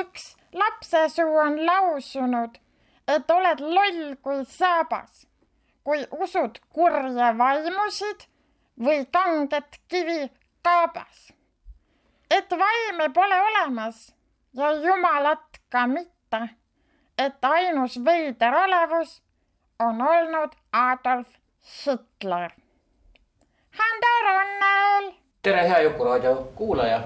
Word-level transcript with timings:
üks 0.00 0.36
lapsesuu 0.52 1.36
on 1.36 1.66
lausunud, 1.66 2.58
et 3.08 3.30
oled 3.30 3.60
loll 3.60 4.14
kui 4.22 4.44
saabas, 4.48 5.26
kui 5.84 6.04
usud 6.24 6.58
kurje 6.74 7.28
vaimusid 7.38 8.26
või 8.86 9.04
kanget 9.12 9.80
kivi 9.88 10.30
kaabas. 10.64 11.32
et 12.30 12.50
vaime 12.50 13.08
pole 13.12 13.38
olemas 13.48 14.14
ja 14.54 14.72
jumalat 14.72 15.60
ka 15.68 15.86
mitte, 15.86 16.40
et 17.18 17.44
ainus 17.44 17.98
veider 18.04 18.54
olevus 18.54 19.20
on 19.78 20.00
olnud 20.02 20.54
Adolf 20.72 21.28
Hitler. 21.62 22.50
Hando 23.78 24.12
Ronnel. 24.26 25.12
tere, 25.42 25.68
hea 25.68 25.82
Jukuraadio 25.82 26.34
kuulaja 26.56 27.02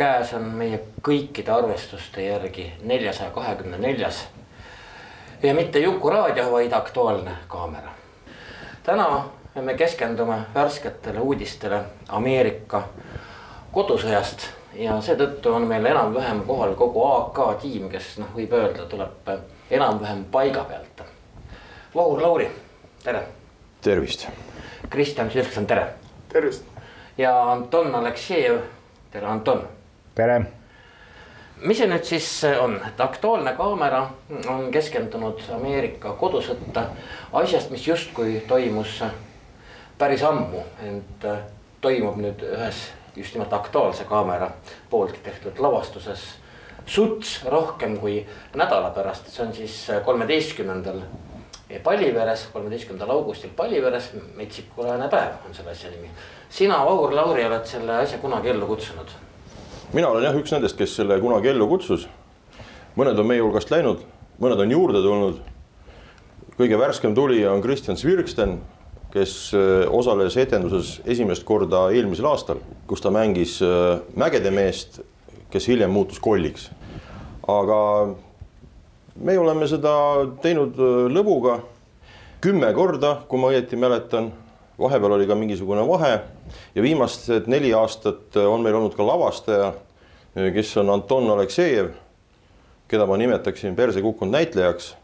käes 0.00 0.32
on 0.32 0.46
meie 0.56 0.78
kõikide 1.04 1.52
arvestuste 1.52 2.22
järgi 2.24 2.70
neljasaja 2.88 3.30
kahekümne 3.30 3.78
neljas. 3.78 4.28
ja 5.42 5.54
mitte 5.54 5.78
Juku 5.78 6.10
raadio, 6.10 6.52
vaid 6.52 6.72
Aktuaalne 6.72 7.30
kaamera. 7.48 7.90
täna 8.82 9.24
me 9.54 9.74
keskendume 9.74 10.38
värsketele 10.54 11.20
uudistele 11.20 11.82
Ameerika 12.08 12.82
kodusõjast 13.72 14.46
ja 14.74 15.00
seetõttu 15.00 15.52
on 15.52 15.66
meil 15.68 15.84
enam-vähem 15.86 16.40
kohal 16.46 16.72
kogu 16.74 17.04
AK 17.04 17.40
tiim, 17.62 17.90
kes 17.90 18.14
noh, 18.18 18.30
võib 18.36 18.54
öelda, 18.56 18.86
tuleb 18.86 19.28
enam-vähem 19.70 20.24
paiga 20.32 20.64
pealt. 20.64 21.02
Vahur 21.94 22.22
Lauri, 22.22 22.48
tere. 23.04 23.26
tervist. 23.82 24.28
Kristjan 24.90 25.30
Sirkson, 25.30 25.66
tere. 25.66 25.92
tervist. 26.28 26.64
ja 27.18 27.52
Anton 27.52 27.94
Aleksejev, 27.94 28.60
tere 29.10 29.26
Anton 29.26 29.68
tere. 30.20 30.40
mis 31.60 31.76
see 31.76 31.88
nüüd 31.88 32.04
siis 32.08 32.26
on, 32.60 32.78
et 32.86 33.00
Aktuaalne 33.00 33.52
Kaamera 33.56 34.00
on 34.48 34.70
keskendunud 34.72 35.42
Ameerika 35.56 36.14
kodusõtta 36.20 36.86
asjast, 37.40 37.68
mis 37.72 37.84
justkui 37.84 38.38
toimus 38.48 39.02
päris 40.00 40.24
ammu, 40.24 40.62
ent 40.88 41.26
toimub 41.84 42.16
nüüd 42.20 42.44
ühes 42.48 42.80
just 43.16 43.36
nimelt 43.36 43.52
Aktuaalse 43.52 44.04
Kaamera 44.08 44.50
poolt 44.90 45.20
tehtud 45.24 45.60
lavastuses 45.60 46.26
suts 46.86 47.38
rohkem 47.44 47.98
kui 48.00 48.22
nädala 48.56 48.92
pärast, 48.96 49.28
see 49.32 49.44
on 49.46 49.56
siis 49.56 49.80
kolmeteistkümnendal 50.04 51.02
Palliveres, 51.84 52.48
kolmeteistkümnendal 52.52 53.12
augustil 53.14 53.52
Palliveres, 53.56 54.10
Metsikulane 54.36 55.08
päev 55.08 55.44
on 55.46 55.54
selle 55.54 55.76
asja 55.76 55.92
nimi. 55.92 56.10
sina, 56.50 56.84
Vahur 56.84 57.14
Lauri, 57.14 57.44
oled 57.46 57.68
selle 57.68 58.00
asja 58.02 58.18
kunagi 58.18 58.50
ellu 58.50 58.66
kutsunud 58.66 59.20
mina 59.92 60.08
olen 60.08 60.24
jah, 60.24 60.36
üks 60.38 60.52
nendest, 60.54 60.78
kes 60.78 60.92
selle 61.00 61.18
kunagi 61.22 61.50
ellu 61.50 61.66
kutsus. 61.70 62.06
mõned 62.98 63.18
on 63.18 63.26
meie 63.26 63.40
hulgast 63.42 63.70
läinud, 63.70 64.02
mõned 64.42 64.60
on 64.62 64.70
juurde 64.70 65.02
tulnud. 65.02 65.40
kõige 66.58 66.78
värskem 66.78 67.14
tulija 67.14 67.52
on 67.52 67.62
Kristjan 67.62 67.96
Svirksten, 67.96 68.60
kes 69.10 69.52
äh, 69.54 69.88
osales 69.90 70.36
etenduses 70.36 71.00
esimest 71.06 71.44
korda 71.44 71.88
eelmisel 71.90 72.26
aastal, 72.26 72.60
kus 72.86 73.00
ta 73.00 73.10
mängis 73.10 73.60
äh, 73.62 74.00
mägede 74.14 74.50
meest, 74.50 75.00
kes 75.50 75.66
hiljem 75.68 75.90
muutus 75.90 76.20
kolliks. 76.20 76.70
aga 77.48 78.14
me 79.16 79.38
oleme 79.38 79.66
seda 79.66 79.92
teinud 80.42 80.78
äh, 80.78 81.08
lõbuga 81.10 81.60
kümme 82.40 82.72
korda, 82.74 83.22
kui 83.28 83.40
ma 83.40 83.50
õieti 83.50 83.76
mäletan 83.76 84.30
vahepeal 84.78 85.18
oli 85.18 85.26
ka 85.26 85.34
mingisugune 85.34 85.82
vahe 85.88 86.20
ja 86.74 86.82
viimased 86.82 87.48
neli 87.50 87.72
aastat 87.74 88.36
on 88.36 88.62
meil 88.64 88.76
olnud 88.78 88.94
ka 88.96 89.06
lavastaja, 89.06 89.72
kes 90.34 90.76
on 90.82 90.90
Anton 90.94 91.30
Aleksejev, 91.34 91.90
keda 92.90 93.06
ma 93.06 93.18
nimetaksin 93.18 93.76
perse 93.78 94.02
kukkunud 94.02 94.34
näitlejaks. 94.34 94.94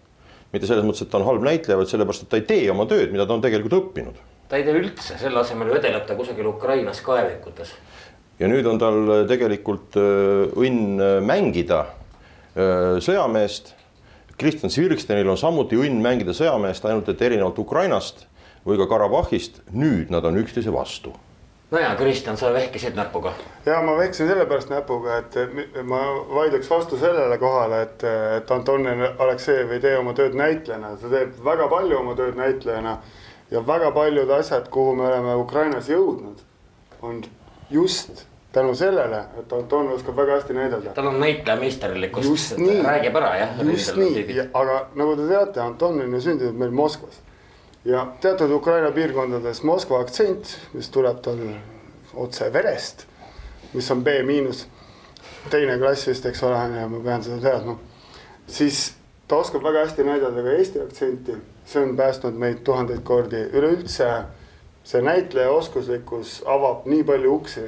mitte 0.52 0.68
selles 0.68 0.86
mõttes, 0.86 1.02
et 1.02 1.10
ta 1.10 1.18
on 1.18 1.26
halb 1.26 1.42
näitleja, 1.44 1.76
vaid 1.76 1.90
sellepärast, 1.90 2.22
et 2.24 2.30
ta 2.32 2.38
ei 2.38 2.44
tee 2.48 2.70
oma 2.70 2.86
tööd, 2.88 3.10
mida 3.12 3.26
ta 3.26 3.34
on 3.34 3.42
tegelikult 3.42 3.74
õppinud. 3.80 4.20
ta 4.48 4.56
ei 4.56 4.64
tee 4.64 4.76
üldse, 4.78 5.18
selle 5.18 5.42
asemel 5.42 5.72
vedeleb 5.74 6.06
ta 6.06 6.16
kusagil 6.16 6.46
Ukrainas 6.46 7.02
kaevikutes. 7.04 7.74
ja 8.38 8.48
nüüd 8.48 8.66
on 8.66 8.78
tal 8.78 9.26
tegelikult 9.28 9.98
äh, 10.00 10.46
õnn 10.54 11.02
mängida 11.26 11.82
äh, 11.86 12.96
sõjameest. 13.02 13.74
Kristjan 14.36 14.70
Svirkstenil 14.70 15.28
on 15.32 15.38
samuti 15.40 15.78
õnn 15.80 16.02
mängida 16.04 16.34
sõjameest, 16.36 16.84
ainult 16.84 17.08
et 17.08 17.22
erinevalt 17.22 17.58
Ukrainast 17.58 18.26
või 18.66 18.76
ka 18.80 18.88
Karabahhist, 18.90 19.62
nüüd 19.72 20.10
nad 20.12 20.26
on 20.28 20.36
üksteise 20.42 20.74
vastu. 20.74 21.14
No 21.71 21.78
ja 21.78 21.94
Kristjan, 21.94 22.37
sa 22.37 22.53
vehkisid 22.53 22.94
näpuga. 22.94 23.32
ja 23.66 23.82
ma 23.82 23.97
vehkisin 23.99 24.28
sellepärast 24.28 24.71
näpuga, 24.71 25.19
et 25.19 25.34
ma 25.82 26.00
vaidleks 26.34 26.71
vastu 26.71 26.99
sellele 26.99 27.38
kohale, 27.38 27.82
et, 27.82 28.04
et 28.37 28.50
Anton 28.50 28.87
Aleksejev 29.19 29.72
ei 29.72 29.81
tee 29.81 29.97
oma 29.99 30.15
tööd 30.15 30.37
näitlejana, 30.38 30.94
ta 31.00 31.10
teeb 31.10 31.34
väga 31.44 31.69
palju 31.69 31.99
oma 31.99 32.15
tööd 32.15 32.38
näitlejana. 32.38 32.99
ja 33.50 33.66
väga 33.66 33.91
paljud 33.91 34.31
asjad, 34.31 34.71
kuhu 34.71 34.94
me 34.94 35.06
oleme 35.06 35.34
Ukrainas 35.34 35.88
jõudnud, 35.88 36.41
on 37.03 37.22
just 37.71 38.26
tänu 38.53 38.75
sellele, 38.75 39.25
et 39.38 39.53
Anton 39.53 39.93
oskab 39.93 40.16
väga 40.16 40.38
hästi 40.38 40.55
näidelda. 40.55 40.94
tal 40.94 41.06
on 41.06 41.21
näitleja 41.21 41.60
meisterlikkust. 41.60 42.59
räägib 42.84 43.16
ära 43.16 43.37
jah. 43.37 43.62
just 43.72 43.97
nii, 43.97 44.50
aga 44.53 44.87
nagu 44.94 45.16
te 45.16 45.28
teate, 45.28 45.60
Anton 45.60 46.00
on 46.00 46.15
ju 46.15 46.21
sündinud 46.31 46.55
meil 46.55 46.71
Moskvas 46.71 47.25
ja 47.86 48.06
teatud 48.20 48.50
Ukraina 48.50 48.91
piirkondades 48.92 49.62
Moskva 49.62 50.00
aktsent, 50.02 50.56
mis 50.74 50.91
tuleb 50.91 51.20
tal 51.22 51.42
otse 52.14 52.50
verest, 52.52 53.06
mis 53.72 53.91
on 53.91 54.02
B 54.04 54.20
miinus, 54.26 54.66
teine 55.50 55.78
klass 55.78 56.08
vist, 56.08 56.26
eks 56.26 56.42
ole, 56.42 56.62
ja 56.80 56.88
ma 56.91 57.02
pean 57.04 57.22
seda 57.22 57.38
teadma. 57.42 57.78
siis 58.46 58.94
ta 59.28 59.36
oskab 59.36 59.62
väga 59.62 59.84
hästi 59.84 60.04
näidata 60.04 60.42
ka 60.42 60.56
Eesti 60.58 60.80
aktsenti, 60.80 61.36
see 61.66 61.82
on 61.82 61.96
päästnud 61.96 62.34
meid 62.34 62.64
tuhandeid 62.64 63.02
kordi, 63.06 63.44
üleüldse 63.52 64.10
see 64.86 65.02
näitleja 65.02 65.50
oskuslikkus 65.50 66.42
avab 66.46 66.86
nii 66.86 67.04
palju 67.04 67.34
uksi 67.34 67.64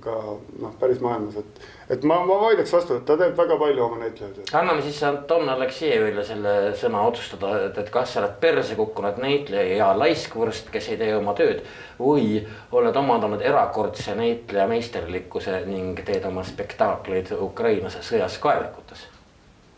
ka 0.00 0.14
noh, 0.62 0.72
päris 0.80 1.00
maailmas, 1.04 1.36
et, 1.36 1.60
et 1.96 2.04
ma, 2.08 2.18
ma 2.26 2.38
vaidleks 2.40 2.72
vastu, 2.72 2.96
et 2.96 3.04
ta 3.06 3.16
teeb 3.20 3.36
väga 3.38 3.58
palju 3.60 3.84
oma 3.84 4.00
näitlejatööd. 4.00 4.50
anname 4.58 4.82
siis 4.82 4.98
Anton 5.06 5.48
Aleksejevile 5.52 6.24
selle 6.26 6.54
sõna 6.78 7.04
otsustada, 7.08 7.52
et, 7.68 7.78
et 7.78 7.92
kas 7.92 8.14
sa 8.14 8.22
oled 8.22 8.34
perse 8.42 8.76
kukkunud 8.78 9.20
näitleja 9.22 9.78
ja 9.82 9.92
laiskvõrst, 9.98 10.72
kes 10.72 10.92
ei 10.92 11.00
tee 11.00 11.14
oma 11.16 11.36
tööd. 11.38 11.64
või 12.02 12.40
oled 12.72 12.96
omandanud 12.96 13.42
erakordse 13.44 14.16
näitleja 14.18 14.66
meisterlikkuse 14.66 15.60
ning 15.68 16.00
teed 16.06 16.24
oma 16.26 16.42
spektaakleid 16.42 17.30
Ukrainas 17.38 18.00
sõjas 18.02 18.40
kaevikutes 18.42 19.06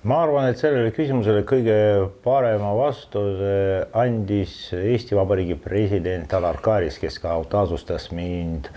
ma 0.04 0.22
arvan, 0.22 0.48
et 0.48 0.60
sellele 0.60 0.92
küsimusele 0.92 1.44
kõige 1.48 1.76
parema 2.24 2.72
vastuse 2.76 3.86
andis 3.96 4.56
Eesti 4.76 5.16
Vabariigi 5.16 5.56
president 5.60 6.32
Alar 6.36 6.60
Karis, 6.64 6.98
kes 7.00 7.16
ka 7.22 7.36
tasustas 7.50 8.10
mind 8.12 8.68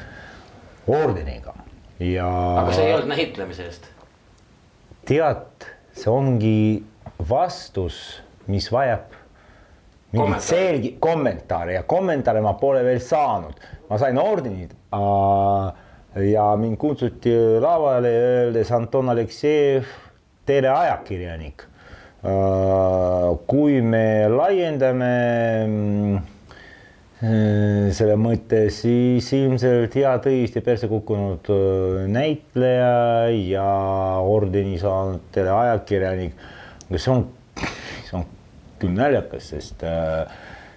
ordeniga 0.88 1.53
ja. 2.00 2.28
aga 2.62 2.74
see 2.75 2.88
ei 2.88 2.96
olnud 2.96 3.12
näitlemise 3.12 3.68
eest. 3.68 3.88
tead, 5.08 5.68
see 5.98 6.12
ongi 6.12 6.57
vastus, 7.30 8.01
mis 8.51 8.69
vajab 8.72 9.16
mingit 10.13 10.44
selgi 10.45 10.94
kommentaare 11.04 11.75
ja 11.75 11.84
kommentaare 11.84 12.42
ma 12.44 12.54
pole 12.60 12.84
veel 12.86 13.01
saanud, 13.04 13.57
ma 13.89 14.00
sain 14.00 14.19
ordenid 14.22 14.75
ja 16.31 16.45
mind 16.57 16.80
kutsuti 16.80 17.33
lavale 17.62 18.13
öeldes 18.22 18.72
Anton 18.72 19.12
Aleksejev, 19.12 19.90
teleajakirjanik. 20.48 21.68
kui 23.48 23.81
me 23.81 24.07
laiendame 24.31 25.12
Äh, 26.18 26.37
selle 27.18 28.14
mõtte, 28.22 28.68
siis 28.69 29.25
ilmselt 29.34 29.96
hea 29.98 30.12
tõesti 30.22 30.62
perse 30.62 30.90
kukkunud 30.92 31.48
äh, 31.50 32.04
näitleja 32.14 33.31
ja 33.34 33.69
ordeni 34.22 34.78
saanud 34.78 35.24
teleajakirjanik. 35.34 36.36
see 36.94 37.10
on, 37.12 37.24
see 37.58 38.19
on 38.19 38.28
küll 38.78 38.94
naljakas, 38.94 39.50
sest 39.50 39.81
äh, 39.81 40.30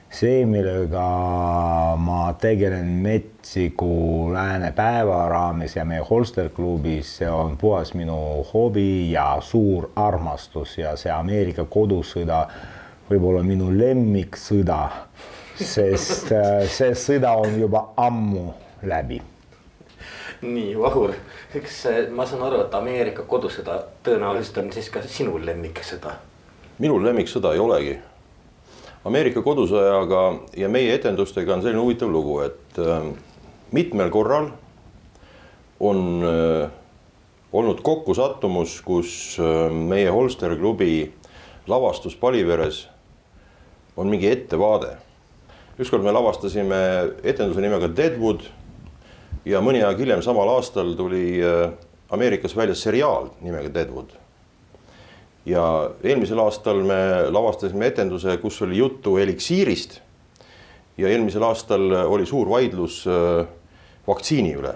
see, 0.08 0.46
millega 0.48 1.04
ma 2.00 2.32
tegelen 2.40 2.88
Metsiku 3.04 4.32
Lääne 4.32 4.72
päeva 4.72 5.26
raames 5.28 5.76
ja 5.76 5.84
meie 5.84 6.00
Holster 6.08 6.48
klubis, 6.48 7.18
see 7.20 7.28
on 7.28 7.58
puhas 7.60 7.92
minu 7.92 8.16
hobi 8.54 9.12
ja 9.12 9.34
suur 9.44 9.90
armastus 9.96 10.78
ja 10.78 10.96
see 10.96 11.12
Ameerika 11.12 11.68
kodusõda 11.68 12.46
võib 13.10 13.28
olla 13.28 13.44
minu 13.44 13.68
lemmiksõda, 13.74 14.80
sest 15.64 16.32
äh, 16.32 16.64
see 16.68 16.94
sõda 16.94 17.34
on 17.40 17.58
juba 17.60 17.84
ammu 17.96 18.50
läbi 18.82 19.20
nii, 20.40 20.72
Vahur, 20.80 21.12
eks 21.54 21.82
ma 22.16 22.24
saan 22.26 22.46
aru, 22.46 22.62
et 22.64 22.74
Ameerika 22.74 23.26
kodusõda 23.28 23.82
tõenäoliselt 24.06 24.62
on 24.62 24.70
siis 24.72 24.88
ka 24.92 25.02
sinu 25.04 25.36
lemmiksõda. 25.38 26.16
minul 26.78 27.04
lemmiksõda 27.04 27.52
ei 27.52 27.60
olegi 27.60 27.98
Ameerika 29.00 29.40
kodusõjaga 29.40 30.22
ja 30.60 30.68
meie 30.68 30.92
etendustega 30.92 31.54
on 31.54 31.62
selline 31.64 31.80
huvitav 31.80 32.10
lugu, 32.12 32.34
et 32.44 32.80
äh, 32.84 33.06
mitmel 33.72 34.10
korral 34.12 34.50
on 35.80 36.02
äh, 36.20 36.66
olnud 37.56 37.80
kokkusattumus, 37.80 38.74
kus 38.84 39.38
äh, 39.40 39.72
meie 39.72 40.10
Holster 40.12 40.52
klubi 40.60 41.14
lavastus 41.70 42.16
Paliveres 42.20 42.82
on 43.96 44.12
mingi 44.12 44.28
ettevaade. 44.28 44.98
Ükskord 45.78 46.02
me 46.04 46.12
lavastasime 46.12 46.80
etenduse 47.22 47.60
nimega 47.60 47.88
Deadwood 47.96 48.48
ja 49.44 49.60
mõni 49.64 49.84
aeg 49.84 50.02
hiljem 50.02 50.24
samal 50.24 50.48
aastal 50.56 50.96
tuli 50.98 51.38
äh, 51.44 51.70
Ameerikas 52.10 52.56
välja 52.56 52.74
seriaal 52.74 53.30
nimega 53.44 53.70
Deadwood 53.74 54.16
ja 55.46 55.90
eelmisel 56.04 56.38
aastal 56.42 56.82
me 56.84 57.00
lavastasime 57.32 57.88
etenduse, 57.90 58.36
kus 58.42 58.60
oli 58.62 58.76
juttu 58.76 59.16
eliksiirist. 59.16 60.00
ja 60.98 61.08
eelmisel 61.08 61.42
aastal 61.42 61.90
oli 62.06 62.26
suur 62.26 62.48
vaidlus 62.48 63.06
äh, 63.06 63.46
vaktsiini 64.06 64.54
üle. 64.54 64.74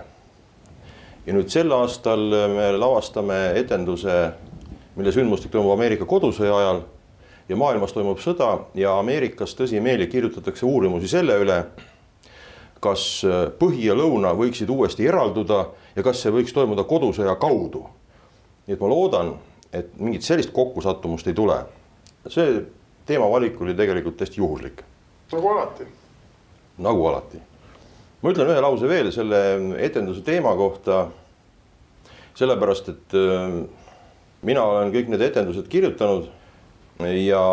ja 1.26 1.34
nüüd 1.34 1.48
sel 1.48 1.72
aastal 1.72 2.30
me 2.54 2.72
lavastame 2.78 3.52
etenduse, 3.60 4.32
mille 4.96 5.12
sündmustik 5.12 5.52
toimub 5.52 5.72
Ameerika 5.72 6.04
kodusõja 6.04 6.56
ajal 6.56 6.82
ja 7.48 7.56
maailmas 7.56 7.92
toimub 7.92 8.20
sõda 8.22 8.50
ja 8.74 8.98
Ameerikas 8.98 9.56
tõsimeeli 9.58 10.06
kirjutatakse 10.10 10.66
uurimusi 10.66 11.08
selle 11.08 11.38
üle, 11.42 11.58
kas 12.80 13.24
äh, 13.24 13.48
põhi 13.58 13.88
ja 13.88 13.96
lõuna 13.96 14.34
võiksid 14.36 14.70
uuesti 14.70 15.06
eralduda 15.06 15.66
ja 15.96 16.02
kas 16.02 16.22
see 16.22 16.32
võiks 16.34 16.54
toimuda 16.54 16.84
kodusõja 16.84 17.36
kaudu. 17.40 17.86
nii 18.66 18.74
et 18.74 18.80
ma 18.80 18.88
loodan 18.88 19.34
et 19.74 19.96
mingit 19.98 20.22
sellist 20.24 20.52
kokkusattumust 20.54 21.26
ei 21.28 21.34
tule. 21.34 21.58
see 22.30 22.62
teemavalik 23.06 23.60
oli 23.60 23.74
tegelikult 23.74 24.16
täiesti 24.16 24.40
juhuslik. 24.40 24.82
nagu 25.32 25.48
alati. 25.48 25.86
nagu 26.78 27.06
alati. 27.06 27.40
ma 28.22 28.30
ütlen 28.30 28.52
ühe 28.52 28.60
lause 28.60 28.88
veel 28.88 29.10
selle 29.12 29.40
etenduse 29.78 30.22
teema 30.22 30.54
kohta. 30.56 31.08
sellepärast, 32.34 32.88
et 32.88 33.18
äh, 33.18 33.58
mina 34.42 34.64
olen 34.64 34.94
kõik 34.94 35.10
need 35.10 35.22
etendused 35.22 35.68
kirjutanud 35.68 36.30
ja 36.98 37.44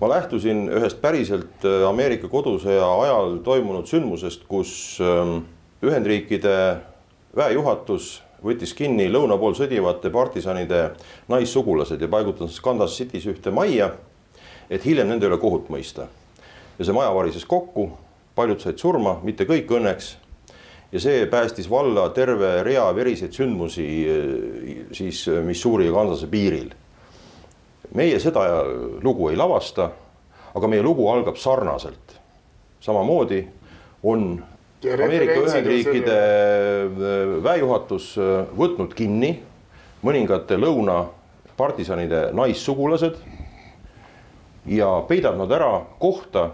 ma 0.00 0.08
lähtusin 0.08 0.68
ühest 0.68 1.00
päriselt 1.02 1.64
äh, 1.64 1.88
Ameerika 1.88 2.28
kodusõja 2.28 2.86
ajal 3.02 3.38
toimunud 3.44 3.86
sündmusest, 3.86 4.46
kus 4.50 4.98
äh, 5.02 5.40
Ühendriikide 5.82 6.54
väejuhatus 7.36 8.20
võttis 8.42 8.74
kinni 8.74 9.08
lõuna 9.10 9.38
pool 9.38 9.54
sõdivate 9.54 10.10
partisanide 10.14 10.82
naissugulased 11.30 12.00
ja 12.02 12.08
paigutas 12.10 12.58
Kansas 12.62 12.96
City's 12.98 13.28
ühte 13.30 13.52
majja, 13.54 13.92
et 14.70 14.84
hiljem 14.86 15.10
nende 15.12 15.28
üle 15.30 15.38
kohut 15.42 15.70
mõista. 15.70 16.08
ja 16.78 16.84
see 16.84 16.94
maja 16.94 17.14
varises 17.14 17.44
kokku, 17.46 17.90
paljud 18.34 18.60
said 18.60 18.78
surma, 18.78 19.20
mitte 19.22 19.46
kõik 19.46 19.70
õnneks. 19.70 20.16
ja 20.92 21.00
see 21.00 21.26
päästis 21.26 21.70
valla 21.70 22.08
terve 22.10 22.62
rea 22.62 22.90
veriseid 22.94 23.32
sündmusi 23.32 23.86
siis 24.92 25.26
Missouri 25.44 25.86
ja 25.86 25.92
Kansase 25.92 26.26
piiril. 26.26 26.72
Meie 27.94 28.20
seda 28.20 28.46
lugu 29.02 29.28
ei 29.30 29.36
lavasta, 29.36 29.90
aga 30.54 30.68
meie 30.68 30.82
lugu 30.82 31.08
algab 31.08 31.36
sarnaselt. 31.36 32.18
samamoodi 32.80 33.46
on 34.02 34.44
Ameerika 34.82 35.38
Ühendriikide 35.38 36.16
väejuhatus 37.42 38.16
äh, 38.18 38.48
võtnud 38.58 38.94
kinni 38.98 39.36
mõningate 40.02 40.56
lõuna 40.58 41.04
partisanide 41.56 42.32
naissugulased 42.34 43.20
ja 44.66 44.88
peidab 45.06 45.38
nad 45.38 45.54
ära 45.54 45.70
kohta, 46.02 46.48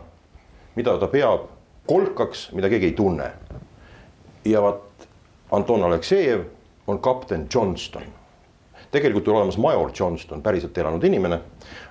mida 0.76 0.98
ta 1.00 1.08
peab 1.08 1.48
kolkaks, 1.88 2.50
mida 2.52 2.68
keegi 2.68 2.92
ei 2.92 2.96
tunne. 2.96 3.30
ja 4.44 4.60
vot 4.62 5.08
Anton 5.50 5.82
Aleksejev 5.82 6.44
on 6.86 6.98
kapten 6.98 7.46
Johnston. 7.54 8.17
Tegelikult 8.90 9.28
oli 9.28 9.36
olemas 9.36 9.58
major 9.58 9.90
Johnston, 10.00 10.42
päriselt 10.42 10.78
elanud 10.78 11.04
inimene, 11.04 11.40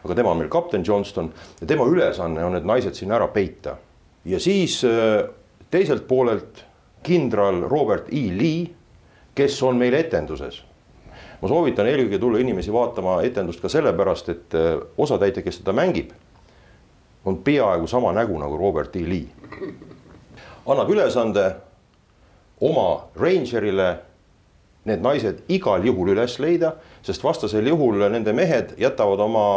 aga 0.04 0.16
tema 0.16 0.32
on 0.32 0.42
meil 0.42 0.50
kapten 0.50 0.84
Johnston 0.88 1.32
ja 1.62 1.68
tema 1.68 1.86
ülesanne 1.86 2.46
on 2.46 2.58
need 2.58 2.66
naised 2.66 2.98
sinna 2.98 3.16
ära 3.20 3.28
peita. 3.28 3.78
ja 4.26 4.40
siis 4.40 4.84
äh, 4.86 5.30
teiselt 5.70 6.08
poolelt 6.08 6.66
kindral 7.04 7.62
Robert 7.70 8.10
E. 8.12 8.28
Lee, 8.38 8.70
kes 9.36 9.64
on 9.64 9.78
meil 9.78 9.94
etenduses. 9.94 10.64
ma 11.42 11.48
soovitan 11.48 11.86
eelkõige 11.86 12.20
tulla 12.20 12.40
inimesi 12.42 12.74
vaatama 12.74 13.22
etendust 13.22 13.62
ka 13.62 13.70
sellepärast, 13.70 14.30
et 14.30 14.56
äh, 14.56 14.80
osatäitja, 14.98 15.44
kes 15.44 15.62
teda 15.62 15.74
mängib, 15.74 16.12
on 17.26 17.38
peaaegu 17.38 17.88
sama 17.88 18.14
nägu 18.14 18.40
nagu 18.40 18.58
Robert 18.58 18.96
E. 18.96 19.06
Lee. 19.10 19.28
annab 20.66 20.90
ülesande 20.90 21.56
oma 22.62 23.08
Rangerile 23.16 23.98
need 24.88 25.04
naised 25.04 25.44
igal 25.52 25.84
juhul 25.86 26.14
üles 26.16 26.38
leida, 26.40 26.76
sest 27.06 27.24
vastasel 27.24 27.68
juhul 27.68 28.08
nende 28.08 28.34
mehed 28.34 28.74
jätavad 28.80 29.22
oma 29.24 29.48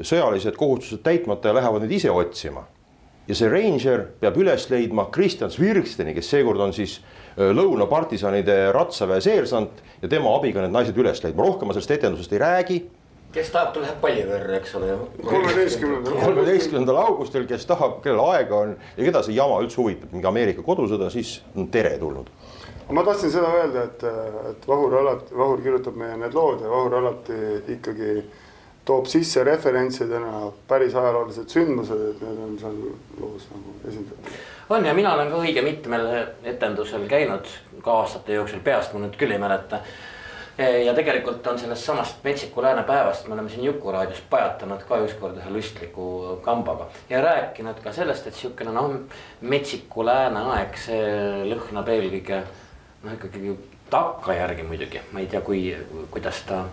sõjalised 0.00 0.56
kohustused 0.58 1.04
täitmata 1.06 1.50
ja 1.50 1.58
lähevad 1.60 1.84
neid 1.84 1.98
ise 1.98 2.10
otsima 2.10 2.64
ja 3.28 3.36
see 3.36 3.48
Ranger 3.48 4.04
peab 4.20 4.36
üles 4.40 4.66
leidma 4.70 5.06
Kristjan 5.12 5.52
Svirksteni, 5.52 6.14
kes 6.16 6.28
seekord 6.34 6.60
on 6.60 6.74
siis 6.76 6.98
lõuna 7.36 7.86
partisanide 7.90 8.72
ratsaväe 8.74 9.22
seersant 9.24 9.80
ja 10.02 10.10
tema 10.10 10.34
abiga 10.36 10.64
need 10.64 10.74
naised 10.74 10.98
üles 11.00 11.22
leidma, 11.24 11.46
rohkem 11.46 11.70
ma 11.70 11.76
sellest 11.76 11.96
etendusest 11.96 12.34
ei 12.34 12.42
räägi. 12.42 12.82
kes 13.34 13.48
tahab, 13.50 13.72
ta 13.74 13.80
läheb 13.82 13.96
Palliverre, 14.00 14.56
eks 14.60 14.74
ole. 14.78 14.98
kolmeteistkümnendal. 15.24 16.18
kolmeteistkümnendal 16.20 17.00
augustil, 17.02 17.48
kes 17.50 17.66
tahab, 17.66 17.96
kellel 18.04 18.22
aega 18.36 18.60
on 18.66 18.76
ja 18.96 19.08
keda 19.08 19.24
see 19.26 19.34
jama 19.34 19.58
üldse 19.64 19.80
huvitab, 19.80 20.12
mingi 20.12 20.28
Ameerika 20.30 20.62
kodusõda, 20.62 21.10
siis 21.10 21.40
teretulnud 21.74 22.30
ma 22.90 23.04
tahtsin 23.04 23.30
seda 23.32 23.48
öelda, 23.48 23.84
et, 23.84 24.02
et 24.50 24.68
Vahur 24.68 24.94
alati, 25.00 25.36
Vahur 25.36 25.62
kirjutab 25.62 25.96
meie 25.96 26.16
need 26.20 26.34
lood 26.36 26.62
ja 26.62 26.70
Vahur 26.70 26.98
alati 27.00 27.38
ikkagi 27.76 28.22
toob 28.84 29.06
sisse 29.08 29.44
referentsidena 29.44 30.50
päris 30.68 30.94
ajaloolised 30.94 31.48
sündmused, 31.48 32.00
et 32.10 32.24
need 32.24 32.40
on 32.46 32.56
seal 32.60 32.80
loos 33.20 33.46
nagu 33.52 33.76
esindatud. 33.88 34.32
on 34.68 34.84
ja 34.84 34.94
mina 34.94 35.14
olen 35.14 35.30
ka 35.30 35.38
õige 35.40 35.62
mitmel 35.64 36.08
etendusel 36.44 37.06
käinud 37.08 37.48
ka 37.84 38.00
aastate 38.02 38.36
jooksul, 38.36 38.60
peast 38.64 38.92
ma 38.92 39.00
nüüd 39.04 39.16
küll 39.16 39.32
ei 39.32 39.40
mäleta. 39.40 39.80
ja 40.58 40.94
tegelikult 40.94 41.46
on 41.46 41.58
sellest 41.58 41.84
samast 41.84 42.24
Metsiku 42.24 42.62
Lääne 42.62 42.82
päevast, 42.82 43.28
me 43.28 43.34
oleme 43.34 43.48
siin 43.48 43.64
Jukuraadios 43.64 44.20
pajatanud 44.30 44.84
ka 44.88 45.00
ükskord 45.06 45.40
ühe 45.40 45.50
lustliku 45.50 46.36
kambaga 46.44 46.90
ja 47.08 47.22
rääkinud 47.24 47.80
ka 47.82 47.92
sellest, 47.92 48.26
et 48.26 48.34
sihukene 48.34 48.76
noh, 48.76 48.92
Metsiku 49.40 50.04
Lääne 50.04 50.44
aeg, 50.52 50.76
see 50.76 51.48
lõhnab 51.48 51.88
eelkõige 51.88 52.42
noh, 53.04 53.12
ikkagi 53.12 53.56
takkajärgi 53.90 54.66
muidugi, 54.66 55.00
ma 55.12 55.22
ei 55.22 55.26
tea, 55.30 55.40
kui, 55.44 55.64
kuidas 56.10 56.42
ta 56.48 56.64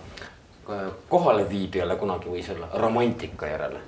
kohaleviibijale 1.11 1.97
kunagi 1.99 2.31
võis 2.31 2.51
olla 2.53 2.69
romantika 2.79 3.49
järele. 3.49 3.81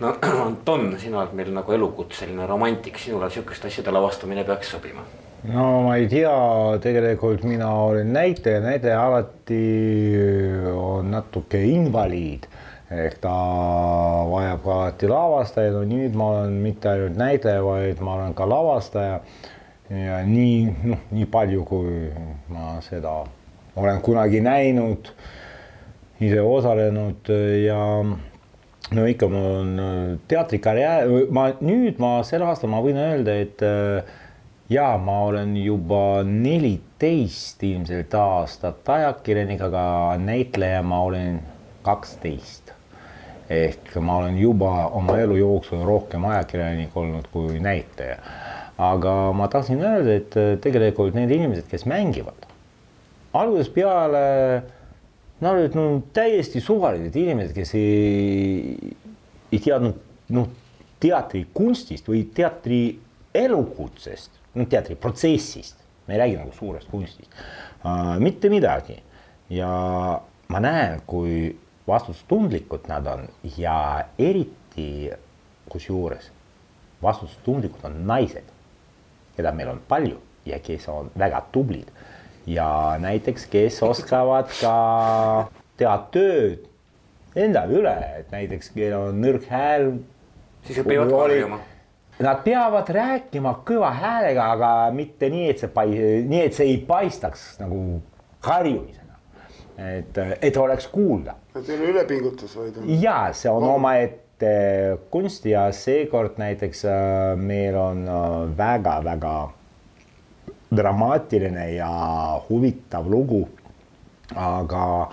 no 0.00 0.14
Anton, 0.46 0.92
sina 1.00 1.22
oled 1.22 1.32
meil 1.38 1.52
nagu 1.54 1.72
elukutseline 1.72 2.46
romantik, 2.46 2.98
sinule 2.98 3.30
sihukeste 3.30 3.70
asjade 3.72 3.94
lavastamine 3.94 4.44
peaks 4.44 4.70
sobima. 4.76 5.06
no 5.52 5.66
ma 5.86 5.96
ei 5.96 6.08
tea, 6.08 6.36
tegelikult 6.82 7.44
mina 7.44 7.70
olen 7.70 8.12
näitleja, 8.12 8.60
näitleja 8.60 9.02
alati 9.06 9.64
on 10.74 11.10
natuke 11.10 11.62
invaliid 11.64 12.48
ehk 12.88 13.18
ta 13.20 13.32
vajab 14.30 14.66
alati 14.66 15.08
lavastajaid, 15.08 15.74
no 15.76 15.84
nüüd 15.84 16.14
ma 16.16 16.32
olen 16.32 16.56
mitte 16.64 16.88
ainult 16.88 17.18
näitleja, 17.20 17.60
vaid 17.64 18.00
ma 18.00 18.14
olen 18.16 18.34
ka 18.34 18.48
lavastaja. 18.48 19.20
Ja 19.90 20.22
nii, 20.26 20.62
noh, 20.84 21.04
nii 21.10 21.26
palju, 21.32 21.64
kui 21.68 22.12
ma 22.52 22.76
seda 22.84 23.22
olen 23.78 24.00
kunagi 24.04 24.40
näinud 24.44 25.12
ise 26.20 26.40
osalenud 26.42 27.30
ja 27.64 27.82
no 28.90 29.04
ikka 29.06 29.28
mul 29.28 29.50
on 29.62 29.74
äh, 29.82 30.14
teatrikarjäär, 30.28 31.10
ma 31.30 31.50
nüüd 31.60 32.00
ma 32.02 32.18
sel 32.26 32.44
aastal 32.46 32.72
ma 32.72 32.80
võin 32.84 32.98
öelda, 33.00 33.36
et 33.38 33.62
äh, 33.64 34.16
ja 34.72 34.90
ma 35.00 35.20
olen 35.28 35.56
juba 35.56 36.22
neliteist 36.24 37.62
ilmselt 37.64 38.14
aastat 38.14 38.88
ajakirjanik, 38.96 39.62
aga 39.68 39.82
näitleja 40.22 40.82
ma 40.82 41.02
olen 41.08 41.40
kaksteist. 41.82 42.74
ehk 43.48 43.94
ma 44.04 44.18
olen 44.20 44.36
juba 44.36 44.90
oma 44.92 45.14
elu 45.18 45.38
jooksul 45.38 45.80
rohkem 45.88 46.24
ajakirjanik 46.28 46.96
olnud 46.96 47.30
kui 47.32 47.60
näitleja. 47.60 48.18
Aga 48.78 49.14
ma 49.34 49.48
tahtsin 49.50 49.82
öelda, 49.82 50.18
et 50.20 50.62
tegelikult 50.62 51.16
need 51.16 51.32
inimesed, 51.34 51.66
kes 51.70 51.86
mängivad, 51.90 52.46
algusest 53.36 53.74
peale 53.74 54.22
nad 55.42 55.54
olid 55.54 55.74
no, 55.78 55.88
täiesti 56.14 56.62
suvalised 56.62 57.14
inimesed, 57.18 57.54
kes 57.56 57.74
ei, 57.78 58.94
ei 59.52 59.60
teadnud 59.62 59.98
noh, 60.34 60.48
teatrikunstist 61.02 62.08
või 62.10 62.24
teatri 62.34 62.80
elukutsest, 63.38 64.34
no 64.58 64.66
teatriprotsessist, 64.70 65.78
me 66.08 66.16
ei 66.16 66.22
räägi 66.22 66.40
nagu 66.40 66.54
suurest 66.56 66.90
kunstist 66.90 67.30
uh,, 67.84 68.16
mitte 68.22 68.50
midagi. 68.50 68.98
ja 69.50 69.68
ma 70.48 70.60
näen, 70.60 71.00
kui 71.06 71.54
vastutustundlikud 71.88 72.88
nad 72.90 73.06
on 73.06 73.28
ja 73.56 74.04
eriti 74.18 75.10
kusjuures 75.68 76.30
vastutustundlikud 77.02 77.84
on 77.84 78.00
naised, 78.06 78.44
keda 79.38 79.54
meil 79.54 79.72
on 79.76 79.80
palju 79.88 80.18
ja 80.48 80.58
kes 80.64 80.88
on 80.92 81.10
väga 81.18 81.42
tublid 81.52 81.88
ja 82.48 82.96
näiteks, 82.98 83.46
kes 83.46 83.82
oskavad 83.82 84.50
ka 84.60 84.74
teha 85.78 85.96
tööd 86.12 86.68
endale 87.38 87.80
üle, 87.80 87.96
et 88.20 88.30
näiteks 88.32 88.72
kellel 88.74 89.10
on 89.10 89.18
nõrk 89.22 89.48
hääl. 89.50 89.90
siis 90.66 90.78
nad 90.80 90.88
peavad 90.88 91.12
karjuma. 91.12 91.58
Nad 92.18 92.40
peavad 92.42 92.88
rääkima 92.90 93.52
kõva 93.66 93.92
häälega, 93.94 94.46
aga 94.56 94.70
mitte 94.94 95.28
nii, 95.30 95.50
et 95.52 95.60
see 95.62 95.70
pai-, 95.74 96.24
nii, 96.26 96.40
et 96.48 96.56
see 96.56 96.72
ei 96.72 96.78
paistaks 96.86 97.44
nagu 97.60 98.00
karjumisena. 98.42 99.18
et, 99.78 100.18
et 100.42 100.56
oleks 100.56 100.88
kuulda. 100.90 101.36
et 101.54 101.68
ei 101.68 101.76
ole 101.76 101.92
ülepingutus, 101.92 102.56
vaid 102.56 102.80
on. 102.80 102.88
ja 103.02 103.28
see 103.32 103.50
on 103.50 103.68
omaette 103.76 104.27
kunst 105.10 105.46
ja 105.46 105.68
seekord 105.72 106.38
näiteks 106.38 106.84
äh, 106.86 107.36
meil 107.36 107.76
on 107.76 108.04
väga-väga 108.58 109.36
äh, 109.44 109.54
dramaatiline 110.76 111.70
ja 111.74 112.40
huvitav 112.48 113.08
lugu. 113.10 113.48
aga, 114.36 115.08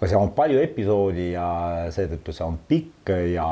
aga 0.00 0.08
seal 0.08 0.22
on 0.22 0.30
palju 0.32 0.62
episoodi 0.62 1.26
ja 1.34 1.48
seetõttu 1.92 2.32
see 2.32 2.46
on 2.46 2.56
pikk 2.68 3.10
ja 3.34 3.48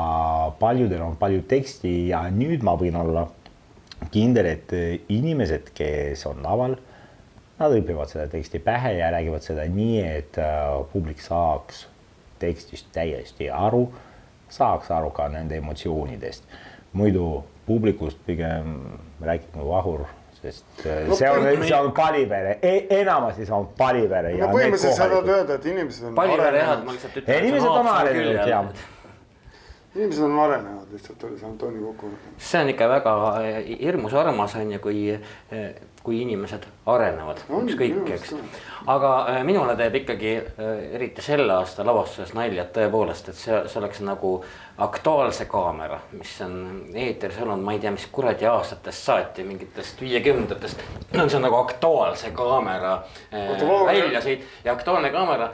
paljudel 0.57 1.03
on 1.05 1.13
palju 1.19 1.43
teksti 1.45 1.91
ja 2.09 2.23
nüüd 2.33 2.65
ma 2.65 2.73
võin 2.73 2.97
olla 2.97 3.27
kindel, 4.09 4.47
et 4.49 4.73
inimesed, 5.13 5.69
kes 5.77 6.25
on 6.25 6.41
laval, 6.41 6.73
nad 7.59 7.75
õpivad 7.75 8.09
seda 8.09 8.25
teksti 8.31 8.63
pähe 8.65 8.95
ja 8.97 9.11
räägivad 9.13 9.45
seda 9.45 9.67
nii, 9.69 10.01
et 10.01 10.41
äh, 10.41 10.73
publik 10.89 11.21
saaks 11.21 11.85
tekstist 12.41 12.89
täiesti 12.95 13.51
aru, 13.53 13.85
saaks 14.49 14.91
aru 14.91 15.09
ka 15.15 15.27
nende 15.29 15.57
emotsioonidest. 15.57 16.43
muidu 16.93 17.43
publikust 17.65 18.17
pigem 18.25 18.79
räägib 19.21 19.55
mu 19.55 19.67
Vahur 19.69 20.05
sest 20.41 20.85
äh, 20.85 21.07
no, 21.07 21.15
see 21.15 21.29
on, 21.29 21.63
see 21.63 21.75
on 21.75 21.91
Palivere 21.91 22.59
e, 22.61 22.87
enamasti 23.01 23.45
see 23.45 23.55
on 23.55 23.67
Palivere. 23.77 24.31
no 24.37 24.47
põhimõtteliselt 24.53 24.95
sa 24.95 25.09
tahad 25.09 25.27
öelda, 25.27 25.59
et 25.59 25.65
inimesed 25.65 26.07
on. 26.09 26.15
Palivere 26.15 26.63
jah, 26.63 26.71
et 26.77 26.87
ma 26.87 26.95
lihtsalt 26.95 27.19
ütlen. 27.21 27.43
inimesed 27.43 27.75
on 27.75 27.91
arenenud 27.95 28.47
jah 28.49 28.87
inimesed 29.95 30.23
on 30.23 30.39
arenenud, 30.39 30.87
lihtsalt 30.93 31.23
oli 31.27 31.37
see 31.39 31.47
Antoni 31.49 31.81
kokkuvõte. 31.83 32.33
see 32.49 32.61
on 32.61 32.71
ikka 32.73 32.89
väga 32.91 33.13
hirmus 33.69 34.13
armas 34.13 34.55
on 34.59 34.73
ju, 34.75 34.79
kui, 34.83 34.99
eh, 35.09 35.65
kui 36.03 36.21
inimesed 36.23 36.63
arenevad, 36.89 37.41
ükskõik, 37.59 38.07
eks. 38.15 38.33
aga 38.87 39.11
eh, 39.33 39.41
minule 39.47 39.75
teeb 39.79 39.99
ikkagi 39.99 40.31
eriti 40.95 41.23
selle 41.23 41.53
aasta 41.57 41.85
lavastuses 41.85 42.31
nalja, 42.37 42.63
et 42.63 42.73
tõepoolest, 42.77 43.31
et 43.31 43.39
see, 43.39 43.61
see 43.67 43.81
oleks 43.81 44.03
nagu 44.07 44.39
Aktuaalse 44.79 45.43
kaamera, 45.51 45.97
mis 46.15 46.37
on 46.45 46.53
eetris 46.95 47.41
olnud, 47.43 47.65
ma 47.65 47.73
ei 47.75 47.81
tea, 47.83 47.91
mis 47.91 48.05
kuradi 48.15 48.47
aastatest 48.47 49.09
saati, 49.09 49.43
mingitest 49.43 49.99
viiekümnendatest. 49.99 50.85
see 51.11 51.25
on 51.35 51.43
nagu 51.43 51.59
Aktuaalse 51.59 52.31
kaamera 52.31 53.01
väljasõit 53.31 54.47
ja 54.63 54.77
Aktuaalne 54.77 55.11
kaamera 55.11 55.51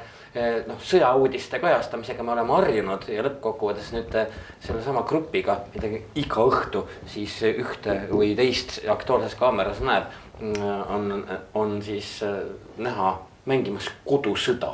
noh, 0.67 0.79
sõjauudiste 0.83 1.59
kajastamisega 1.63 2.23
me 2.23 2.33
oleme 2.33 2.55
harjunud 2.57 3.07
ja 3.11 3.23
lõppkokkuvõttes 3.25 3.91
nüüd 3.95 4.15
sellesama 4.63 5.05
grupiga 5.07 5.61
midagi 5.73 6.01
iga 6.19 6.45
õhtu 6.49 6.83
siis 7.11 7.37
ühte 7.47 8.01
või 8.11 8.33
teist 8.37 8.81
Aktuaalses 8.91 9.37
Kaameras 9.39 9.81
näeb. 9.85 10.11
Mm, 10.39 10.53
on, 10.89 11.27
on 11.53 11.81
siis 11.81 12.19
eh, 12.23 12.41
näha 12.77 13.15
mängimas 13.45 13.89
kodusõda. 14.05 14.73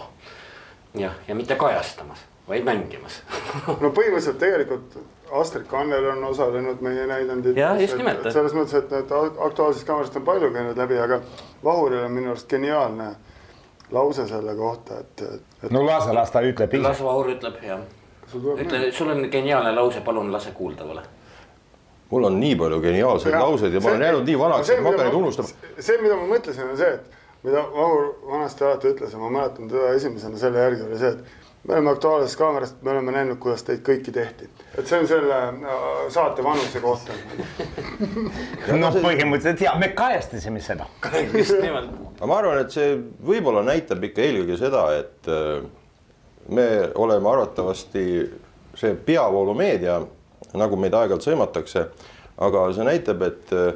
jah, 0.97 1.13
ja 1.27 1.35
mitte 1.35 1.55
kajastamas, 1.55 2.23
vaid 2.47 2.65
mängimas 2.65 3.21
no 3.83 3.91
põhimõtteliselt 3.93 4.39
tegelikult 4.41 4.97
Astrid 5.31 5.67
Kannel 5.69 6.05
on 6.11 6.23
osalenud 6.23 6.81
meie 6.81 7.05
näidendit. 7.07 7.57
jah, 7.57 7.81
just 7.81 7.97
nimelt. 7.97 8.25
selles 8.33 8.55
mõttes, 8.57 8.73
et 8.79 8.91
need 8.91 9.13
Aktuaalsest 9.13 9.87
Kaamerast 9.87 10.17
on 10.17 10.25
palju 10.25 10.49
käinud 10.51 10.77
läbi, 10.77 10.97
aga 10.99 11.21
Vahuril 11.63 12.03
on 12.03 12.11
minu 12.11 12.33
arust 12.33 12.49
geniaalne 12.49 13.13
lause 13.91 14.27
selle 14.27 14.55
kohta, 14.55 14.99
et, 14.99 15.21
et.... 15.21 15.71
no 15.71 15.85
lase, 15.85 16.13
las 16.13 16.31
ta 16.31 16.41
ütleb 16.41 16.73
ise. 16.73 16.83
las 16.83 17.03
Vaur 17.03 17.29
ütleb 17.31 17.63
jah. 17.63 17.85
ütle, 18.33 18.83
sul 18.91 19.13
on 19.13 19.27
geniaalne 19.31 19.75
lause, 19.75 20.01
palun 20.01 20.31
lase 20.33 20.51
kuuldavale. 20.57 21.03
Mul 22.11 22.27
on 22.27 22.39
nii 22.39 22.55
palju 22.59 22.79
geniaalseid 22.83 23.33
ja, 23.33 23.41
lauseid 23.45 23.73
ja 23.73 23.81
ma 23.81 23.93
olen 23.93 24.05
jäänud 24.07 24.27
nii 24.27 24.39
vanaks, 24.39 24.69
et 24.69 24.81
ma 24.83 24.91
hakkan 24.91 25.07
neid 25.07 25.19
unustama. 25.21 25.73
see, 25.79 25.99
mida 26.01 26.17
ma 26.19 26.27
mõtlesin, 26.33 26.71
on 26.71 26.79
see, 26.79 26.95
et 26.97 27.19
mida 27.43 27.63
Vaur 27.73 28.11
vanasti 28.27 28.65
alati 28.67 28.91
ütles 28.91 29.13
ja 29.15 29.21
ma 29.21 29.29
mäletan 29.33 29.69
teda 29.71 29.93
esimesena 29.97 30.37
selle 30.41 30.65
järgi 30.65 30.85
oli 30.87 30.99
see, 30.99 31.15
et 31.15 31.41
me 31.63 31.73
oleme 31.73 31.89
Aktuaalsest 31.93 32.37
Kaamerast, 32.37 32.81
me 32.81 32.91
oleme 32.91 33.13
näinud, 33.15 33.37
kuidas 33.41 33.63
teid 33.63 33.83
kõiki 33.85 34.13
tehti. 34.13 34.49
et 34.77 34.87
see 34.87 34.99
on 34.99 35.07
selle 35.09 35.37
äh, 35.37 35.81
saate 36.13 36.43
vanuse 36.43 36.81
kohta 36.83 37.15
noh, 38.83 38.97
põhimõtteliselt 38.97 39.65
ja 39.65 39.75
me 39.79 39.91
kajastasime 39.95 40.61
seda. 40.61 40.87
just 41.33 41.57
nimelt. 41.61 41.91
aga 42.17 42.29
ma 42.29 42.39
arvan, 42.43 42.63
et 42.65 42.73
see 42.75 42.95
võib-olla 43.25 43.63
näitab 43.67 44.03
ikka 44.09 44.25
eelkõige 44.25 44.57
seda, 44.61 44.87
et 44.99 45.29
äh, 45.31 45.61
me 46.49 46.67
oleme 46.95 47.29
arvatavasti 47.29 48.05
see 48.77 48.95
peavoolumeedia, 49.05 49.99
nagu 50.57 50.79
meid 50.79 50.95
aeg-ajalt 50.97 51.25
sõimatakse, 51.25 51.85
aga 52.41 52.65
see 52.75 52.87
näitab, 52.87 53.23
et 53.27 53.53
äh, 53.55 53.71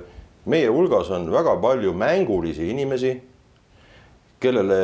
meie 0.49 0.69
hulgas 0.73 1.09
on 1.13 1.29
väga 1.33 1.55
palju 1.61 1.93
mängulisi 1.97 2.69
inimesi 2.73 3.15
kellele. 4.39 4.79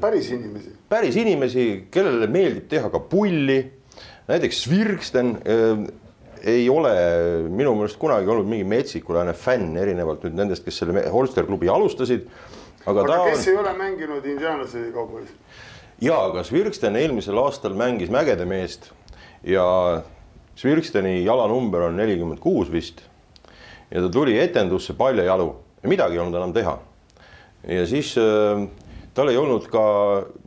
päris 0.00 0.30
inimesi. 0.30 0.72
päris 0.88 1.16
inimesi, 1.16 1.66
kellele 1.90 2.26
meeldib 2.30 2.68
teha 2.70 2.90
ka 2.90 3.00
pulli. 3.00 3.60
näiteks 4.28 4.62
Svirgsten 4.62 5.36
äh, 5.36 5.86
ei 6.46 6.68
ole 6.70 6.92
minu 7.48 7.74
meelest 7.74 7.98
kunagi 7.98 8.30
olnud 8.30 8.48
mingi 8.48 8.66
metsikulane 8.68 9.34
fänn, 9.34 9.76
erinevalt 9.80 10.26
nüüd 10.26 10.36
nendest, 10.38 10.64
kes 10.66 10.82
selle 10.82 11.06
Holster 11.12 11.46
klubi 11.46 11.68
alustasid. 11.72 12.28
aga, 12.86 13.02
aga 13.02 13.22
kes 13.30 13.46
on... 13.46 13.52
ei 13.52 13.62
ole 13.62 13.72
mänginud 13.78 14.28
indiaanlase 14.34 14.90
kaubois? 14.94 15.32
ja, 16.00 16.18
aga 16.20 16.44
Svirgsten 16.46 16.96
eelmisel 16.96 17.38
aastal 17.42 17.74
mängis 17.78 18.12
Mägede 18.12 18.46
meest 18.48 18.92
ja 19.46 19.66
Svirgsteni 20.56 21.20
jalanumber 21.24 21.90
on 21.90 21.98
nelikümmend 22.00 22.40
kuus 22.40 22.70
vist. 22.72 23.02
ja 23.90 24.00
ta 24.02 24.08
tuli 24.10 24.38
etendusse 24.40 24.96
paljajalu 24.98 25.54
ja 25.82 25.88
midagi 25.88 26.16
ei 26.16 26.18
olnud 26.18 26.34
enam 26.34 26.52
teha. 26.52 26.78
ja 27.68 27.86
siis 27.86 28.14
äh, 28.18 28.62
tal 29.14 29.28
ei 29.28 29.36
olnud 29.36 29.68
ka 29.72 29.82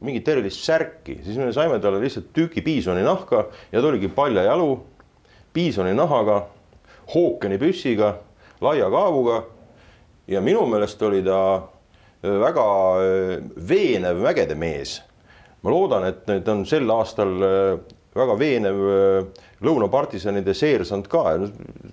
mingit 0.01 0.27
erilist 0.27 0.63
särki, 0.65 1.19
siis 1.23 1.37
me 1.37 1.51
saime 1.53 1.79
talle 1.79 2.01
lihtsalt 2.01 2.31
tüki 2.33 2.63
piisoni 2.65 3.03
nahka 3.05 3.45
ja 3.71 3.81
ta 3.81 3.87
oligi 3.87 4.09
paljajalu, 4.09 4.79
piisoni 5.53 5.93
nahaga, 5.93 6.41
hookeni 7.13 7.59
püssiga, 7.61 8.15
laia 8.61 8.89
kaabuga. 8.89 9.43
ja 10.27 10.41
minu 10.41 10.65
meelest 10.69 11.01
oli 11.01 11.21
ta 11.23 11.39
äh, 11.55 12.39
väga 12.41 12.65
äh, 12.97 13.37
veenev 13.69 14.25
mägede 14.25 14.55
mees. 14.55 15.01
ma 15.61 15.69
loodan, 15.69 16.05
et 16.07 16.25
nüüd 16.27 16.47
on 16.49 16.65
sel 16.65 16.89
aastal 16.89 17.33
väga 18.15 18.35
veenev 18.39 18.77
lõunapartisanide 19.65 20.53
seersant 20.55 21.07
ka. 21.11 21.33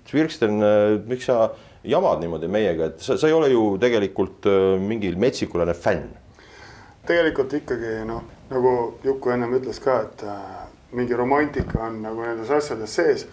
Svirksten, 0.07 0.61
miks 1.07 1.27
sa 1.27 1.49
jamad 1.87 2.21
niimoodi 2.23 2.47
meiega, 2.51 2.91
et 2.91 3.03
sa, 3.03 3.17
sa 3.19 3.27
ei 3.27 3.35
ole 3.35 3.51
ju 3.51 3.65
tegelikult 3.81 4.47
mingi 4.83 5.11
metsikulane 5.19 5.75
fänn 5.77 6.07
tegelikult 7.07 7.53
ikkagi 7.53 8.01
noh, 8.07 8.23
nagu 8.51 8.71
Juku 9.03 9.31
ennem 9.33 9.55
ütles 9.59 9.79
ka, 9.83 10.01
et 10.07 10.23
äh, 10.27 10.65
mingi 10.97 11.15
romantika 11.15 11.85
on 11.87 12.01
nagu 12.03 12.25
nendes 12.25 12.51
asjades 12.51 12.95
sees. 12.99 13.27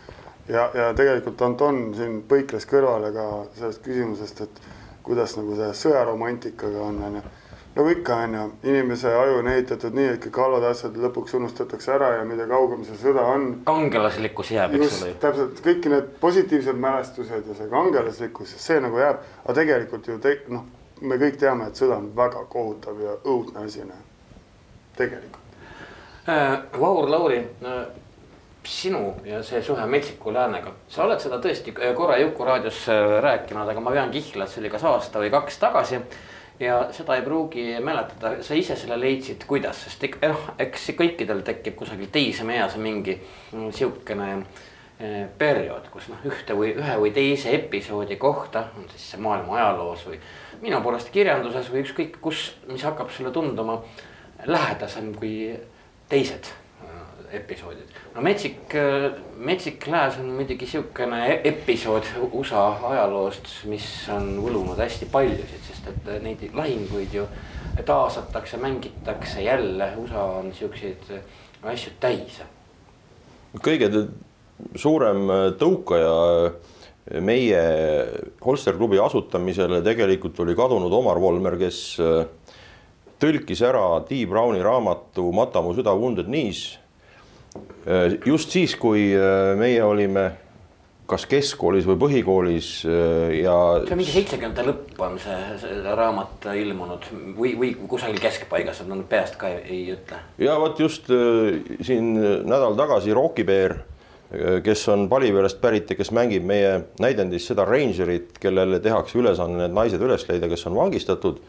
ja, 0.48 0.68
ja 0.74 0.90
tegelikult 0.96 1.42
Anton 1.42 1.86
siin 1.96 2.20
põikles 2.28 2.66
kõrvale 2.68 3.10
ka 3.14 3.26
sellest 3.56 3.82
küsimusest, 3.84 4.44
et 4.44 4.60
kuidas 5.04 5.36
nagu 5.38 5.56
see 5.58 5.70
sõjaromantikaga 5.84 6.84
on, 6.84 7.00
on 7.08 7.18
ju. 7.20 7.24
Nagu 7.74 7.90
ikka, 7.90 8.16
on 8.26 8.34
ju, 8.34 8.44
inimese 8.70 9.10
aju 9.18 9.40
on 9.40 9.48
ehitatud 9.50 9.96
nii, 9.96 10.12
et 10.14 10.22
kõik 10.26 10.38
halvad 10.44 10.68
asjad 10.68 10.94
lõpuks 11.06 11.34
unustatakse 11.38 11.90
ära 11.96 12.12
ja 12.18 12.28
mida 12.28 12.46
kaugem 12.50 12.84
see 12.86 13.00
sõda 13.00 13.24
on. 13.34 13.48
kangelaslikkus 13.66 14.52
jääb, 14.54 14.76
eks 14.78 15.02
ole. 15.02 15.16
täpselt, 15.24 15.64
kõik 15.64 15.90
need 15.90 16.14
positiivsed 16.22 16.78
mälestused 16.86 17.50
ja 17.50 17.58
see 17.58 17.68
kangelaslikkus, 17.72 18.54
see 18.62 18.78
nagu 18.84 19.02
jääb, 19.02 19.20
aga 19.44 19.58
tegelikult 19.58 20.08
ju 20.08 20.20
te, 20.22 20.38
noh 20.54 20.64
me 21.02 21.18
kõik 21.20 21.38
teame, 21.40 21.68
et 21.68 21.78
sõda 21.78 21.98
on 21.98 22.10
väga 22.16 22.44
kohutav 22.50 23.00
ja 23.02 23.16
õudne 23.24 23.66
asi, 23.66 23.82
noh, 23.86 24.00
tegelikult 24.98 25.42
äh,. 26.30 26.60
Vaur 26.80 27.10
Lauri 27.10 27.40
äh,, 27.42 27.80
sinu 28.64 29.16
ja 29.26 29.42
see 29.44 29.62
suhe 29.62 29.86
Metsiku 29.90 30.32
Läänega, 30.32 30.72
sa 30.88 31.04
oled 31.04 31.20
seda 31.20 31.40
tõesti 31.42 31.74
korra 31.74 32.16
Jukuraadios 32.22 32.86
rääkinud, 33.20 33.68
aga 33.68 33.82
ma 33.82 33.92
vean 33.92 34.14
kihla, 34.14 34.46
et 34.46 34.54
see 34.54 34.62
oli 34.62 34.72
kas 34.72 34.86
aasta 34.88 35.20
või 35.20 35.32
kaks 35.34 35.58
tagasi 35.60 36.00
ja 36.60 36.78
seda 36.94 37.16
ei 37.16 37.22
pruugi 37.22 37.64
mäletada, 37.82 38.36
sa 38.42 38.54
ise 38.54 38.76
selle 38.78 38.98
leidsid, 39.00 39.44
kuidas, 39.46 39.84
sest 39.84 40.06
ikka 40.08 40.30
noh, 40.30 40.46
eks 40.62 40.90
kõikidel 40.98 41.42
tekib 41.46 41.76
kusagil 41.78 42.10
teisme 42.14 42.58
eas 42.58 42.76
mingi 42.80 43.16
mm, 43.18 43.70
sihukene 43.74 44.30
eh, 44.36 45.20
periood, 45.38 45.90
kus 45.92 46.08
noh, 46.12 46.22
ühte 46.30 46.56
või 46.58 46.74
ühe 46.78 46.96
või 47.02 47.12
teise 47.14 47.54
episoodi 47.58 48.18
kohta, 48.22 48.68
on 48.78 48.88
siis 48.92 49.10
see 49.12 49.22
maailma 49.22 49.58
ajaloos 49.58 50.06
või 50.08 50.20
minu 50.62 50.80
poolest 50.82 51.10
kirjanduses 51.14 51.70
või 51.72 51.84
ükskõik 51.84 52.20
kus, 52.22 52.50
mis 52.70 52.84
hakkab 52.86 53.10
sulle 53.10 53.34
tunduma 53.34 53.80
lähedasem 54.46 55.14
kui 55.18 55.34
teised 56.08 56.52
episoodid. 57.32 57.88
no 58.14 58.22
Metsik, 58.22 58.74
Metsik 59.36 59.86
Lääs 59.86 60.18
on 60.18 60.30
muidugi 60.36 60.66
sihukene 60.66 61.20
e-, 61.28 61.40
episood 61.48 62.06
USA 62.32 62.66
ajaloost, 62.90 63.50
mis 63.70 63.86
on 64.12 64.34
võlunud 64.42 64.78
hästi 64.80 65.08
paljusid, 65.12 65.62
sest 65.68 65.88
et 65.90 66.10
neid 66.24 66.44
lahinguid 66.54 67.14
ju 67.14 67.26
taasatakse, 67.86 68.60
mängitakse 68.62 69.42
jälle, 69.42 69.90
USA 70.00 70.24
on 70.40 70.52
siukseid 70.54 71.10
asju 71.64 71.96
täis. 72.00 72.42
kõige 73.64 73.90
suurem 74.76 75.26
tõukaja 75.58 76.14
meie 77.20 77.60
Holster 78.44 78.76
klubi 78.76 78.98
asutamisele 78.98 79.82
tegelikult 79.84 80.40
oli 80.40 80.54
kadunud 80.56 80.92
Omar 80.92 81.20
Volmer, 81.20 81.58
kes 81.58 81.98
tõlkis 83.20 83.60
ära 83.62 84.00
T. 84.08 84.24
Browni 84.28 84.62
raamatu 84.62 85.30
Mata 85.32 85.62
mu 85.62 85.74
süda 85.74 85.94
Wounded 85.94 86.26
Knees 86.26 86.64
Äh, 86.74 86.83
just 88.26 88.54
siis, 88.54 88.74
kui 88.80 89.12
äh, 89.14 89.52
meie 89.58 89.82
olime 89.84 90.30
kas 91.08 91.26
keskkoolis 91.28 91.84
või 91.84 91.98
põhikoolis 92.00 92.68
äh, 92.88 93.40
ja. 93.42 93.56
see 93.84 93.92
on 93.92 94.00
mingi 94.00 94.14
seitsmekümnendate 94.14 94.66
lõpp 94.70 95.02
on 95.04 95.18
see, 95.20 95.40
see 95.60 95.80
raamat 95.84 96.48
ilmunud 96.56 97.08
või, 97.36 97.52
või 97.60 97.72
kusagil 97.90 98.20
keskpaigas, 98.22 98.80
ma 98.88 98.96
nüüd 98.96 99.10
peast 99.10 99.36
ka 99.40 99.52
ei, 99.52 99.60
ei 99.68 99.82
ütle. 99.96 100.22
ja 100.40 100.56
vot 100.60 100.80
just 100.80 101.10
siin 101.84 102.14
nädal 102.48 102.78
tagasi 102.80 103.12
Rocki 103.16 103.44
Bear, 103.44 103.76
kes 104.64 104.86
on 104.90 105.04
Paliverest 105.12 105.60
pärit 105.62 105.92
ja 105.92 105.98
kes 105.98 106.10
mängib 106.16 106.46
meie 106.48 106.80
näidendis 107.04 107.44
seda 107.50 107.68
Rangerit, 107.68 108.32
kellele 108.40 108.80
tehakse 108.82 109.20
ülesanne 109.20 109.60
need 109.60 109.76
naised 109.76 110.02
üles 110.02 110.24
leida, 110.30 110.48
kes 110.50 110.64
on 110.66 110.80
vangistatud, 110.80 111.44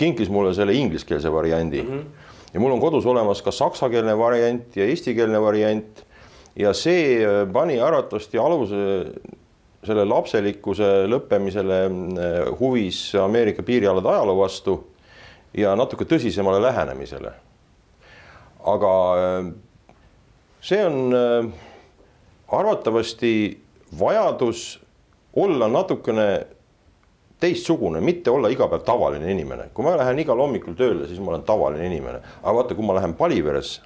kinkis 0.00 0.30
mulle 0.32 0.54
selle 0.56 0.78
ingliskeelse 0.78 1.34
variandi 1.34 1.82
mm. 1.82 1.96
-hmm 1.98 2.28
ja 2.52 2.60
mul 2.60 2.72
on 2.72 2.80
kodus 2.80 3.06
olemas 3.06 3.42
ka 3.42 3.52
saksakeelne 3.54 4.16
variant 4.18 4.76
ja 4.76 4.86
eestikeelne 4.86 5.40
variant. 5.42 6.06
ja 6.56 6.72
see 6.74 7.22
äh, 7.22 7.44
pani 7.52 7.78
arvatavasti 7.80 8.38
aluse 8.38 8.80
selle 9.86 10.04
lapselikkuse 10.04 11.06
lõppemisele 11.08 11.78
äh, 11.86 12.50
huvis 12.58 13.14
Ameerika 13.14 13.62
piirialade 13.62 14.08
ajaloo 14.08 14.36
vastu 14.42 14.76
ja 15.54 15.76
natuke 15.76 16.04
tõsisemale 16.04 16.62
lähenemisele. 16.62 17.32
aga 18.66 18.94
äh, 19.16 19.52
see 20.60 20.84
on 20.86 21.14
arvatavasti 22.48 23.32
vajadus 23.98 24.80
olla 25.36 25.68
natukene 25.68 26.46
teistsugune, 27.40 28.00
mitte 28.04 28.30
olla 28.30 28.48
iga 28.52 28.68
päev 28.68 28.82
tavaline 28.84 29.30
inimene. 29.32 29.70
kui 29.74 29.84
ma 29.84 29.96
lähen 29.96 30.18
igal 30.18 30.38
hommikul 30.38 30.76
tööle, 30.78 31.06
siis 31.08 31.20
ma 31.20 31.34
olen 31.34 31.46
tavaline 31.48 31.86
inimene, 31.86 32.20
aga 32.42 32.54
vaata, 32.54 32.74
kui 32.74 32.86
ma 32.86 32.96
lähen 32.98 33.14
Paliveresse 33.14 33.82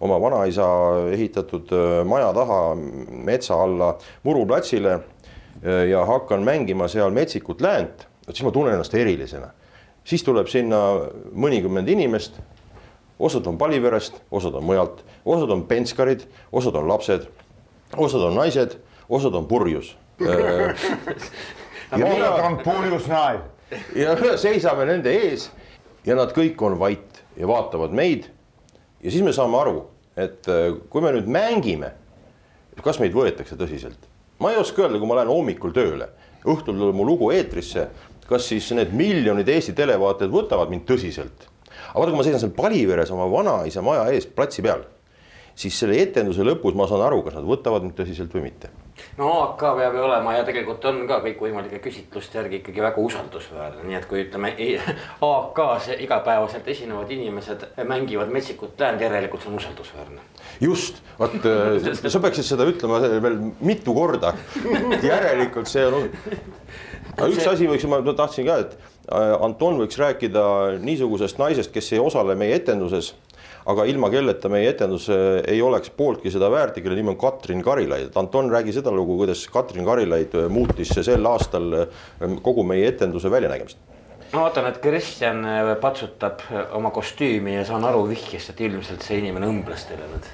oma 0.00 0.20
vanaisa 0.20 0.66
ehitatud 1.12 1.72
äh, 1.72 2.04
maja 2.06 2.32
taha 2.34 2.74
metsa 3.24 3.62
alla 3.62 3.96
muruplatsile 4.22 4.92
äh, 4.94 5.88
ja 5.90 6.04
hakkan 6.06 6.42
mängima 6.42 6.88
seal 6.88 7.10
metsikut 7.10 7.60
läänt, 7.60 8.06
siis 8.30 8.44
ma 8.46 8.52
tunnen 8.54 8.76
ennast 8.76 8.94
erilisena. 8.94 9.50
siis 10.04 10.22
tuleb 10.24 10.46
sinna 10.48 10.78
mõnikümmend 11.36 11.88
inimest, 11.88 12.38
osad 13.18 13.46
on 13.46 13.58
Paliverest, 13.58 14.22
osad 14.30 14.54
on 14.54 14.64
mujalt, 14.64 15.04
osad 15.24 15.50
on 15.50 15.66
penskarid, 15.68 16.24
osad 16.52 16.74
on 16.74 16.88
lapsed, 16.88 17.26
osad 17.96 18.22
on 18.22 18.34
naised, 18.34 18.78
osad 19.08 19.34
on 19.34 19.46
purjus 19.46 19.96
äh, 20.22 20.72
ja 21.90 21.98
mina 21.98 22.30
on 22.34 22.58
purjus 22.64 23.06
naev. 23.08 23.40
ja 23.96 24.16
seisame 24.44 24.86
nende 24.88 25.12
ees 25.12 25.48
ja 26.06 26.16
nad 26.18 26.32
kõik 26.36 26.60
on 26.64 26.78
vait 26.80 27.22
ja 27.36 27.48
vaatavad 27.48 27.94
meid. 27.96 28.28
ja 29.02 29.10
siis 29.10 29.24
me 29.24 29.32
saame 29.32 29.58
aru, 29.60 29.82
et 30.16 30.48
äh, 30.48 30.74
kui 30.90 31.04
me 31.04 31.12
nüüd 31.16 31.28
mängime, 31.30 31.92
kas 32.84 33.00
meid 33.02 33.16
võetakse 33.16 33.58
tõsiselt. 33.58 34.08
ma 34.38 34.52
ei 34.52 34.60
oska 34.60 34.84
öelda, 34.84 35.00
kui 35.00 35.08
ma 35.08 35.20
lähen 35.20 35.32
hommikul 35.32 35.74
tööle, 35.76 36.10
õhtul 36.44 36.76
tuleb 36.76 36.96
mu 36.96 37.06
lugu 37.06 37.32
eetrisse, 37.34 37.88
kas 38.28 38.50
siis 38.50 38.68
need 38.76 38.92
miljonid 38.96 39.48
Eesti 39.48 39.72
televaatajad 39.76 40.32
võtavad 40.32 40.72
mind 40.72 40.84
tõsiselt. 40.88 41.48
aga 41.88 42.00
vaata, 42.00 42.12
kui 42.12 42.20
ma 42.20 42.26
seisan 42.26 42.44
seal 42.44 42.56
Paliveres 42.56 43.14
oma 43.14 43.30
vanaisa 43.32 43.82
maja 43.82 44.10
ees 44.12 44.26
platsi 44.26 44.62
peal, 44.62 44.84
siis 45.56 45.78
selle 45.78 45.96
etenduse 46.02 46.44
lõpus 46.44 46.76
ma 46.76 46.88
saan 46.90 47.06
aru, 47.06 47.24
kas 47.24 47.38
nad 47.38 47.48
võtavad 47.48 47.86
mind 47.86 47.96
tõsiselt 47.98 48.34
või 48.34 48.50
mitte 48.50 48.70
no 49.18 49.30
AK 49.42 49.62
peab 49.78 49.96
ju 49.96 50.02
olema 50.06 50.34
ja 50.36 50.44
tegelikult 50.46 50.84
on 50.90 51.00
ka 51.08 51.20
kõikvõimalike 51.24 51.80
küsitluste 51.84 52.38
järgi 52.40 52.60
ikkagi 52.60 52.82
väga 52.84 53.02
usaldusväärne, 53.02 53.84
nii 53.88 53.98
et 53.98 54.08
kui 54.10 54.22
ütleme 54.24 54.52
AK-s 55.28 55.94
igapäevaselt 55.98 56.68
esinevad 56.68 57.10
inimesed 57.14 57.64
mängivad 57.88 58.32
metsikut 58.34 58.80
läänd, 58.80 59.02
järelikult 59.04 59.44
see 59.44 59.52
on 59.52 59.58
usaldusväärne. 59.60 60.20
just, 60.60 61.02
vot 61.18 61.34
äh, 61.46 61.88
sa 62.08 62.20
peaksid 62.20 62.46
seda 62.46 62.66
ütlema 62.68 63.00
veel 63.22 63.40
mitu 63.60 63.94
korda. 63.94 64.34
järelikult 65.02 65.70
see 65.70 65.86
on, 65.86 66.10
üks 67.28 67.46
asi 67.50 67.68
võiks, 67.70 67.86
ma 67.90 68.02
tahtsin 68.12 68.46
ka, 68.48 68.60
et 68.64 68.76
äh, 69.12 69.34
Anton 69.44 69.80
võiks 69.82 69.98
rääkida 70.00 70.44
niisugusest 70.82 71.40
naisest, 71.40 71.72
kes 71.74 71.92
ei 71.94 72.02
osale 72.02 72.38
meie 72.38 72.58
etenduses 72.58 73.14
aga 73.68 73.84
ilma 73.90 74.08
kelleta 74.12 74.48
meie 74.52 74.70
etendus 74.72 75.10
ei 75.12 75.60
oleks 75.62 75.92
pooltki 75.96 76.32
seda 76.32 76.48
väärt 76.52 76.78
ja 76.78 76.84
kelle 76.84 76.96
nimi 76.96 77.12
on 77.12 77.20
Katrin 77.20 77.60
Karilaid. 77.64 78.16
Anton, 78.16 78.48
räägi 78.52 78.72
seda 78.78 78.92
lugu, 78.94 79.18
kuidas 79.20 79.44
Katrin 79.52 79.84
Karilaid 79.84 80.34
muutis 80.52 80.94
sel 80.96 81.28
aastal 81.28 81.82
ähm, 81.82 82.40
kogu 82.42 82.64
meie 82.64 82.88
etenduse 82.88 83.30
väljanägemist 83.30 83.88
ma 84.32 84.44
vaatan, 84.44 84.68
et 84.68 84.78
Kristjan 84.82 85.44
äh, 85.44 85.72
patsutab 85.80 86.42
äh, 86.52 86.68
oma 86.76 86.90
kostüümi 86.94 87.54
ja 87.54 87.64
saan 87.68 87.84
aru 87.88 88.04
vihjest, 88.10 88.52
et 88.52 88.60
ilmselt 88.66 89.04
see 89.04 89.22
inimene 89.22 89.48
õmbles 89.48 89.86
teile 89.88 90.08
nüüd. 90.10 90.28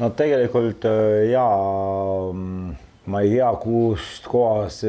no 0.00 0.10
tegelikult 0.18 0.86
äh, 0.90 1.28
ja 1.30 1.46
mm, 2.32 2.72
ma 3.12 3.22
ei 3.22 3.36
tea, 3.36 3.52
kust 3.62 4.26
kohast 4.30 4.84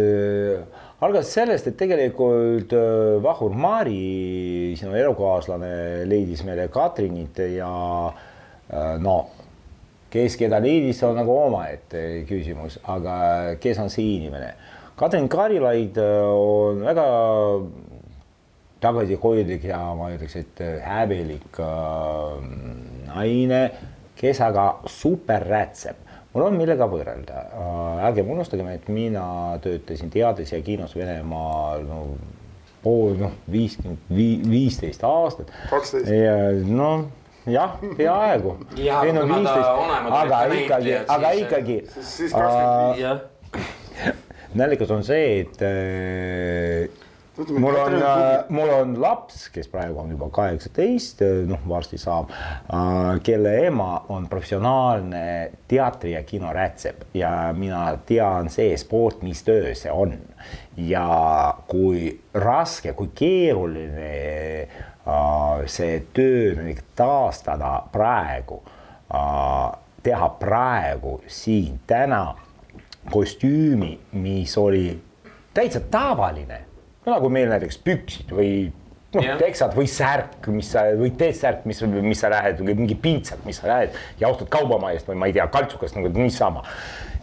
algas 1.06 1.32
sellest, 1.32 1.70
et 1.70 1.78
tegelikult 1.80 2.74
äh, 2.76 3.18
Vahur 3.24 3.56
Mari, 3.56 4.74
sinu 4.80 4.96
elukaaslane, 5.00 5.72
leidis 6.10 6.44
meile 6.48 6.68
Katrinit 6.72 7.40
ja 7.56 7.70
äh, 8.10 8.98
no, 9.00 9.20
kes 10.12 10.36
keda 10.40 10.60
leidis, 10.64 11.00
on 11.08 11.16
nagu 11.20 11.38
omaette 11.46 12.26
küsimus, 12.28 12.80
aga 12.92 13.56
kes 13.62 13.80
on 13.84 13.94
see 13.94 14.18
inimene? 14.18 14.52
Katrin 15.00 15.30
Karilaid 15.32 16.02
äh, 16.04 16.26
on 16.28 16.84
väga 16.84 17.08
tagasihoidlik 18.84 19.70
ja 19.72 19.80
ma 19.96 20.12
ütleks, 20.14 20.38
et 20.40 20.62
häbelik 20.84 21.58
naine, 23.10 23.64
kes 24.20 24.40
aga 24.44 24.70
super 24.88 25.44
rätsep 25.48 26.09
mul 26.34 26.46
on 26.46 26.58
millega 26.60 26.88
võrrelda, 26.90 27.46
äh, 27.50 28.04
ärgem 28.10 28.30
unustagem, 28.36 28.68
et 28.74 28.90
mina 28.94 29.24
töötasin 29.64 30.12
teatris 30.14 30.54
ja 30.54 30.62
kinos 30.66 30.96
Venemaal 30.98 31.86
no 31.88 32.04
pool 32.84 33.18
noh, 33.20 33.34
viiskümmend, 33.52 34.06
viisteist 34.10 35.04
aastat. 35.04 35.52
kaksteist. 35.72 36.12
noh, 36.70 37.10
jah, 37.50 37.76
peaaegu. 37.98 38.56
ei 38.78 39.14
no 39.16 39.26
viisteist, 39.28 40.16
aga 40.22 40.44
ikkagi, 40.62 40.96
aga 41.08 41.36
ikkagi. 41.44 41.82
siis 42.00 42.34
kakskümmend 42.36 42.96
viis. 42.96 44.16
naljakas 44.60 44.92
on 44.96 45.04
see, 45.06 45.42
et 45.44 45.62
äh, 45.66 46.99
mul 47.48 47.76
on, 47.76 47.94
äh, 47.94 48.44
mul 48.50 48.70
on 48.70 49.02
laps, 49.02 49.50
kes 49.50 49.68
praegu 49.68 50.00
on 50.00 50.12
juba 50.12 50.30
kaheksateist, 50.30 51.22
äh, 51.22 51.48
noh, 51.48 51.62
varsti 51.70 51.98
saab, 51.98 52.32
äh, 52.32 53.20
kelle 53.24 53.54
ema 53.68 54.06
on 54.10 54.28
professionaalne 54.30 55.52
teatri 55.68 56.14
ja 56.14 56.24
kino 56.24 56.54
rätsep 56.54 57.04
ja 57.14 57.54
mina 57.58 57.98
tean 58.06 58.50
seestpoolt, 58.50 59.22
mis 59.24 59.44
töö 59.44 59.76
see 59.76 59.92
on. 59.92 60.18
ja 60.78 61.54
kui 61.68 62.22
raske, 62.34 62.94
kui 62.94 63.10
keeruline 63.16 64.68
see 65.68 65.98
töö 66.14 66.74
taastada 66.96 67.84
praegu, 67.92 68.62
teha 70.04 70.30
praegu 70.40 71.18
siin 71.28 71.82
täna 71.88 72.36
kostüümi, 73.12 74.00
mis 74.12 74.58
oli 74.58 75.02
täitsa 75.54 75.80
tavaline 75.80 76.69
no 77.10 77.18
nagu 77.18 77.32
meil 77.34 77.50
näiteks 77.50 77.82
püksid 77.86 78.32
või 78.36 78.52
noh 79.16 79.26
Jah. 79.26 79.40
teksad 79.42 79.74
või 79.78 79.90
särk, 79.90 80.48
mis 80.54 80.70
sa 80.70 80.86
või 80.98 81.10
T-särk, 81.18 81.66
mis, 81.70 81.82
mis 82.06 82.22
sa 82.22 82.30
lähed 82.30 82.62
või 82.62 82.76
mingi 82.78 82.98
pintsak, 83.00 83.42
mis 83.48 83.58
sa 83.58 83.72
lähed 83.72 83.98
ja 84.22 84.30
ostad 84.30 84.52
kaubamajast 84.54 85.10
või 85.10 85.18
ma 85.18 85.30
ei 85.30 85.34
tea, 85.34 85.48
kaltsukast 85.50 85.98
nagu 85.98 86.12
niisama. 86.14 86.64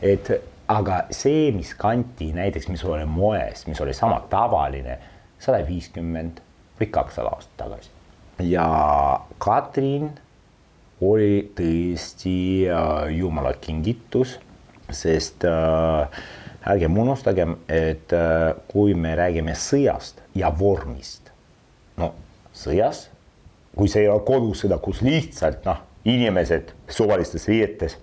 et 0.02 0.32
aga 0.68 1.04
see, 1.14 1.52
mis 1.54 1.70
kanti 1.78 2.32
näiteks, 2.34 2.66
mis 2.72 2.82
oli 2.84 3.06
moes, 3.06 3.66
mis 3.70 3.80
oli 3.80 3.94
sama 3.94 4.18
tavaline 4.30 4.98
sada 5.38 5.60
viiskümmend 5.66 6.42
või 6.80 6.90
kakssada 6.90 7.30
aastat 7.36 7.54
tagasi. 7.62 7.92
ja 8.50 8.66
Katrin 9.38 10.10
oli 11.06 11.52
tõesti 11.54 12.66
äh, 12.72 13.12
jumala 13.14 13.54
kingitus, 13.60 14.40
sest 14.90 15.44
äh, 15.46 16.08
ärgem 16.66 16.98
unustagem, 16.98 17.56
et 17.68 18.12
äh, 18.12 18.54
kui 18.70 18.94
me 18.98 19.14
räägime 19.18 19.54
sõjast 19.58 20.22
ja 20.34 20.50
vormist, 20.50 21.30
no 22.00 22.12
sõjas, 22.56 23.06
kui 23.76 23.90
see 23.92 24.06
ei 24.06 24.10
ole 24.10 24.24
kodusõda, 24.26 24.80
kus 24.82 25.02
lihtsalt 25.04 25.66
noh, 25.68 25.82
inimesed 26.06 26.72
suvalistes 26.88 27.46
riietes 27.50 27.98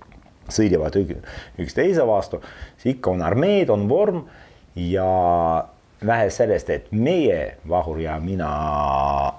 sõidavad 0.52 0.96
ük- 1.00 1.20
üksteise 1.60 2.06
vastu, 2.08 2.42
siis 2.78 2.98
ikka 2.98 3.14
on 3.14 3.24
armeed, 3.26 3.72
on 3.74 3.88
vorm 3.90 4.26
ja 4.76 5.08
vähe 6.06 6.30
sellest, 6.34 6.70
et 6.70 6.92
meie, 6.92 7.56
Vahur 7.70 8.02
ja 8.04 8.18
mina 8.20 8.50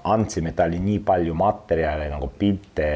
andsime 0.09 0.55
talle 0.57 0.81
nii 0.81 1.01
palju 1.05 1.37
materjale 1.37 2.09
nagu 2.13 2.31
pilte 2.39 2.89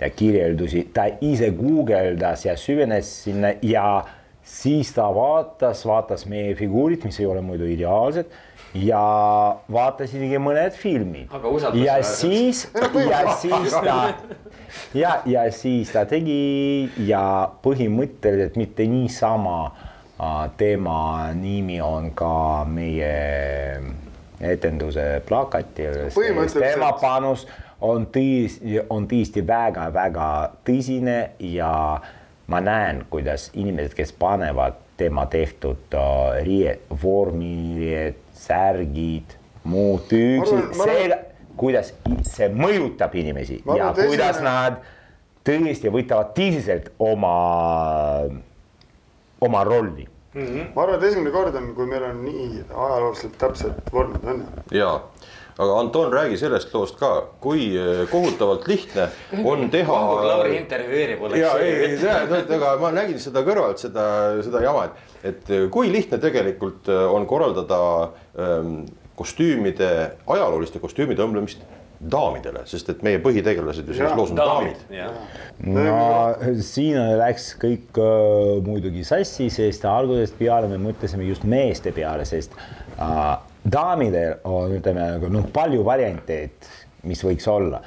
ja 0.00 0.10
kirjeldusi, 0.16 0.86
ta 0.94 1.06
ise 1.20 1.52
guugeldas 1.56 2.46
ja 2.46 2.56
süvenes 2.56 3.10
sinna 3.24 3.52
ja 3.62 3.86
siis 4.42 4.92
ta 4.94 5.06
vaatas, 5.14 5.84
vaatas 5.86 6.26
meie 6.26 6.54
figuurid, 6.58 7.04
mis 7.04 7.20
ei 7.20 7.26
ole 7.26 7.40
muidu 7.44 7.68
ideaalsed 7.70 8.32
ja 8.74 9.02
vaatas 9.72 10.14
isegi 10.14 10.40
mõned 10.40 10.76
filmid. 10.78 11.32
Ja 11.78 11.98
siis, 12.06 12.66
ja 13.06 13.22
siis 13.36 13.74
ta 13.76 13.96
ja, 14.94 15.16
ja 15.26 15.46
siis 15.52 15.92
ta 15.92 16.04
tegi 16.08 16.90
ja 17.06 17.50
põhimõtteliselt 17.64 18.56
mitte 18.60 18.86
niisama 18.88 19.58
äh, 19.66 20.46
tema 20.56 21.32
nimi 21.36 21.80
on 21.84 22.10
ka 22.16 22.64
meie 22.68 23.12
etenduse 24.42 25.20
plakatil, 25.28 26.08
tema 26.56 26.92
panus 27.00 27.46
on 27.82 28.06
tõesti, 28.14 28.80
on 28.90 29.06
tõesti 29.10 29.44
väga-väga 29.46 30.32
tõsine 30.66 31.18
ja 31.52 31.72
ma 32.46 32.60
näen, 32.60 33.04
kuidas 33.10 33.50
inimesed, 33.54 33.94
kes 33.94 34.12
panevad 34.12 34.74
tema 34.96 35.26
tehtud 35.26 35.94
äh, 35.94 36.42
riied, 36.44 36.80
vormiriied, 37.02 38.18
särgid, 38.34 39.36
muud 39.64 40.08
arvan- 40.10 40.74
see, 40.84 41.18
kuidas 41.56 41.92
see 42.26 42.48
mõjutab 42.48 43.14
inimesi 43.14 43.60
Ma 43.64 43.76
ja 43.76 43.88
arvan, 43.90 44.06
kuidas 44.06 44.36
esimene- 44.36 44.50
nad 44.50 44.80
tõesti 45.46 45.90
võtavad 45.90 46.32
tõsiselt 46.36 46.90
oma, 46.98 47.34
oma 49.40 49.64
rolli. 49.64 50.06
ma 50.74 50.82
arvan, 50.82 50.96
et 50.98 51.08
esimene 51.10 51.30
kord 51.34 51.54
on, 51.58 51.74
kui 51.76 51.86
meil 51.86 52.04
on 52.08 52.22
nii 52.24 52.62
ajalooliselt 52.70 53.34
täpsed 53.38 53.80
vormid, 53.92 54.24
on 54.24 54.44
ju. 54.70 54.86
Aga 55.58 55.78
Anton, 55.80 56.12
räägi 56.12 56.38
sellest 56.40 56.72
loost 56.74 56.96
ka, 57.00 57.12
kui 57.42 57.68
eh, 57.76 58.04
kohutavalt 58.10 58.66
lihtne 58.70 59.08
on 59.44 59.68
teha. 59.72 60.00
Lauri 60.28 60.56
intervjueerib 60.60 61.22
oleks. 61.28 61.40
ja 61.40 61.52
ei, 61.60 61.74
ei 61.90 61.98
tea, 62.00 62.22
no 62.30 62.38
et 62.40 62.56
aga 62.58 62.76
ma 62.80 62.94
nägin 62.94 63.20
seda 63.22 63.44
kõrvalt, 63.46 63.82
seda, 63.82 64.06
seda 64.44 64.64
jama, 64.64 64.88
et, 64.88 65.28
et 65.32 65.52
kui 65.74 65.92
lihtne 65.92 66.20
tegelikult 66.22 66.88
äh, 66.92 67.04
on 67.12 67.28
korraldada 67.30 67.82
ähm, 68.38 68.82
kostüümide, 69.18 69.92
ajalooliste 70.26 70.80
kostüümide 70.82 71.24
õmblemist 71.24 71.62
daamidele, 72.10 72.64
sest 72.66 72.88
et 72.90 73.02
meie 73.06 73.20
põhitegelased 73.22 73.86
ju 73.86 73.94
selles 73.94 74.16
loos 74.18 74.32
on 74.32 74.40
daamid, 74.40 74.80
daamid. 74.90 75.76
no 75.76 76.56
siin 76.66 76.98
läks 77.20 77.52
kõik 77.62 78.00
äh, 78.02 78.58
muidugi 78.66 79.04
sassi, 79.06 79.46
sest 79.52 79.86
algusest 79.86 80.34
peale 80.40 80.70
me 80.72 80.80
mõtlesime 80.82 81.28
just 81.28 81.46
meeste 81.46 81.92
peale, 81.94 82.26
sest 82.28 82.56
äh, 82.96 83.36
daamidel 83.64 84.40
on, 84.48 84.76
ütleme 84.78 85.08
nagu 85.16 85.30
noh, 85.32 85.46
palju 85.54 85.84
variante, 85.86 86.38
et 86.48 87.06
mis 87.08 87.22
võiks 87.24 87.48
olla 87.50 87.82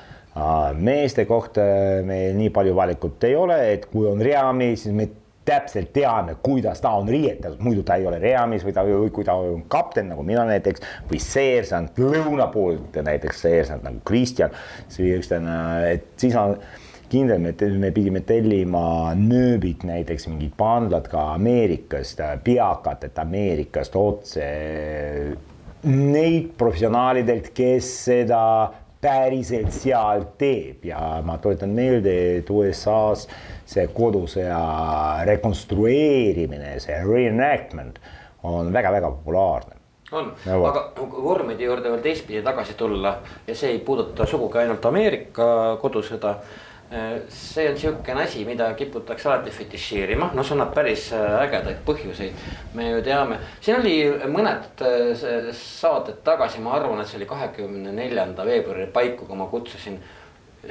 meeste 0.76 1.24
kohta 1.26 1.64
meil 2.04 2.34
nii 2.36 2.50
palju 2.52 2.74
valikut 2.76 3.24
ei 3.24 3.38
ole, 3.40 3.60
et 3.72 3.86
kui 3.88 4.08
on 4.10 4.20
reamees, 4.24 4.84
siis 4.84 4.96
me 4.96 5.08
täpselt 5.46 5.92
teame, 5.94 6.36
kuidas 6.44 6.82
ta 6.82 6.92
on 6.98 7.08
riietatud, 7.10 7.62
muidu 7.64 7.84
ta 7.86 8.00
ei 8.00 8.08
ole 8.10 8.20
reamees 8.20 8.66
või 8.66 8.74
ta, 8.76 8.84
kui 9.14 9.28
ta 9.28 9.36
on 9.38 9.62
kapten 9.72 10.10
nagu 10.12 10.26
mina 10.26 10.44
näiteks 10.50 10.84
või 11.12 11.22
seersant 11.22 12.00
lõuna 12.02 12.50
poolt 12.52 12.98
näiteks 13.06 13.46
seersant 13.46 13.86
nagu 13.86 14.02
Kristjan 14.08 14.52
et 15.92 16.10
siis 16.18 16.36
on 16.40 16.58
kindel, 17.10 17.40
me, 17.40 17.54
me 17.80 17.92
pidime 17.96 18.24
tellima 18.26 19.14
nööbid 19.16 19.86
näiteks 19.88 20.28
mingid 20.32 20.56
pandlad 20.58 21.08
ka 21.12 21.30
Ameerikast, 21.36 22.24
peakatet 22.44 23.20
Ameerikast 23.22 23.96
otse. 23.96 24.48
Neid 25.86 26.56
professionaalidelt, 26.58 27.52
kes 27.54 27.90
seda 28.08 28.42
päriselt 29.06 29.74
seal 29.76 30.26
teeb. 30.40 30.86
Ja 30.90 31.22
ma 31.26 31.38
tuletan 31.42 31.76
meelde, 31.78 32.16
et 32.40 32.50
USA-s 32.50 33.28
see 33.70 33.86
kodusõja 33.94 34.60
rekonstrueerimine, 35.30 36.76
see 36.82 36.98
reenactment 37.06 38.00
on 38.46 38.74
väga-väga 38.74 39.12
populaarne. 39.20 39.76
On. 40.14 40.30
No 40.46 40.60
aga 40.70 40.84
vormide 40.98 41.66
juurde 41.66 41.90
veel 41.90 42.04
teistpidi 42.04 42.44
tagasi 42.46 42.76
tulla 42.78 43.16
ja 43.48 43.56
see 43.58 43.72
ei 43.74 43.80
puuduta 43.86 44.28
sugugi 44.30 44.62
ainult 44.62 44.86
Ameerika 44.86 45.48
kodusõda. 45.82 46.36
See 47.30 47.70
on 47.70 47.78
sihukene 47.78 48.24
asi, 48.24 48.46
mida 48.46 48.68
kiputakse 48.78 49.30
alati 49.30 49.52
fetišeerima, 49.52 50.30
noh, 50.38 50.46
see 50.46 50.54
annab 50.54 50.74
päris 50.76 51.08
äh, 51.18 51.40
ägedaid 51.42 51.82
põhjuseid. 51.88 52.44
me 52.74 52.90
ju 52.92 53.02
teame, 53.06 53.40
siin 53.62 53.80
oli 53.80 53.96
mõned 54.32 54.84
äh, 54.86 55.50
saated 55.58 56.22
tagasi, 56.24 56.62
ma 56.62 56.76
arvan, 56.78 57.02
et 57.02 57.10
see 57.10 57.18
oli 57.18 57.30
kahekümne 57.30 57.96
neljanda 57.96 58.46
veebruari 58.46 58.86
paiku, 58.94 59.26
kui 59.26 59.40
ma 59.40 59.50
kutsusin 59.50 59.98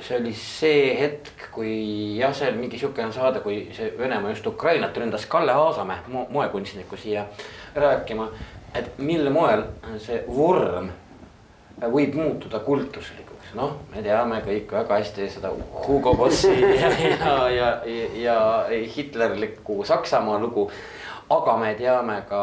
see 0.00 0.16
oli 0.18 0.32
see 0.34 0.94
hetk, 0.98 1.48
kui 1.54 1.74
jah, 2.18 2.34
see 2.34 2.48
oli 2.50 2.62
mingi 2.64 2.78
sihukene 2.78 3.12
saade, 3.14 3.42
kui 3.44 3.68
see 3.74 3.92
Venemaa 3.98 4.32
just 4.32 4.46
Ukrainat 4.46 4.96
ründas 4.96 5.26
Kalle 5.30 5.52
Aasamäe 5.52 6.02
mo, 6.08 6.26
moekunstnikku 6.30 6.96
siia 6.96 7.26
rääkima. 7.74 8.28
et 8.74 8.98
mil 8.98 9.30
moel 9.30 9.62
see 10.02 10.24
vorm 10.26 10.88
võib 11.80 12.14
muutuda 12.18 12.58
kultuslikuks, 12.58 13.23
noh, 13.54 13.78
me 13.94 14.02
teame 14.02 14.40
kõik 14.44 14.72
väga 14.72 14.98
hästi 15.00 15.28
seda 15.36 15.50
Hugo 15.86 16.14
Bossi 16.18 16.52
ja, 16.82 16.90
ja, 17.48 17.70
ja, 17.86 18.06
ja 18.18 18.36
hitlerlikku 18.96 19.84
Saksamaa 19.84 20.38
lugu. 20.42 20.70
aga 21.30 21.56
me 21.56 21.74
teame 21.74 22.20
ka 22.28 22.42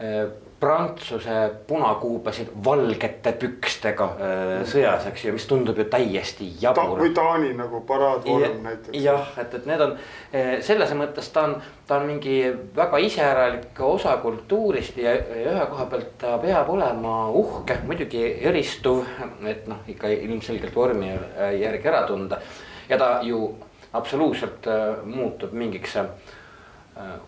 eh, 0.00 0.26
Prantsuse 0.64 1.38
punakuubasid 1.68 2.52
valgete 2.64 3.34
pükstega 3.40 4.06
äh, 4.16 4.52
sõjas, 4.68 5.08
eks 5.10 5.26
ju, 5.26 5.34
mis 5.36 5.46
tundub 5.50 5.78
ju 5.78 5.86
täiesti 5.92 6.48
Ta, 6.54 6.62
jabur 6.68 7.02
või 7.04 7.12
Taani 7.16 7.52
nagu 7.58 7.82
paraadvorm 7.88 8.62
näiteks. 8.64 8.96
jah, 9.04 9.34
et, 9.42 9.58
et 9.58 9.68
need 9.68 9.84
on 9.84 9.96
eh, 10.32 10.54
selles 10.64 10.94
mõttes 10.96 11.28
ta 11.34 11.44
on, 11.48 11.58
ta 11.88 11.98
on 12.00 12.08
mingi 12.08 12.38
väga 12.76 13.02
iseäralik 13.04 13.84
osa 13.84 14.16
kultuurist 14.24 14.96
ja, 15.02 15.12
ühe 15.44 15.68
koha 15.70 15.86
pealt 15.92 16.16
ta 16.22 16.38
peab 16.42 16.72
olema 16.72 17.28
uhke, 17.28 17.78
muidugi 17.84 18.24
eristuv, 18.48 19.04
et 19.46 19.68
noh, 19.70 19.84
ikka 19.90 20.10
ilmselgelt 20.16 20.74
vormi 20.74 21.12
järgi 21.60 21.92
ära 21.92 22.06
tunda. 22.08 22.40
ja 22.88 22.98
ta 22.98 23.18
ju 23.22 23.52
absoluutselt 23.94 24.66
äh, 24.66 25.04
muutub 25.04 25.52
mingiks 25.52 25.96
äh, 25.96 26.08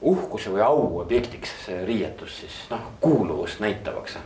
uhkuse 0.00 0.52
või 0.54 0.62
au 0.62 1.00
objektiks, 1.00 1.52
see 1.66 1.84
riietus 1.88 2.40
siis 2.42 2.56
noh, 2.70 2.84
kuuluvust 3.00 3.60
näitavaks 3.60 4.18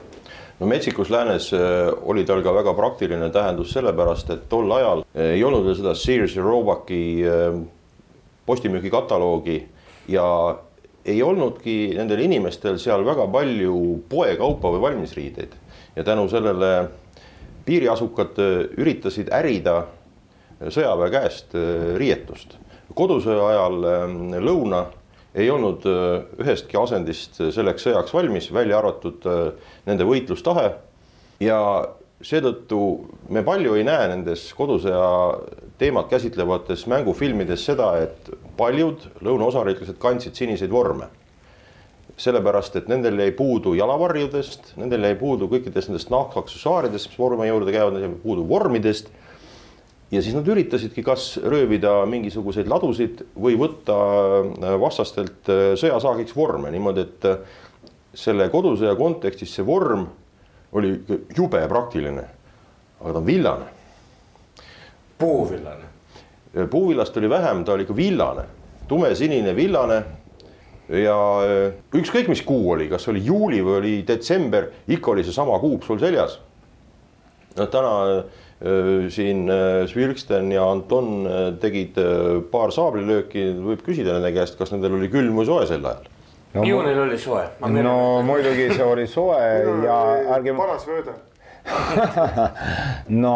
no 0.61 0.67
Metsikus 0.69 1.11
läänes 1.11 1.51
äh, 1.57 1.89
oli 2.03 2.25
tal 2.29 2.43
ka 2.45 2.55
väga 2.55 2.75
praktiline 2.77 3.31
tähendus 3.33 3.73
sellepärast, 3.73 4.31
et 4.31 4.49
tol 4.53 4.71
ajal 4.77 5.05
äh, 5.15 5.35
ei 5.37 5.45
olnud 5.45 5.65
veel 5.65 5.79
seda 5.79 5.95
Sears 5.97 6.37
ja 6.37 6.45
Roebucki 6.45 7.03
äh, 7.25 7.61
postimüügikataloogi 8.47 9.61
ja 10.09 10.27
ei 11.05 11.23
olnudki 11.23 11.95
nendel 11.97 12.21
inimestel 12.27 12.79
seal 12.79 13.05
väga 13.07 13.27
palju 13.33 13.77
poekaupa 14.11 14.75
või 14.75 14.85
valmisriideid 14.89 15.57
ja 15.97 16.05
tänu 16.05 16.29
sellele 16.29 16.75
piiriasukad 17.65 18.39
äh, 18.39 18.65
üritasid 18.81 19.33
ärida 19.33 19.85
sõjaväe 20.61 21.13
käest 21.15 21.55
äh, 21.57 21.95
riietust. 22.01 22.59
kodusõja 22.95 23.47
ajal 23.53 23.85
äh, 23.87 24.17
lõuna 24.43 24.85
ei 25.35 25.51
olnud 25.51 25.87
äh, 25.87 26.25
ühestki 26.43 26.79
asendist 26.81 27.39
selleks 27.55 27.87
sõjaks 27.87 28.15
valmis, 28.15 28.51
välja 28.55 28.79
arvatud 28.81 29.27
äh, 29.31 29.41
nende 29.87 30.07
võitlustahe. 30.09 30.73
ja 31.41 31.61
seetõttu 32.21 32.81
me 33.33 33.43
palju 33.45 33.77
ei 33.79 33.85
näe 33.87 34.09
nendes 34.11 34.51
kodusõja 34.57 35.39
teemat 35.81 36.11
käsitlevates 36.11 36.85
mängufilmides 36.91 37.65
seda, 37.65 37.95
et 38.03 38.29
paljud 38.59 39.07
lõunaosariiklased 39.25 40.01
kandsid 40.03 40.37
siniseid 40.37 40.71
vorme. 40.71 41.09
sellepärast 42.21 42.75
et 42.77 42.89
nendel 42.89 43.17
jäi 43.17 43.31
puudu 43.33 43.73
jalavarjudest, 43.79 44.75
nendel 44.77 45.07
jäi 45.07 45.15
puudu 45.17 45.47
kõikidest 45.49 45.89
nendest 45.89 46.11
nahkaksessuaaridest, 46.13 47.09
mis 47.09 47.19
vormi 47.19 47.47
juurde 47.49 47.73
käivad, 47.73 47.95
neil 47.95 48.11
jäi 48.11 48.19
puudu 48.23 48.45
vormidest. 48.49 49.09
Ja 50.11 50.23
siis 50.23 50.35
nad 50.35 50.49
üritasidki 50.49 51.03
kas 51.07 51.37
röövida 51.43 52.01
mingisuguseid 52.11 52.69
ladusid 52.71 53.23
või 53.39 53.57
võtta 53.59 53.97
äh, 53.97 54.75
vastastelt 54.83 55.51
äh, 55.51 55.63
sõjasaagiks 55.79 56.35
vorme 56.37 56.73
niimoodi, 56.75 57.05
et 57.07 57.29
äh, 57.31 57.61
selle 58.15 58.49
kodusõja 58.51 58.97
kontekstis 58.99 59.55
see 59.55 59.67
vorm 59.67 60.09
oli 60.75 60.97
jube 61.37 61.61
praktiline, 61.71 62.25
aga 63.01 63.13
ta 63.13 63.21
on 63.21 63.27
villane. 63.27 63.69
puuvillane. 65.19 65.87
puuvillast 66.71 67.17
oli 67.17 67.31
vähem, 67.31 67.65
ta 67.65 67.73
oli 67.73 67.83
ikka 67.83 67.97
villane, 67.97 68.45
tumesinine 68.89 69.55
villane 69.57 70.03
ja 70.89 71.17
ükskõik, 71.95 72.29
mis 72.29 72.43
kuu 72.43 72.71
oli, 72.73 72.89
kas 72.91 73.07
oli 73.09 73.23
juuli 73.25 73.63
või 73.63 73.77
oli 73.79 73.95
detsember, 74.07 74.71
ikka 74.89 75.11
oli 75.11 75.25
seesama 75.25 75.59
kuup 75.59 75.87
sul 75.87 75.99
seljas. 75.99 76.41
no 77.57 77.67
täna 77.67 78.25
siin 78.61 79.47
äh, 79.49 79.87
Svirksten 79.89 80.51
ja 80.53 80.67
Anton 80.69 81.25
tegid 81.63 81.97
paar 82.53 82.73
saablilööki, 82.75 83.47
võib 83.57 83.85
küsida 83.87 84.19
nende 84.19 84.35
käest, 84.37 84.59
kas 84.59 84.75
nendel 84.75 84.99
oli 84.99 85.09
külm 85.13 85.39
või 85.41 85.49
soe 85.49 85.69
sel 85.71 85.87
ajal 85.89 86.11
no, 86.55 86.67
ju 86.67 86.83
neil 86.85 87.01
oli 87.07 87.17
soe. 87.19 87.47
no 87.81 87.97
muidugi 88.27 88.69
see 88.75 88.85
oli 88.85 89.07
soe 89.09 89.41
ja 89.87 89.97
ärgem. 90.37 90.61
paras 90.61 90.85
vööde 90.89 91.17
no 93.25 93.35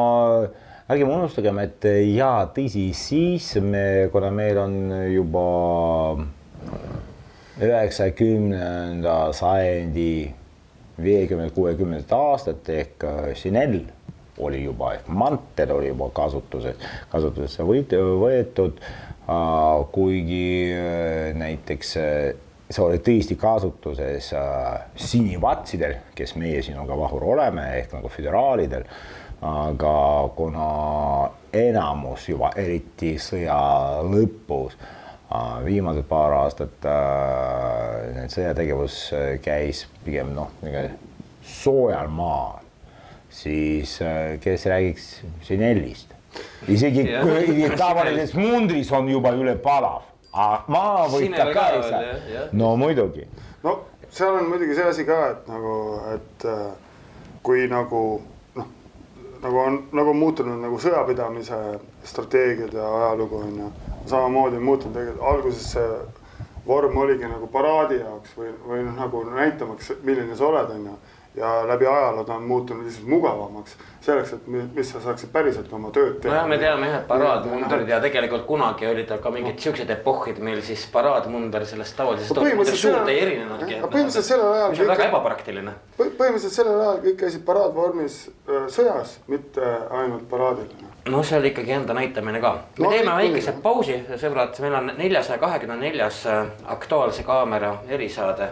ärgem 0.93 1.09
unustagem, 1.17 1.59
et 1.65 1.89
ja 2.13 2.45
tõsi, 2.53 2.91
siis 2.93 3.55
me, 3.65 4.11
kuna 4.13 4.29
meil 4.35 4.61
on 4.61 4.79
juba 5.09 5.49
üheksakümnenda 7.65 9.19
sajandi 9.33 10.13
viiekümne, 11.01 11.49
kuuekümnendat 11.55 12.13
aastat 12.13 12.69
ehk 12.69 13.07
Chanel 13.39 13.81
oli 14.38 14.64
juba 14.64 14.94
ehk 14.94 15.09
mantel 15.09 15.75
oli 15.77 15.88
juba 15.92 16.11
kasutuses, 16.14 16.77
kasutusesse 17.09 17.66
võetud. 17.66 18.81
kuigi 19.92 20.75
näiteks 21.35 21.92
see 21.94 22.83
oli 22.85 22.99
tõesti 23.01 23.37
kasutuses 23.40 24.33
sinivatsidel, 24.97 25.94
kes 26.14 26.35
meie 26.37 26.62
sinuga 26.62 26.97
vahur 26.99 27.25
oleme 27.37 27.68
ehk 27.79 27.94
nagu 27.97 28.09
föderaalidel. 28.09 28.85
aga 29.44 29.94
kuna 30.37 30.66
enamus 31.53 32.29
juba 32.29 32.51
eriti 32.57 33.16
sõja 33.20 33.57
lõpus 34.03 34.77
viimased 35.64 36.07
paar 36.09 36.33
aastat 36.38 36.87
äh, 36.88 38.25
sõjategevus 38.31 38.99
käis 39.42 39.85
pigem 40.05 40.33
noh, 40.37 40.53
soojal 41.44 42.09
maal, 42.09 42.63
siis 43.35 43.99
äh, 44.03 44.37
kes 44.40 44.66
räägiks 44.70 45.09
Chanelist, 45.42 46.14
isegi 46.70 47.07
tavalises 47.79 48.35
mundris 48.38 48.92
on 48.94 49.09
juba 49.11 49.35
üle 49.35 49.57
palav, 49.62 50.07
maa 50.70 51.09
võtab 51.11 51.51
ka 51.57 51.66
ei 51.75 51.83
saa, 51.88 52.47
no 52.53 52.77
muidugi. 52.79 53.27
no 53.66 53.81
seal 54.14 54.38
on 54.38 54.49
muidugi 54.49 54.75
see 54.79 54.87
asi 54.87 55.05
ka, 55.05 55.20
et 55.33 55.49
nagu, 55.51 55.75
et 56.14 56.47
äh, 56.47 56.66
kui 57.42 57.66
nagu 57.70 58.03
noh, 58.55 58.68
nagu 59.42 59.59
on, 59.59 59.79
nagu 59.92 60.12
on 60.14 60.20
muutunud 60.20 60.62
nagu 60.62 60.79
sõjapidamise 60.81 61.59
strateegiad 62.07 62.77
ja 62.79 62.90
ajalugu 63.01 63.42
on 63.42 63.57
ju. 63.64 63.73
Samamoodi 64.07 64.61
muutunud, 64.61 64.94
tegelikult 64.94 65.27
alguses 65.33 65.66
see 65.75 65.88
vorm 66.66 66.97
oligi 67.01 67.29
nagu 67.29 67.49
paraadi 67.53 67.99
jaoks 68.03 68.37
või, 68.38 68.53
või 68.68 68.85
noh, 68.87 68.94
nagu 69.01 69.25
näitamaks, 69.33 69.94
milline 70.05 70.37
sa 70.37 70.49
oled, 70.51 70.73
on 70.77 70.88
ju. 70.92 70.97
Ja 71.35 71.51
läbi 71.68 71.87
ajaloo 71.87 72.25
ta 72.25 72.35
on 72.35 72.42
muutunud 72.42 72.85
lihtsalt 72.87 73.09
mugavamaks 73.09 73.77
selleks, 74.01 74.33
et 74.37 74.47
mis 74.47 74.90
sa 74.92 75.01
saaksid 75.01 75.33
päriselt 75.33 75.73
oma 75.73 75.90
tööd 75.94 76.20
teha. 76.23 76.35
nojah, 76.35 76.49
me 76.49 76.59
teame 76.62 76.88
jah, 76.90 77.01
et 77.01 77.09
paraadmundrid 77.09 77.90
ja 77.90 78.01
tegelikult 78.05 78.47
kunagi 78.47 78.87
olid 78.87 79.12
ka 79.23 79.35
mingid 79.35 79.59
siuksed 79.64 79.90
epohhid, 79.97 80.38
mil 80.44 80.62
siis 80.66 80.87
paraadmunder 80.92 81.66
sellest 81.66 81.97
tavalisest 81.99 82.38
põhimõtteliselt 82.38 82.83
suurt 82.87 83.12
ei 83.12 83.20
erinenudki. 83.27 83.81
põhimõtteliselt 83.83 84.31
sellel 84.31 84.53
ajal. 84.53 84.75
mis 84.75 84.85
on 84.85 84.92
väga 84.94 85.11
ebapraktiline. 85.11 85.77
põhimõtteliselt 85.99 86.59
sellel 86.61 86.81
ajal 86.81 87.05
kõik 87.09 87.20
käisid 87.25 87.47
paraadvormis 87.49 88.18
sõjas, 88.79 89.18
mitte 89.27 89.77
ainult 89.90 90.29
paraadil 90.31 90.92
no 91.09 91.23
see 91.23 91.38
oli 91.38 91.51
ikkagi 91.53 91.73
enda 91.73 91.94
näitamine 91.94 92.40
ka. 92.40 92.55
me 92.79 92.85
no, 92.85 92.90
teeme 92.90 93.16
väikese 93.18 93.57
pausi, 93.62 93.99
sõbrad, 94.20 94.57
meil 94.64 94.79
on 94.79 94.92
neljasaja 94.97 95.38
kahekümne 95.38 95.77
neljas 95.81 96.25
äh, 96.27 96.47
Aktuaalse 96.77 97.23
Kaamera 97.23 97.75
erisaade, 97.88 98.49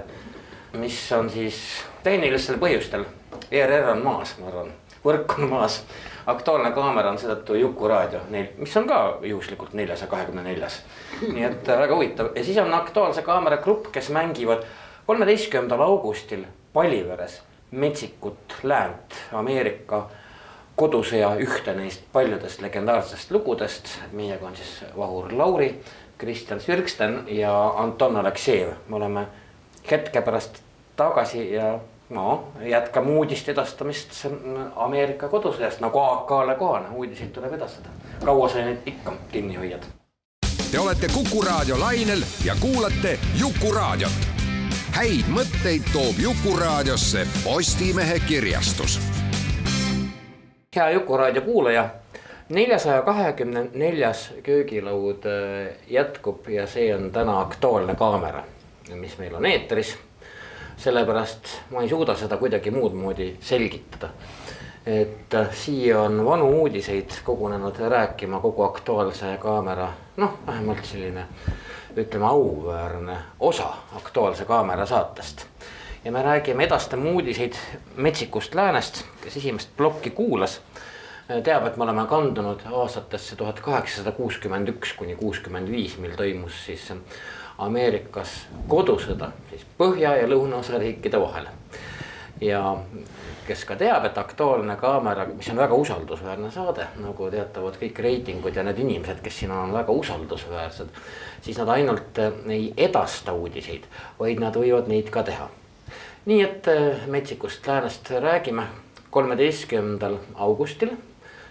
mis 0.72 1.12
on 1.12 1.30
siis 1.30 1.58
tehnilistel 2.02 2.58
põhjustel. 2.58 3.04
ERR 3.50 3.92
on 3.92 4.02
maas, 4.04 4.34
ma 4.38 4.48
arvan, 4.48 4.72
võrk 5.04 5.36
on 5.38 5.48
maas. 5.50 5.82
aktuaalne 6.26 6.70
kaamera 6.70 7.10
on 7.10 7.18
seetõttu 7.18 7.54
Juku-raadio 7.58 8.20
neil, 8.30 8.52
mis 8.58 8.76
on 8.76 8.86
ka 8.86 9.18
juhuslikult 9.26 9.72
neljasaja 9.74 10.10
kahekümne 10.10 10.42
neljas. 10.42 10.82
nii 11.22 11.44
et 11.44 11.68
äh, 11.68 11.78
väga 11.78 11.94
huvitav 11.94 12.36
ja 12.36 12.44
siis 12.44 12.58
on 12.58 12.74
Aktuaalse 12.74 13.22
Kaamera 13.22 13.56
grupp, 13.56 13.92
kes 13.92 14.10
mängivad 14.10 14.62
kolmeteistkümnendal 15.06 15.80
augustil 15.80 16.44
Paliveres 16.72 17.42
metsikut 17.72 18.54
läänt 18.62 19.16
Ameerika 19.32 20.06
kodusõja 20.76 21.32
ühte 21.40 21.74
neist 21.76 22.04
paljudest 22.12 22.60
legendaarsest 22.60 23.30
lugudest. 23.30 23.88
meiega 24.12 24.46
on 24.46 24.56
siis 24.56 24.84
Vahur 24.96 25.32
Lauri, 25.32 25.80
Kristjan 26.18 26.60
Svirksten 26.60 27.24
ja 27.26 27.68
Anton 27.76 28.16
Aleksejev. 28.16 28.68
me 28.88 28.96
oleme 28.96 29.26
hetke 29.90 30.22
pärast 30.22 30.62
tagasi 30.96 31.52
ja 31.52 31.78
no 32.10 32.52
jätkame 32.60 33.10
uudiste 33.10 33.52
edastamist 33.52 34.26
Ameerika 34.76 35.28
kodusõjast 35.28 35.80
nagu 35.80 35.98
AK-le 35.98 36.54
kohane, 36.54 36.88
uudiseid 36.92 37.32
tuleb 37.32 37.52
edastada. 37.52 37.88
kaua 38.24 38.48
sa 38.48 38.58
neid 38.58 38.86
ikka 38.86 39.12
kinni 39.32 39.56
hoiad? 39.56 39.86
Te 40.70 40.78
olete 40.78 41.08
Kuku 41.14 41.42
raadio 41.42 41.80
lainel 41.80 42.22
ja 42.44 42.54
kuulate 42.60 43.18
Jukuraadiot. 43.40 44.30
häid 44.92 45.28
mõtteid 45.28 45.92
toob 45.92 46.16
Jukuraadiosse 46.18 47.26
Postimehe 47.44 48.20
kirjastus 48.28 49.00
hea 50.76 50.90
Jukuraadio 50.90 51.42
kuulaja, 51.42 51.88
neljasaja 52.48 53.02
kahekümne 53.02 53.66
neljas 53.74 54.32
köögilaud 54.42 55.26
äh, 55.26 55.74
jätkub 55.90 56.48
ja 56.48 56.66
see 56.66 56.94
on 56.94 57.10
täna 57.12 57.40
Aktuaalne 57.40 57.94
kaamera, 57.94 58.44
mis 58.94 59.18
meil 59.18 59.34
on 59.34 59.46
eetris. 59.46 59.96
sellepärast 60.76 61.48
ma 61.70 61.82
ei 61.82 61.88
suuda 61.88 62.16
seda 62.16 62.36
kuidagi 62.36 62.70
muud 62.70 62.92
moodi 62.92 63.36
selgitada. 63.40 64.08
et 64.86 65.34
äh, 65.34 65.54
siia 65.54 66.00
on 66.00 66.24
vanu 66.24 66.48
uudiseid 66.60 67.10
kogunenud 67.24 67.78
rääkima 67.78 68.40
kogu 68.40 68.62
Aktuaalse 68.62 69.36
kaamera, 69.38 69.92
noh, 70.16 70.38
vähemalt 70.46 70.84
selline 70.84 71.26
ütleme 71.96 72.26
auväärne 72.26 73.16
osa 73.40 73.74
Aktuaalse 73.96 74.44
kaamera 74.44 74.86
saatest 74.86 75.46
ja 76.04 76.12
me 76.12 76.22
räägime, 76.22 76.64
edastame 76.64 77.10
uudiseid 77.10 77.54
metsikust 77.96 78.54
läänest, 78.54 79.04
kes 79.20 79.36
esimest 79.36 79.68
plokki 79.76 80.10
kuulas. 80.10 80.60
teab, 81.44 81.66
et 81.66 81.76
me 81.76 81.84
oleme 81.84 82.06
kandunud 82.06 82.60
aastatesse 82.72 83.36
tuhat 83.36 83.60
kaheksasada 83.60 84.12
kuuskümmend 84.12 84.68
üks 84.68 84.92
kuni 84.98 85.14
kuuskümmend 85.16 85.70
viis, 85.70 85.94
mil 85.98 86.16
toimus 86.16 86.64
siis 86.66 86.92
Ameerikas 87.62 88.34
kodusõda 88.68 89.32
siis 89.50 89.64
põhja 89.78 90.16
ja 90.20 90.28
lõunaosa 90.28 90.78
riikide 90.82 91.20
vahel. 91.20 91.46
ja 92.40 92.76
kes 93.46 93.64
ka 93.64 93.76
teab, 93.76 94.04
et 94.04 94.18
Aktuaalne 94.18 94.76
kaamera, 94.76 95.26
mis 95.26 95.48
on 95.50 95.56
väga 95.56 95.74
usaldusväärne 95.74 96.50
saade, 96.50 96.86
nagu 97.02 97.30
teatavad 97.30 97.78
kõik 97.80 97.98
reitingud 97.98 98.56
ja 98.56 98.62
need 98.62 98.78
inimesed, 98.78 99.22
kes 99.22 99.38
siin 99.38 99.50
on, 99.50 99.72
väga 99.72 99.92
usaldusväärsed. 99.92 100.88
siis 101.42 101.58
nad 101.58 101.68
ainult 101.68 102.18
ei 102.48 102.72
edasta 102.76 103.32
uudiseid, 103.32 103.90
vaid 104.18 104.40
nad 104.40 104.56
võivad 104.56 104.88
neid 104.88 105.10
ka 105.10 105.22
teha 105.22 105.48
nii 106.24 106.42
et 106.42 106.68
äh, 106.68 107.06
metsikust 107.06 107.66
läänest 107.66 108.10
räägime 108.10 108.62
kolmeteistkümnendal 109.10 110.16
augustil. 110.34 110.90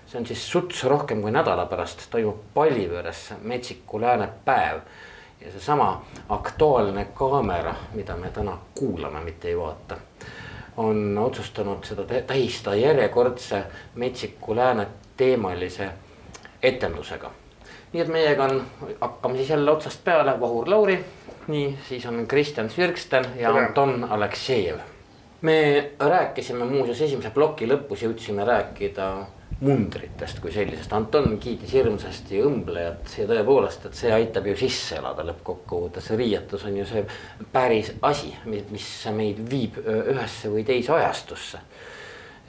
see 0.07 0.19
on 0.19 0.25
siis 0.25 0.51
suts 0.51 0.83
rohkem 0.83 1.21
kui 1.21 1.31
nädala 1.31 1.65
pärast 1.65 2.01
toimub 2.11 2.39
Pallivööres 2.53 3.33
metsiku 3.41 4.01
lääne 4.01 4.27
päev. 4.45 4.79
Ja 5.45 5.51
seesama 5.51 6.05
Aktuaalne 6.29 7.05
kaamera, 7.13 7.75
mida 7.93 8.15
me 8.15 8.29
täna 8.29 8.57
kuulame, 8.75 9.21
mitte 9.21 9.47
ei 9.47 9.57
vaata, 9.57 9.97
on 10.77 11.17
otsustanud 11.17 11.83
seda 11.83 12.03
tähistada 12.27 12.75
järjekordse 12.75 13.63
metsiku 13.95 14.55
lääne 14.55 14.87
teemalise 15.17 15.89
etendusega. 16.63 17.31
nii 17.93 18.01
et 18.01 18.07
meiega 18.07 18.43
on, 18.43 18.61
hakkame 19.01 19.37
siis 19.37 19.49
jälle 19.49 19.71
otsast 19.71 20.03
peale, 20.03 20.39
Vahur 20.39 20.69
Lauri 20.69 21.05
nii, 21.47 21.77
siis 21.89 22.05
on 22.05 22.27
Kristjan 22.27 22.69
Svirksten 22.69 23.25
ja. 23.35 23.49
Anton 23.49 24.07
Aleksejev. 24.09 24.77
me 25.41 25.91
rääkisime 25.99 26.65
muuseas 26.65 27.01
esimese 27.01 27.29
ploki 27.29 27.67
lõpus 27.67 28.03
jõudsime 28.05 28.45
rääkida 28.45 29.25
mundritest 29.61 30.39
kui 30.41 30.51
sellisest. 30.53 30.93
Anton 30.93 31.35
kiitis 31.41 31.73
hirmsasti 31.75 32.41
õmblejat 32.41 33.13
ja 33.21 33.27
tõepoolest, 33.29 33.85
et 33.87 33.97
see 33.97 34.13
aitab 34.13 34.49
ju 34.49 34.55
sisse 34.57 34.97
elada 34.97 35.25
lõppkokkuvõttes, 35.27 36.07
see 36.09 36.17
riietus 36.19 36.65
on 36.65 36.79
ju 36.79 36.87
see 36.89 37.03
päris 37.53 37.93
asi, 38.07 38.33
mis 38.45 38.87
meid 39.13 39.41
viib 39.51 39.77
ühesse 39.85 40.49
või 40.53 40.65
teise 40.67 40.95
ajastusse. 40.97 41.61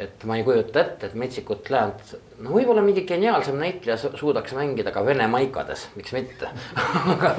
et 0.03 0.25
ma 0.25 0.38
ei 0.38 0.42
kujuta 0.42 0.81
ette, 0.81 1.07
et 1.07 1.14
Metsikut 1.14 1.68
Läänt, 1.70 2.14
no 2.42 2.55
võib-olla 2.57 2.83
mingi 2.83 3.05
geniaalsem 3.07 3.59
näitleja 3.61 3.98
suudaks 4.01 4.55
mängida 4.57 4.90
ka 4.90 5.05
vene 5.05 5.29
maikades, 5.31 5.85
miks 5.94 6.14
mitte 6.16 6.48
aga 7.12 7.35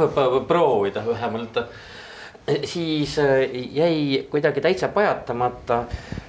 proovida 0.47 1.01
vähemalt 1.05 1.57
siis 2.63 3.17
jäi 3.71 4.27
kuidagi 4.29 4.61
täitsa 4.61 4.87
pajatamata 4.87 5.83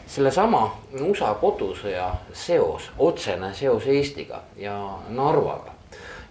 sellesama 0.06 0.64
USA 1.00 1.32
kodusõja 1.40 2.08
seos, 2.32 2.90
otsene 2.98 3.54
seos 3.54 3.86
Eestiga 3.86 4.42
ja 4.56 4.76
Narvaga. 5.08 5.72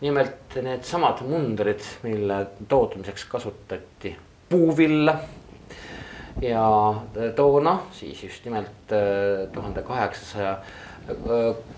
nimelt 0.02 0.56
needsamad 0.62 1.22
mundrid, 1.24 1.80
mille 2.04 2.48
tootmiseks 2.68 3.26
kasutati 3.26 4.16
puuvilla. 4.50 5.16
ja 6.42 6.94
toona 7.36 7.80
siis 7.92 8.24
just 8.24 8.46
nimelt 8.46 8.92
äh, 8.92 9.52
tuhande 9.52 9.82
kaheksasaja 9.82 10.58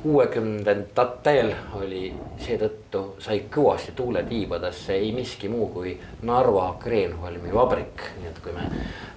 kuuekümnendatel 0.04 1.54
oli 1.74 2.14
seetõttu 2.38 3.16
sai 3.20 3.40
kõvasti 3.52 3.96
tuule 3.98 4.22
tiibadesse 4.24 4.94
ei 4.94 5.12
miski 5.16 5.50
muu 5.50 5.68
kui 5.74 5.96
Narva 6.22 6.76
Kreenholmi 6.80 7.54
vabrik. 7.54 8.04
nii 8.20 8.30
et 8.30 8.40
kui 8.44 8.54
me 8.54 8.68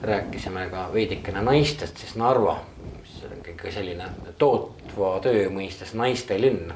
rääkisime 0.03 0.69
ka 0.71 0.89
veidikene 0.93 1.43
naistest, 1.45 1.99
siis 1.99 2.17
Narva, 2.17 2.57
mis 3.01 3.21
on 3.25 3.37
ikkagi 3.39 3.73
selline 3.73 4.09
tootva 4.39 5.19
töö 5.21 5.51
mõistes 5.53 5.93
naiste 5.95 6.41
linn 6.41 6.73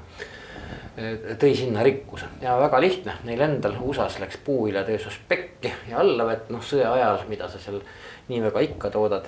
tõi 1.41 1.55
sinna 1.57 1.83
rikkuse 1.83 2.27
ja 2.43 2.59
väga 2.61 2.81
lihtne, 2.81 3.15
neil 3.25 3.41
endal 3.41 3.79
USA-s 3.81 4.19
läks 4.21 4.37
puuviljatööstus 4.45 5.17
pekki 5.29 5.73
ja 5.89 6.03
alla, 6.05 6.29
et 6.35 6.51
noh, 6.53 6.61
sõja 6.61 6.93
ajal, 6.93 7.23
mida 7.33 7.49
sa 7.49 7.61
seal 7.63 7.81
nii 8.29 8.43
väga 8.45 8.61
ikka 8.69 8.91
toodad 8.93 9.25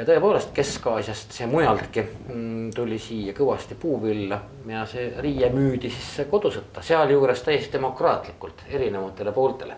ja 0.00 0.06
tõepoolest 0.08 0.54
Kesk-Aasiast 0.56 1.34
ja 1.42 1.46
mujaltki 1.50 2.02
mm, 2.02 2.70
tuli 2.72 2.96
siia 2.98 3.34
kõvasti 3.36 3.76
puuvilla 3.80 4.38
ja 4.68 4.86
see 4.88 5.10
riie 5.20 5.50
müüdi 5.52 5.90
siis 5.92 6.26
kodusõtta, 6.30 6.80
sealjuures 6.84 7.42
täiesti 7.44 7.76
demokraatlikult 7.76 8.64
erinevatele 8.68 9.32
pooltele. 9.36 9.76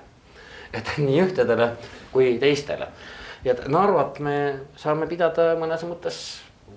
et 0.72 0.92
nii 1.04 1.18
ühtedele 1.24 1.72
kui 2.12 2.38
teistele. 2.38 2.88
Ja 3.44 3.54
Narvat 3.68 4.20
me 4.22 4.36
saame 4.78 5.06
pidada 5.10 5.56
mõnes 5.58 5.82
mõttes 5.82 6.18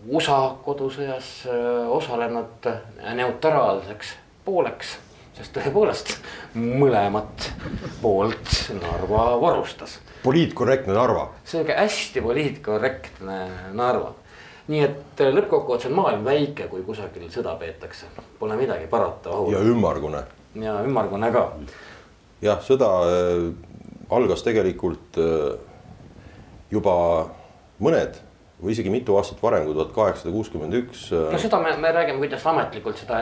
USA 0.09 0.55
kodusõjas 0.65 1.45
äh, 1.45 1.85
osalenud 1.89 2.65
neutraalseks 3.13 4.15
pooleks, 4.45 4.97
sest 5.37 5.53
tõepoolest 5.53 6.17
mõlemat 6.57 7.51
poolt 8.01 8.57
Narva 8.81 9.35
varustas 9.41 9.99
poliitkorrektne 10.25 10.93
Narva. 10.93 11.29
sihuke 11.45 11.75
hästi 11.77 12.21
poliitkorrektne 12.21 13.39
Narva. 13.73 14.13
nii 14.67 14.81
et 14.81 15.21
äh, 15.21 15.29
lõppkokkuvõttes 15.29 15.91
on 15.91 15.97
maailm 15.99 16.25
väike, 16.25 16.65
kui 16.71 16.81
kusagil 16.87 17.29
sõda 17.29 17.53
peetakse, 17.61 18.09
pole 18.39 18.57
midagi 18.57 18.87
parata. 18.89 19.37
ja 19.51 19.61
ümmargune. 19.61 20.23
ja 20.61 20.79
ümmargune 20.81 21.31
ka. 21.31 21.47
jah, 22.41 22.61
sõda 22.65 22.91
äh, 23.05 23.49
algas 24.09 24.43
tegelikult 24.45 25.19
äh, 25.21 25.57
juba 26.73 26.95
mõned 27.79 28.17
või 28.63 28.71
isegi 28.71 28.89
mitu 28.89 29.17
aastat 29.19 29.41
varem 29.43 29.67
kui 29.67 29.75
tuhat 29.75 29.91
kaheksasada 29.93 30.31
kuuskümmend 30.33 30.73
üks. 30.79 31.09
No 31.11 31.37
seda 31.37 31.59
me, 31.61 31.75
me 31.77 31.91
räägime, 31.91 32.21
kuidas 32.23 32.45
ametlikult 32.47 32.97
seda 32.97 33.19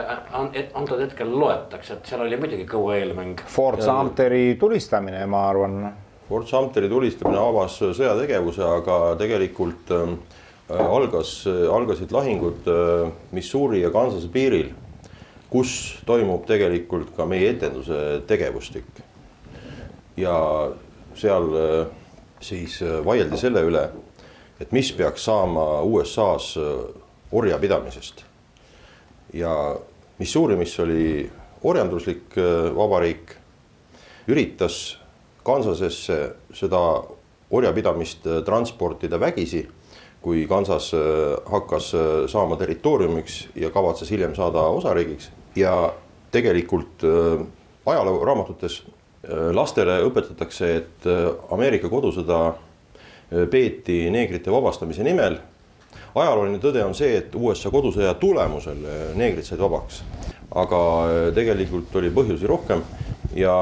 antud 0.78 1.02
hetkel 1.02 1.32
loetakse, 1.36 1.98
et 1.98 2.08
seal 2.08 2.22
oli 2.24 2.38
muidugi 2.40 2.64
kõva 2.70 2.94
eelmäng. 3.00 3.42
Fort 3.50 3.82
Sumteri 3.82 4.54
tulistamine, 4.60 5.26
ma 5.26 5.42
arvan 5.50 5.80
Fort 6.28 6.48
Sumteri 6.48 6.88
tulistamine 6.88 7.38
avas 7.38 7.76
sõjategevuse, 7.80 8.62
aga 8.64 8.98
tegelikult 9.20 9.90
äh, 9.92 10.14
algas, 10.72 11.42
algasid 11.46 12.14
lahingud 12.14 12.70
äh, 12.70 13.10
Missouri 13.36 13.82
ja 13.82 13.92
Kansase 13.92 14.30
piiril, 14.32 14.70
kus 15.50 15.98
toimub 16.08 16.46
tegelikult 16.48 17.12
ka 17.16 17.26
meie 17.28 17.52
etenduse 17.52 18.22
tegevustik. 18.28 18.88
ja 20.16 20.34
seal 21.18 21.48
äh, 21.58 21.86
siis 22.40 22.82
äh, 22.82 23.04
vaieldi 23.04 23.38
selle 23.40 23.62
üle, 23.64 23.84
et 24.60 24.72
mis 24.72 24.92
peaks 24.96 25.24
saama 25.28 25.82
USA-s 25.82 26.56
äh, 26.56 26.72
orjapidamisest. 27.32 28.24
ja 29.32 29.76
Missouri, 30.18 30.56
mis 30.56 30.78
oli 30.80 31.30
orjanduslik 31.62 32.36
äh, 32.38 32.76
vabariik, 32.76 33.34
üritas 34.28 34.98
Kansasesse 35.44 36.18
seda 36.56 36.80
orjapidamist 37.50 38.26
äh, 38.26 38.42
transportida 38.44 39.20
vägisi, 39.20 39.64
kui 40.24 40.46
Kansas 40.48 40.90
äh, 40.94 41.00
hakkas 41.52 41.92
äh, 41.94 42.00
saama 42.30 42.56
territooriumiks 42.56 43.48
ja 43.54 43.70
kavatses 43.70 44.10
hiljem 44.10 44.34
saada 44.34 44.66
osariigiks. 44.74 45.30
Ja 45.56 45.92
tegelikult 46.34 47.04
ajalooraamatutes 47.86 48.80
lastele 49.54 50.00
õpetatakse, 50.02 50.70
et 50.80 51.04
Ameerika 51.54 51.86
kodusõda 51.88 52.38
peeti 53.52 54.00
neegrite 54.10 54.50
vabastamise 54.50 55.06
nimel. 55.06 55.36
ajalooline 56.14 56.58
tõde 56.58 56.82
on 56.84 56.94
see, 56.94 57.12
et 57.20 57.34
USA 57.38 57.70
kodusõja 57.70 58.16
tulemusel 58.18 58.82
neegrid 59.14 59.46
said 59.46 59.62
vabaks, 59.62 60.02
aga 60.50 60.80
tegelikult 61.38 61.94
oli 62.02 62.10
põhjusi 62.10 62.50
rohkem 62.50 62.82
ja 63.34 63.52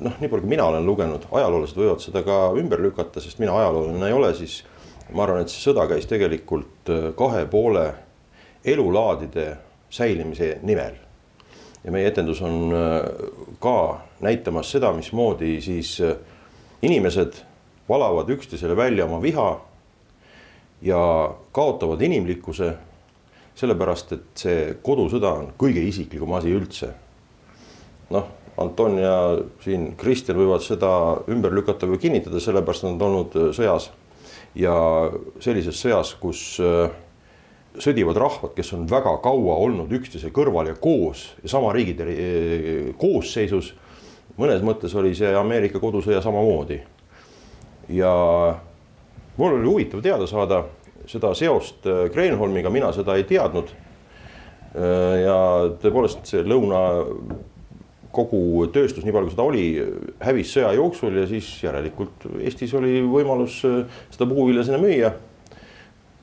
noh, 0.00 0.18
nii 0.20 0.28
palju 0.28 0.42
kui 0.42 0.50
mina 0.50 0.66
olen 0.66 0.86
lugenud, 0.86 1.26
ajaloolased 1.30 1.78
võivad 1.78 2.02
seda 2.02 2.22
ka 2.26 2.38
ümber 2.58 2.82
lükata, 2.82 3.22
sest 3.22 3.38
mina 3.42 3.54
ajaloolane 3.56 4.08
ei 4.08 4.16
ole, 4.16 4.32
siis 4.34 4.60
ma 5.14 5.24
arvan, 5.24 5.44
et 5.44 5.52
see 5.52 5.62
sõda 5.62 5.86
käis 5.90 6.08
tegelikult 6.10 6.90
äh, 6.90 7.10
kahe 7.18 7.44
poole 7.50 7.86
elulaadide 8.64 9.46
säilimise 9.90 10.58
nimel. 10.62 10.98
ja 11.84 11.92
meie 11.92 12.10
etendus 12.10 12.42
on 12.42 12.74
äh, 12.74 12.98
ka 13.62 14.00
näitamas 14.20 14.70
seda, 14.70 14.92
mismoodi 14.92 15.60
siis 15.64 16.00
äh, 16.00 16.16
inimesed 16.82 17.40
valavad 17.88 18.28
üksteisele 18.30 18.76
välja 18.76 19.04
oma 19.06 19.22
viha 19.22 19.60
ja 20.82 21.00
kaotavad 21.52 22.02
inimlikkuse, 22.02 22.74
sellepärast 23.54 24.12
et 24.12 24.42
see 24.42 24.60
kodusõda 24.82 25.32
on 25.38 25.48
kõige 25.58 25.82
isiklikum 25.86 26.32
asi 26.34 26.52
üldse. 26.56 26.92
noh 28.10 28.39
Anton 28.60 28.98
ja 29.00 29.14
siin 29.64 29.94
Kristjan 29.96 30.36
võivad 30.36 30.60
seda 30.60 30.90
ümber 31.32 31.54
lükata 31.56 31.88
või 31.88 32.00
kinnitada, 32.02 32.40
sellepärast 32.42 32.84
nad 32.84 33.00
on 33.00 33.06
olnud 33.06 33.36
äh, 33.40 33.52
sõjas. 33.56 33.90
ja 34.54 34.74
sellises 35.40 35.78
sõjas, 35.80 36.12
kus 36.20 36.42
äh, 36.60 36.90
sõdivad 37.80 38.18
rahvad, 38.20 38.52
kes 38.56 38.72
on 38.76 38.88
väga 38.90 39.14
kaua 39.24 39.56
olnud 39.64 39.92
üksteise 39.94 40.32
kõrval 40.34 40.72
ja 40.72 40.74
koos 40.74 41.30
ja 41.42 41.52
sama 41.54 41.72
riigi 41.72 41.96
äh, 42.04 42.90
koosseisus. 43.00 43.74
mõnes 44.36 44.62
mõttes 44.62 44.94
oli 44.94 45.14
see 45.14 45.32
Ameerika 45.36 45.80
kodusõja 45.80 46.20
samamoodi. 46.22 46.82
ja 47.88 48.12
mul 49.36 49.56
oli 49.56 49.66
huvitav 49.66 50.02
teada 50.02 50.26
saada 50.26 50.64
seda 51.06 51.34
seost 51.34 51.86
Kreenholmiga, 52.12 52.70
mina 52.70 52.92
seda 52.92 53.16
ei 53.16 53.24
teadnud. 53.24 53.72
ja 55.24 55.36
tõepoolest 55.82 56.28
see 56.30 56.44
lõuna 56.46 56.82
kogu 58.14 58.66
tööstus, 58.74 59.04
nii 59.06 59.14
palju 59.14 59.28
kui 59.28 59.34
seda 59.34 59.46
oli, 59.46 59.66
hävis 60.24 60.54
sõja 60.56 60.72
jooksul 60.76 61.20
ja 61.20 61.26
siis 61.30 61.48
järelikult 61.62 62.26
Eestis 62.40 62.72
oli 62.78 62.98
võimalus 63.06 63.60
äh, 63.68 64.00
seda 64.10 64.26
puuvilja 64.30 64.64
sinna 64.66 64.80
müüa. 64.82 65.12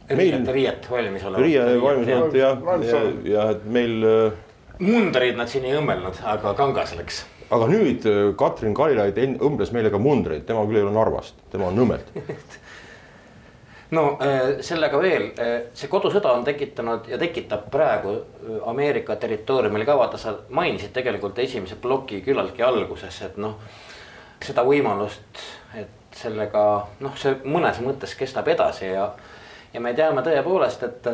riiet, 0.09 0.51
riiet 0.51 0.91
valmis 0.91 1.23
olevat. 1.23 1.45
riie 1.45 1.79
valmis 1.81 2.11
olevat 2.11 2.37
ja, 2.37 2.51
ja, 2.91 3.01
ja 3.31 3.49
et 3.55 3.65
meil. 3.65 3.97
Äh, 4.03 4.43
mundreid 4.83 5.39
nad 5.39 5.49
siin 5.49 5.65
ei 5.65 5.73
õmmelnud, 5.79 6.19
aga 6.27 6.53
kangas 6.59 6.93
läks. 6.99 7.23
aga 7.49 7.71
nüüd 7.71 8.07
äh, 8.09 8.21
Katrin 8.39 8.75
Karilaid 8.77 9.19
õmbles 9.39 9.71
meile 9.75 9.93
ka 9.93 10.01
mundreid, 10.01 10.45
tema 10.49 10.67
küll 10.67 10.81
ei 10.81 10.87
ole 10.87 10.95
Narvast, 10.95 11.39
tema 11.51 11.71
on 11.71 11.79
Nõmmelt 11.79 12.11
no 13.91 14.17
äh, 14.21 14.57
sellega 14.61 14.99
veel, 15.01 15.29
äh, 15.39 15.53
see 15.77 15.89
kodusõda 15.91 16.33
on 16.35 16.43
tekitanud 16.47 17.07
ja 17.07 17.19
tekitab 17.19 17.69
praegu 17.71 18.13
äh, 18.17 18.57
Ameerika 18.69 19.15
territooriumil 19.15 19.85
ka, 19.87 19.95
vaata 19.99 20.19
sa 20.19 20.35
mainisid 20.49 20.91
tegelikult 20.95 21.39
esimese 21.39 21.79
ploki 21.81 22.21
küllaltki 22.25 22.65
alguses, 22.65 23.21
et 23.23 23.37
noh. 23.41 23.57
seda 24.43 24.61
võimalust, 24.67 25.39
et 25.75 26.17
sellega 26.17 26.61
noh, 26.99 27.15
see 27.17 27.39
mõnes 27.45 27.79
mõttes 27.81 28.13
kestab 28.15 28.47
edasi 28.47 28.91
ja, 28.91 29.07
ja 29.73 29.81
me 29.81 29.93
teame 29.93 30.23
tõepoolest, 30.25 30.83
et. 30.83 31.11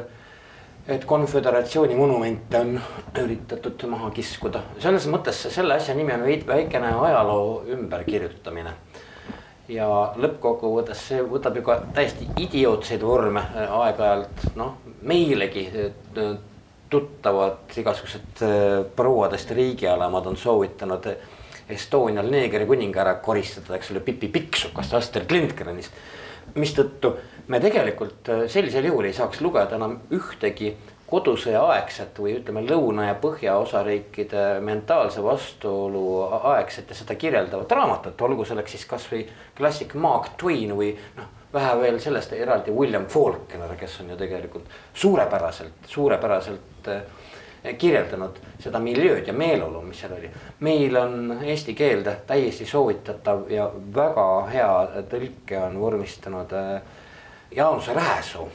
et 0.83 1.05
konföderatsiooni 1.07 1.95
monumente 1.95 2.59
on 2.59 2.73
üritatud 3.21 3.85
maha 3.87 4.09
kiskuda, 4.11 4.59
selles 4.83 5.05
mõttes 5.07 5.37
selle 5.53 5.77
asja 5.77 5.95
nimi 5.95 6.11
on 6.11 6.25
väikene 6.47 6.89
ajaloo 7.05 7.61
ümberkirjutamine 7.71 8.73
ja 9.71 9.87
lõppkokkuvõttes 10.19 11.05
see 11.07 11.21
võtab 11.27 11.57
ju 11.57 11.63
ka 11.65 11.77
täiesti 11.95 12.27
idiootseid 12.43 13.03
vorme 13.05 13.43
äh, 13.43 13.71
aeg-ajalt 13.71 14.47
noh, 14.59 14.75
meilegi 15.07 15.67
äh, 15.69 16.33
tuttavad 16.91 17.77
igasugused 17.79 18.43
äh, 18.43 18.81
prouadest 18.95 19.51
riigialamad 19.51 20.27
on 20.27 20.37
soovitanud 20.37 21.13
Estonial 21.73 22.27
neegri 22.27 22.65
kuninga 22.67 22.99
ära 23.05 23.13
koristada, 23.23 23.77
eks 23.77 23.93
ole, 23.93 24.01
Pipi 24.03 24.27
Pikksukast 24.27 24.97
Astrid 24.99 25.31
Lindgrenist. 25.31 25.93
mistõttu 26.59 27.13
me 27.47 27.59
tegelikult 27.63 28.27
sellisel 28.51 28.85
juhul 28.89 29.07
ei 29.07 29.15
saaks 29.15 29.39
lugeda 29.41 29.79
enam 29.79 29.95
ühtegi 30.11 30.73
kodusõjaaegset 31.13 32.17
või 32.19 32.39
ütleme, 32.39 32.65
lõuna 32.65 33.07
ja 33.11 33.19
põhjaosariikide 33.21 34.47
mentaalse 34.65 35.21
vastuolu 35.23 36.23
aegset 36.55 36.89
ja 36.89 36.97
seda 36.97 37.15
kirjeldavat 37.19 37.77
raamatut, 37.77 38.25
olgu 38.25 38.45
selleks 38.49 38.73
siis 38.77 38.89
kasvõi 38.89 39.23
klassik 39.57 39.93
Mark 39.93 40.33
Twain 40.41 40.73
või 40.77 40.95
noh 41.19 41.39
vähe 41.53 41.79
veel 41.79 41.99
sellest 42.01 42.33
eraldi 42.33 42.71
William 42.71 43.05
Faulkner, 43.05 43.75
kes 43.77 43.99
on 44.01 44.09
ju 44.09 44.17
tegelikult 44.17 44.65
suurepäraselt, 44.93 45.85
suurepäraselt 45.85 46.89
äh, 46.89 47.03
kirjeldanud 47.77 48.39
seda 48.59 48.79
miljööd 48.79 49.27
ja 49.27 49.33
meeleolu, 49.33 49.81
mis 49.85 50.01
seal 50.01 50.15
oli. 50.17 50.31
meil 50.59 50.97
on 50.97 51.37
eesti 51.43 51.73
keelde 51.77 52.17
täiesti 52.27 52.65
soovitatav 52.65 53.45
ja 53.51 53.69
väga 53.95 54.27
hea 54.49 54.73
tõlke 55.11 55.61
on 55.61 55.79
vormistanud 55.79 56.57
äh, 56.57 56.81
Jaanus 57.55 57.87
Rääsoo. 57.87 58.49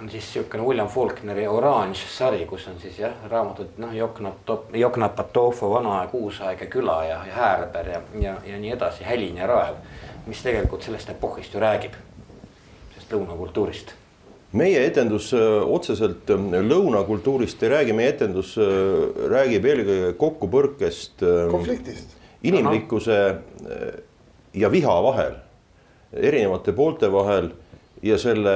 On 0.00 0.10
siis 0.10 0.32
sihukene 0.32 0.64
William 0.64 0.88
Faulkneri 0.88 1.46
Oranž 1.48 2.04
sari, 2.08 2.46
kus 2.46 2.66
on 2.68 2.80
siis 2.80 2.98
jah, 2.98 3.12
raamatud 3.28 3.78
noh, 3.78 3.92
Joknap-, 3.92 4.74
Joknapatofo 4.74 5.70
Vanaaeg, 5.70 6.14
Uusaeg 6.14 6.60
ja 6.60 6.66
Küla 6.66 7.04
ja, 7.04 7.22
ja 7.26 7.34
Häärber 7.34 7.88
ja, 7.88 8.02
ja, 8.20 8.34
ja 8.46 8.58
nii 8.58 8.72
edasi, 8.72 9.04
Hälin 9.04 9.36
ja 9.36 9.46
Raev. 9.46 9.80
mis 10.26 10.42
tegelikult 10.42 10.82
sellest 10.82 11.10
epohhist 11.10 11.54
ju 11.54 11.60
räägib, 11.60 11.96
sellest 12.92 13.12
lõunakultuurist 13.12 13.94
meie 14.52 14.82
etendus 14.86 15.30
äh, 15.34 15.40
otseselt 15.62 16.30
äh, 16.30 16.58
lõunakultuurist 16.66 17.62
ei 17.62 17.70
räägi, 17.70 17.94
meie 17.94 18.10
etendus 18.14 18.56
äh, 18.58 18.66
räägib 19.30 19.66
eelkõige 19.66 20.12
kokkupõrkest. 20.18 21.24
konfliktist. 21.50 22.16
inimlikkuse 22.42 23.16
ja 24.54 24.70
viha 24.72 24.94
vahel, 25.02 25.34
erinevate 26.12 26.72
poolte 26.72 27.12
vahel 27.12 27.50
ja 28.02 28.16
selle 28.18 28.54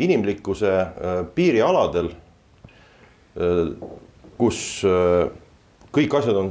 inimlikkuse 0.00 0.72
piirialadel, 1.34 2.10
kus 4.40 4.60
kõik 5.94 6.16
asjad 6.18 6.38
on 6.38 6.50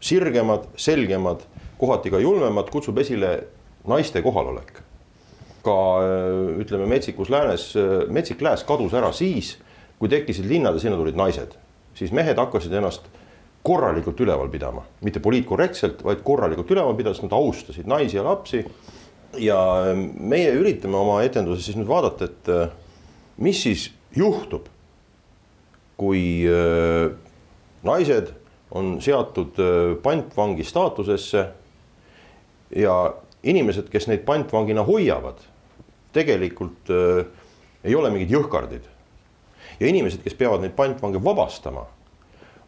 sirgemad, 0.00 0.66
selgemad, 0.78 1.44
kohati 1.80 2.12
ka 2.12 2.20
julmemad, 2.22 2.70
kutsub 2.72 2.98
esile 3.02 3.32
naiste 3.88 4.22
kohalolek. 4.24 4.80
Ka 5.66 5.76
äh, 5.98 6.58
ütleme, 6.62 6.86
metsikus 6.90 7.30
läänes, 7.32 7.68
äh, 7.78 8.06
metsik 8.12 8.42
lääs 8.44 8.64
kadus 8.66 8.94
ära 8.94 9.10
siis, 9.16 9.56
kui 9.98 10.10
tekkisid 10.12 10.46
linnad 10.48 10.76
ja 10.76 10.84
sinna 10.84 10.98
tulid 11.00 11.18
naised, 11.18 11.56
siis 11.96 12.12
mehed 12.14 12.38
hakkasid 12.38 12.74
ennast 12.76 13.08
korralikult 13.66 14.20
üleval 14.22 14.50
pidama, 14.52 14.84
mitte 15.02 15.18
poliitkorrektselt, 15.22 16.04
vaid 16.06 16.20
korralikult 16.26 16.70
üleval 16.70 16.94
pidades, 16.98 17.22
nad 17.24 17.34
austasid 17.34 17.88
naisi 17.90 18.20
ja 18.20 18.22
lapsi. 18.26 18.62
Ja 19.38 19.58
äh, 19.90 19.92
meie 20.20 20.54
üritame 20.56 20.98
oma 21.00 21.20
etenduses 21.26 21.68
siis 21.68 21.78
nüüd 21.78 21.90
vaadata, 21.90 22.30
et 22.30 22.50
mis 23.42 23.60
siis 23.66 23.90
juhtub, 24.16 24.68
kui 25.96 26.44
naised 27.84 28.32
on 28.76 28.96
seatud 29.04 29.56
pantvangi 30.04 30.64
staatusesse 30.64 31.42
ja 32.76 32.96
inimesed, 33.46 33.88
kes 33.92 34.08
neid 34.10 34.24
pantvangina 34.28 34.84
hoiavad 34.84 35.40
tegelikult 36.16 36.90
äh, 36.90 37.24
ei 37.84 37.96
ole 37.96 38.10
mingid 38.14 38.32
jõhkardid. 38.32 38.86
ja 39.76 39.88
inimesed, 39.90 40.22
kes 40.24 40.36
peavad 40.38 40.62
neid 40.64 40.72
pantvange 40.76 41.20
vabastama, 41.22 41.84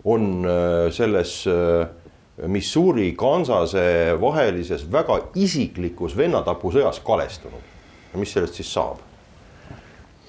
on 0.05 0.45
äh, 0.45 0.89
selles 0.95 1.41
äh, 1.49 1.89
Missouri, 2.47 3.13
Kansase 3.19 4.15
vahelises 4.21 4.85
väga 4.93 5.19
isiklikus 5.35 6.17
vennatapusõjas 6.17 7.01
kalestunud. 7.05 7.63
ja 8.13 8.19
mis 8.19 8.33
sellest 8.33 8.55
siis 8.55 8.73
saab? 8.73 8.99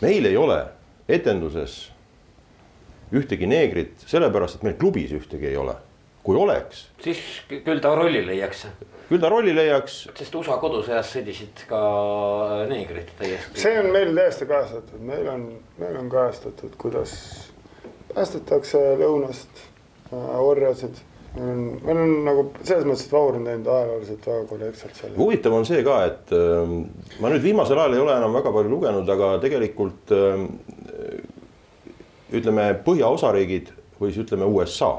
meil 0.01 0.26
ei 0.26 0.38
ole 0.38 0.66
etenduses 1.10 1.91
ühtegi 3.14 3.47
neegrit, 3.47 3.93
sellepärast 4.05 4.60
et 4.60 4.64
meil 4.64 4.76
klubis 4.78 5.12
ühtegi 5.12 5.47
ei 5.51 5.57
ole. 5.57 5.76
kui 6.24 6.36
oleks. 6.36 6.88
siis 7.03 7.20
küll 7.47 7.80
ta 7.80 7.95
rolli 7.95 8.26
leiaks 8.26 8.66
küll 9.10 9.22
ta 9.22 9.30
rolli 9.30 9.55
leiaks. 9.55 10.03
sest 10.18 10.36
USA 10.38 10.57
kodusõjas 10.62 11.14
sõdisid 11.16 11.64
ka 11.70 11.80
neegrid 12.70 13.10
täiesti. 13.18 13.62
see 13.62 13.80
on 13.82 13.89
meil 13.93 14.14
täiesti 14.16 14.49
kajastatud, 14.49 15.01
meil 15.01 15.30
on, 15.30 15.45
meil 15.82 15.97
on 15.97 16.10
kajastatud, 16.10 16.76
kuidas 16.78 17.14
päästetakse 18.14 18.82
lõunast 19.01 19.62
äh, 19.62 20.36
orjasid 20.41 21.01
meil 21.40 21.56
on, 21.56 21.66
meil 21.88 22.04
on 22.04 22.14
nagu 22.28 22.46
selles 22.62 22.86
mõttes, 22.86 23.08
et 23.08 23.16
Vahur 23.16 23.40
on 23.40 23.50
teinud 23.50 23.72
ajalooliselt 23.74 24.30
väga 24.32 24.46
korrektselt 24.52 25.02
selle. 25.02 25.18
huvitav 25.18 25.58
on 25.58 25.68
see 25.68 25.82
ka, 25.88 25.98
et 26.12 26.36
äh, 26.36 26.78
ma 27.24 27.34
nüüd 27.34 27.44
viimasel 27.48 27.80
ajal 27.80 27.98
ei 27.98 28.06
ole 28.06 28.16
enam 28.20 28.38
väga 28.38 28.54
palju 28.60 28.76
lugenud, 28.76 29.16
aga 29.18 29.34
tegelikult 29.44 30.16
äh, 30.16 30.48
ütleme, 32.36 32.72
põhjaosariigid 32.86 33.72
või 34.00 34.12
siis 34.12 34.26
ütleme 34.26 34.48
USA, 34.50 34.92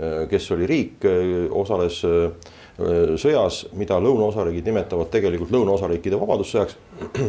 äh, 0.00 0.24
kes 0.30 0.50
oli 0.56 0.68
riik, 0.70 1.04
äh, 1.04 1.46
osales 1.50 2.00
äh, 2.06 2.50
sõjas, 3.20 3.64
mida 3.76 3.98
lõunaosariigid 4.00 4.70
nimetavad 4.70 5.10
tegelikult 5.12 5.52
lõunaosariikide 5.52 6.20
vabadussõjaks. 6.20 6.78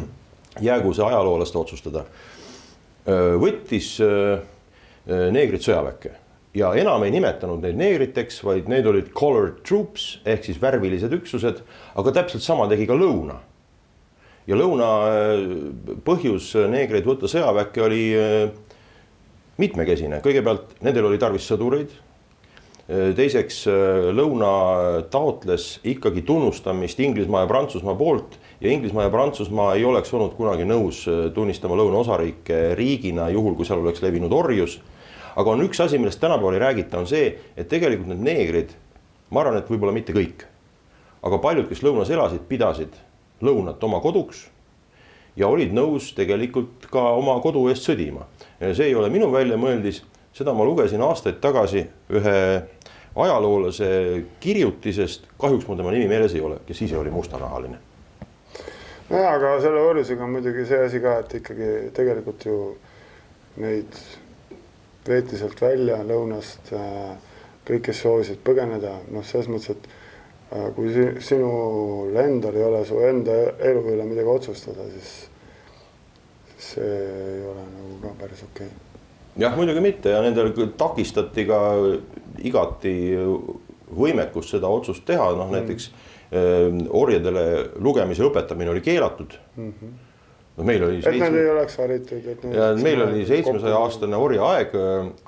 jäägu 0.67 0.93
see 0.93 1.05
ajaloolaste 1.05 1.57
otsustada. 1.57 2.05
võttis 3.41 3.95
neegrid 5.07 5.63
sõjaväkke 5.65 6.11
ja 6.57 6.73
enam 6.75 7.03
ei 7.03 7.13
nimetanud 7.13 7.63
neid 7.63 7.79
neegriteks, 7.79 8.41
vaid 8.43 8.67
need 8.71 8.87
olid 8.89 9.13
colored 9.17 9.61
troops 9.67 10.19
ehk 10.25 10.45
siis 10.47 10.59
värvilised 10.61 11.13
üksused, 11.15 11.63
aga 11.95 12.13
täpselt 12.19 12.43
sama 12.43 12.67
tegi 12.71 12.87
ka 12.89 12.97
lõuna. 12.97 13.39
ja 14.47 14.57
lõuna 14.57 14.91
põhjus 16.03 16.53
neegreid 16.67 17.05
võtta 17.05 17.29
sõjaväkke 17.29 17.83
oli 17.85 18.03
mitmekesine, 19.61 20.19
kõigepealt 20.25 20.81
nendel 20.81 21.07
oli 21.11 21.19
tarvis 21.21 21.45
sõdureid 21.47 21.93
Äh, 22.91 23.13
teiseks, 23.15 23.61
äh, 23.71 24.09
lõuna 24.11 25.03
taotles 25.13 25.77
ikkagi 25.87 26.25
tunnustamist 26.27 26.99
Inglismaa 26.99 27.45
ja 27.45 27.47
Prantsusmaa 27.47 27.93
poolt 27.95 28.39
ja 28.59 28.71
Inglismaa 28.73 29.05
ja 29.05 29.11
Prantsusmaa 29.13 29.75
ei 29.77 29.85
oleks 29.87 30.11
olnud 30.17 30.33
kunagi 30.35 30.65
nõus 30.67 31.05
äh, 31.07 31.29
tunnistama 31.31 31.77
lõunaosariike 31.79 32.73
riigina, 32.75 33.29
juhul 33.31 33.55
kui 33.55 33.69
seal 33.69 33.79
oleks 33.79 34.03
levinud 34.03 34.33
orjus. 34.35 34.79
Aga 35.35 35.51
on 35.51 35.65
üks 35.65 35.79
asi, 35.83 35.97
millest 35.97 36.19
tänapäeval 36.21 36.57
ei 36.57 36.63
räägita, 36.65 36.99
on 36.99 37.07
see, 37.07 37.33
et 37.57 37.69
tegelikult 37.69 38.11
need 38.13 38.23
neegrid, 38.25 38.73
ma 39.29 39.43
arvan, 39.43 39.59
et 39.61 39.69
võib-olla 39.69 39.95
mitte 39.95 40.15
kõik, 40.15 40.45
aga 41.23 41.41
paljud, 41.43 41.69
kes 41.69 41.83
lõunas 41.85 42.11
elasid, 42.11 42.47
pidasid 42.49 42.97
lõunat 43.41 43.83
oma 43.83 43.99
koduks 44.03 44.47
ja 45.35 45.47
olid 45.47 45.71
nõus 45.73 46.11
tegelikult 46.15 46.87
ka 46.91 47.11
oma 47.17 47.37
kodu 47.41 47.67
eest 47.71 47.87
sõdima. 47.87 48.27
see 48.59 48.91
ei 48.91 48.95
ole 48.95 49.09
minu 49.09 49.31
väljamõeldis 49.31 50.03
seda 50.33 50.53
ma 50.53 50.65
lugesin 50.65 51.01
aastaid 51.03 51.39
tagasi 51.43 51.83
ühe 52.11 52.37
ajaloolase 53.15 53.87
kirjutisest, 54.39 55.27
kahjuks 55.39 55.67
mul 55.67 55.79
tema 55.79 55.91
nimi 55.91 56.07
meeles 56.07 56.35
ei 56.35 56.43
ole, 56.45 56.61
kes 56.67 56.81
ise 56.87 56.97
oli 56.97 57.11
mustanahaline. 57.11 57.77
nojah, 59.09 59.33
aga 59.33 59.57
selle 59.61 59.81
orjusega 59.89 60.23
on 60.23 60.37
muidugi 60.37 60.65
see 60.65 60.79
asi 60.85 61.01
ka, 61.03 61.17
et 61.19 61.35
ikkagi 61.41 61.71
tegelikult 61.95 62.45
ju 62.47 62.57
neid 63.59 63.99
veeti 65.07 65.39
sealt 65.39 65.61
välja 65.61 66.01
lõunast 66.05 66.71
äh, 66.77 67.15
kõik, 67.67 67.87
kes 67.87 68.03
soovisid 68.03 68.41
põgeneda, 68.45 68.97
noh, 69.13 69.25
selles 69.25 69.49
mõttes, 69.51 69.75
et 69.75 69.89
äh, 70.53 70.69
kui 70.75 70.93
sinul 71.23 72.15
endal 72.21 72.57
ei 72.57 72.67
ole 72.67 72.83
su 72.85 73.01
enda 73.05 73.37
elu 73.71 73.83
üle 73.95 74.05
midagi 74.07 74.33
otsustada, 74.35 74.85
siis 74.93 75.17
see 76.71 76.93
ei 77.01 77.43
ole 77.49 77.65
nagu 77.73 77.97
ka 78.03 78.15
päris 78.21 78.45
okei 78.45 78.69
okay 78.69 79.41
jah, 79.41 79.55
muidugi 79.57 79.81
mitte 79.83 80.13
ja 80.13 80.21
nendel 80.21 80.51
takistati 80.77 81.47
ka 81.49 81.59
igati 82.43 82.93
võimekust 83.91 84.55
seda 84.55 84.69
otsust 84.71 85.05
teha, 85.07 85.31
noh 85.35 85.49
mm. 85.49 85.57
näiteks 85.57 85.89
äh, 85.89 86.69
orjadele 87.01 87.45
lugemise 87.81 88.25
õpetamine 88.27 88.73
oli 88.75 88.85
keelatud 88.85 89.37
mm. 89.57 89.73
-hmm 89.73 89.99
no 90.61 90.67
meil 90.67 90.83
oli. 90.87 90.99
et 90.99 91.07
seitsme... 91.07 91.29
nad 91.29 91.37
ei 91.41 91.49
oleks 91.51 91.77
haritud, 91.81 92.27
et. 92.33 92.43
ja 92.55 92.67
meil 92.79 93.01
oli 93.07 93.25
seitsmesaja 93.29 93.79
aastane 93.81 94.19
orjaaeg, 94.27 94.75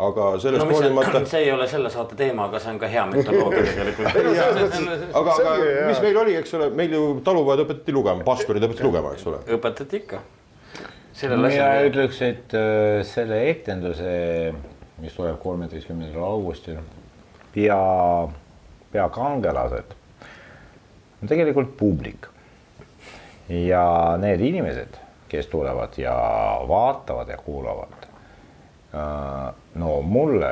aga 0.08 0.28
sellest 0.44 0.64
no, 0.64 0.70
hoolimata. 0.70 1.24
see 1.32 1.42
ei 1.48 1.52
ole 1.56 1.68
selle 1.72 1.92
saate 1.94 2.18
teema, 2.20 2.48
aga 2.52 2.62
see 2.64 2.76
on 2.76 2.80
ka 2.84 2.92
hea 2.94 3.08
mütoloogia 3.10 3.66
tegelikult 3.72 4.22
aga, 5.22 5.40
aga 5.40 5.58
mis 5.90 6.04
meil 6.06 6.22
oli, 6.26 6.38
eks 6.42 6.56
ole, 6.60 6.70
meil 6.78 6.96
ju 6.96 7.04
talupojad 7.26 7.66
õpetati 7.66 7.98
lugema, 7.98 8.26
pastorid 8.28 8.70
õpetasid 8.70 8.90
lugema, 8.90 9.18
eks 9.18 9.28
ole. 9.32 9.42
õpetati 9.58 10.02
ikka 10.04 10.22
mina 11.14 11.68
ütleks, 11.86 12.22
et 12.26 12.54
äh, 12.58 13.02
selle 13.06 13.44
etenduse, 13.52 14.14
mis 15.02 15.14
tuleb 15.14 15.38
kolmeteistkümnendal 15.44 16.24
augustil, 16.26 16.80
pea, 17.54 17.82
peakangelased 18.94 20.00
on 21.24 21.30
tegelikult 21.32 21.78
publik. 21.80 22.28
ja 23.50 24.16
need 24.18 24.40
inimesed, 24.42 24.96
kes 25.34 25.48
tulevad 25.50 25.98
ja 25.98 26.16
vaatavad 26.70 27.30
ja 27.30 27.38
kuulavad, 27.38 28.10
no 29.76 30.02
mulle, 30.02 30.52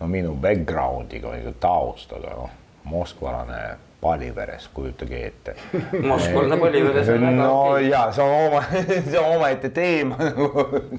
no 0.00 0.08
minu 0.10 0.34
background'iga, 0.42 1.36
taustaga, 1.62 2.34
noh, 2.34 2.56
moskvalane 2.84 3.60
Paliveres, 4.00 4.68
kujutage 4.74 5.20
ette. 5.26 5.54
Moskvalane 6.10 6.56
Paliveres 6.60 7.08
on 7.10 7.24
väga 7.26 7.30
no 7.36 7.54
okei. 7.70 7.88
ja 7.90 8.02
see 8.14 8.22
on 8.22 8.34
oma, 8.46 8.60
see 9.10 9.18
on 9.18 9.32
omaette 9.36 9.70
teema 9.74 10.18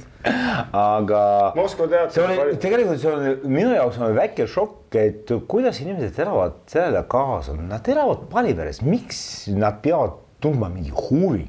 aga 0.96 1.22
Moskva 1.56 1.88
teater 1.88 2.12
see 2.12 2.26
oli 2.26 2.58
tegelikult 2.60 3.00
see 3.00 3.14
on 3.14 3.54
minu 3.56 3.72
jaoks 3.72 4.02
on 4.04 4.12
väike 4.20 4.48
šokk, 4.52 5.00
et 5.00 5.32
kuidas 5.48 5.80
inimesed 5.80 6.20
elavad 6.26 6.60
sellele 6.68 7.06
kaasa, 7.08 7.56
nad 7.56 7.88
elavad 7.88 8.28
Paliveres, 8.34 8.84
miks 8.84 9.22
nad 9.56 9.80
peavad 9.84 10.20
tundma 10.42 10.70
mingi 10.72 10.92
huvi 10.96 11.46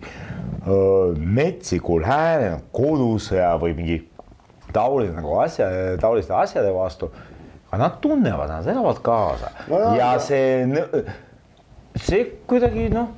metsikul 1.16 2.04
häälel 2.04 2.58
kodusõja 2.74 3.54
või 3.60 3.74
mingi 3.78 3.98
taolise 4.74 5.14
nagu 5.16 5.38
asja, 5.42 5.68
taoliste 6.00 6.34
asjade 6.36 6.72
vastu. 6.74 7.10
aga 7.70 7.78
nad 7.84 8.00
tunnevad, 8.02 8.48
nad 8.50 8.66
elavad 8.66 8.98
kaasa. 9.02 9.50
No 9.70 9.78
ja 9.94 10.10
aga- 10.16 10.18
see, 10.18 10.66
see 11.94 12.24
kuidagi 12.50 12.88
noh, 12.90 13.12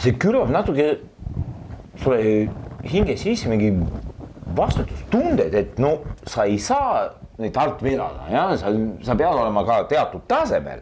see 0.00 0.14
külvab 0.16 0.48
natuke 0.52 0.86
sulle 2.00 2.48
hinge 2.88 3.16
sisse 3.20 3.48
mingi 3.52 3.74
vastutustunded, 4.56 5.54
et 5.54 5.78
no 5.78 5.98
sa 6.24 6.46
ei 6.48 6.56
saa 6.58 7.10
neid 7.38 7.56
alt 7.60 7.82
vedada, 7.84 8.24
jah, 8.32 8.54
sa, 8.56 8.72
sa 9.04 9.14
pead 9.14 9.34
olema 9.34 9.64
ka 9.68 9.82
teatud 9.90 10.24
tasemel. 10.28 10.80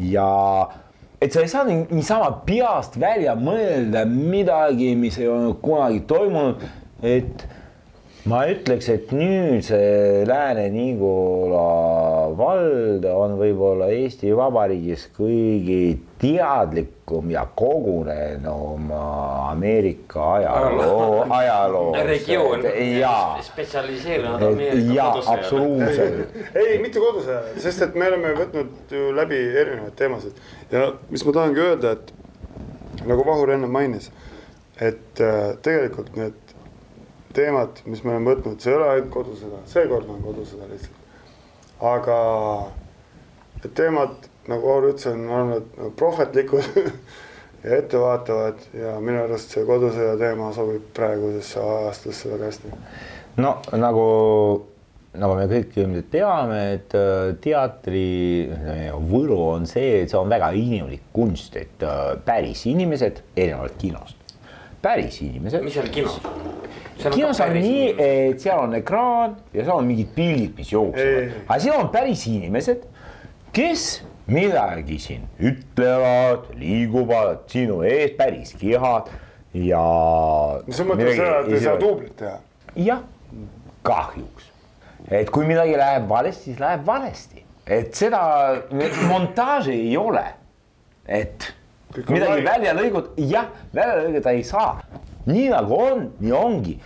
Ja 0.00 0.68
et 1.20 1.32
sa 1.32 1.40
ei 1.40 1.48
saa 1.48 1.64
nii- 1.68 1.86
niisama 1.90 2.30
peast 2.46 2.96
välja 3.00 3.34
mõelda 3.36 4.06
midagi, 4.08 4.94
mis 4.96 5.18
ei 5.18 5.28
olnud 5.28 5.60
kunagi 5.60 6.00
toimunud, 6.08 6.62
et 7.02 7.44
ma 8.28 8.40
ütleks, 8.50 8.88
et 8.92 9.12
nüüd 9.16 9.62
see 9.64 10.24
Lääne-Nigula 10.28 11.62
vald 12.36 13.06
on 13.08 13.36
võib-olla 13.40 13.88
Eesti 13.94 14.34
Vabariigis 14.36 15.06
kõige 15.16 15.96
teadlikum 16.20 17.30
ja 17.32 17.46
kogunenum 17.56 18.90
Ameerika 18.92 20.26
ajaloo, 20.34 21.24
ajaloo. 21.38 21.88
regioon 22.10 22.66
spetsialiseerunud 23.46 24.46
Ameerika 24.50 24.96
jaa, 24.98 25.10
kodusõjale. 25.16 25.38
absoluutselt. 25.38 26.40
ei, 26.60 26.78
mitte 26.82 27.00
kodusõjale, 27.00 27.56
sest 27.64 27.88
et 27.88 27.96
me 27.96 28.10
oleme 28.12 28.34
võtnud 28.42 28.96
ju 28.96 29.12
läbi 29.16 29.40
erinevaid 29.64 29.96
teemasid 29.96 30.44
ja 30.74 30.90
mis 31.08 31.24
ma 31.24 31.36
tahangi 31.40 31.64
öelda, 31.70 31.96
et 31.96 32.12
nagu 33.08 33.24
Vahur 33.24 33.54
enne 33.56 33.70
mainis, 33.70 34.10
et 34.80 35.24
äh, 35.24 35.54
tegelikult 35.64 36.12
need 36.20 36.39
teemad, 37.36 37.82
mis 37.86 38.02
me 38.04 38.14
oleme 38.14 38.34
võtnud, 38.34 38.58
see 38.60 38.72
ei 38.72 38.78
ole 38.78 38.88
ainult 38.94 39.10
kodusõda, 39.14 39.62
seekord 39.70 40.08
on 40.10 40.22
kodusõda 40.24 40.68
lihtsalt. 40.70 40.96
aga 41.80 42.16
need 43.62 43.74
teemad, 43.76 44.30
nagu 44.50 44.66
Vahur 44.66 44.88
ütles, 44.90 45.06
on 45.12 45.28
olnud 45.28 45.68
nagu 45.76 45.92
prohvetlikud 46.00 46.66
ja 47.64 47.76
ettevaatavad 47.76 48.66
ja 48.74 48.96
minu 49.04 49.22
arust 49.24 49.54
see 49.54 49.66
kodusõja 49.68 50.16
teema 50.20 50.50
sobib 50.56 50.90
praegusesse 50.96 51.60
ajastusse 51.60 52.32
väga 52.32 52.50
hästi. 52.50 52.72
no 53.44 53.54
nagu, 53.76 54.04
nagu 55.20 55.36
me 55.36 55.48
kõik 55.50 55.76
ilmselt 55.82 56.08
teame, 56.12 56.60
et 56.78 56.96
äh, 56.98 57.34
teatri 57.44 58.06
võlu 59.10 59.38
on 59.50 59.68
see, 59.70 60.00
et 60.02 60.12
see 60.12 60.20
on 60.20 60.32
väga 60.32 60.52
inimlik 60.56 61.10
kunst, 61.12 61.56
et 61.60 61.84
äh, 61.84 62.14
päris 62.24 62.64
inimesed, 62.70 63.22
erinevalt 63.36 63.76
kinost, 63.80 64.19
päris 64.82 65.20
inimesed. 65.22 65.64
mis 65.64 65.74
seal 65.76 65.88
kinos 65.92 66.20
on? 66.24 67.14
kinos 67.14 67.40
on 67.40 67.56
nii, 67.56 67.88
et 67.96 68.42
seal 68.42 68.60
on 68.66 68.76
ekraan 68.76 69.36
ja 69.54 69.64
seal 69.64 69.80
on 69.80 69.88
mingid 69.88 70.12
pildid, 70.16 70.54
mis 70.58 70.72
jooksevad 70.72 71.34
aga 71.46 71.58
seal 71.64 71.80
on 71.80 71.90
päris 71.92 72.26
inimesed, 72.30 72.86
kes 73.56 73.88
midagi 74.30 74.98
siin 75.02 75.26
ütlevad, 75.42 76.50
liiguvad 76.60 77.46
sinu 77.50 77.80
ees, 77.86 78.14
päris 78.18 78.54
kehad 78.60 79.10
ja. 79.56 79.82
no 80.66 80.76
sa 80.76 80.86
mõtled 80.86 81.16
seda, 81.16 81.40
et 81.42 81.52
ei 81.54 81.62
saa 81.64 81.78
duublit 81.80 82.16
teha? 82.20 82.36
jah, 82.78 83.04
kahjuks, 83.86 84.50
et 85.10 85.30
kui 85.34 85.48
midagi 85.48 85.78
läheb 85.80 86.06
valesti, 86.10 86.50
siis 86.50 86.60
läheb 86.62 86.84
valesti, 86.86 87.44
et 87.66 87.96
seda 87.98 88.20
montaaži 89.10 89.74
ei 89.74 89.96
ole, 89.98 90.26
et 91.08 91.50
midagi 91.96 92.44
välja 92.46 92.74
lõigud, 92.76 93.12
jah, 93.30 93.50
välja 93.74 93.98
lõigata 94.04 94.34
ei 94.36 94.44
saa, 94.46 94.78
nii 95.26 95.50
nagu 95.52 95.76
on, 95.76 96.08
nii 96.20 96.32
ongi. 96.36 96.78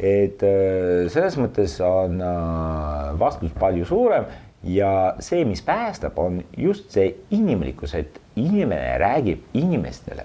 et 0.00 0.40
äh, 0.48 1.08
selles 1.12 1.34
mõttes 1.36 1.74
on 1.84 2.22
äh, 2.24 3.10
vastus 3.20 3.52
palju 3.60 3.84
suurem 3.84 4.24
ja 4.64 5.16
see, 5.20 5.44
mis 5.44 5.60
päästab, 5.64 6.18
on 6.18 6.40
just 6.56 6.88
see 6.92 7.12
inimlikkus, 7.36 7.94
et 7.94 8.20
inimene 8.40 8.96
räägib 9.00 9.44
inimestele. 9.56 10.24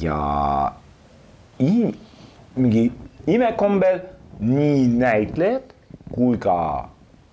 Ja 0.00 0.72
in, 1.60 1.92
mingi 2.56 2.86
imekombel 3.28 4.00
nii 4.40 4.86
näitlejad 4.96 5.72
kui 6.14 6.38
ka 6.40 6.88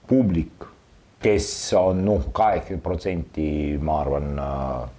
publik, 0.09 0.67
kes 1.21 1.47
on 1.77 2.03
noh, 2.05 2.25
kaheksakümmend 2.35 2.83
protsenti, 2.83 3.51
ma 3.79 4.01
arvan 4.03 4.33
äh, 4.41 4.89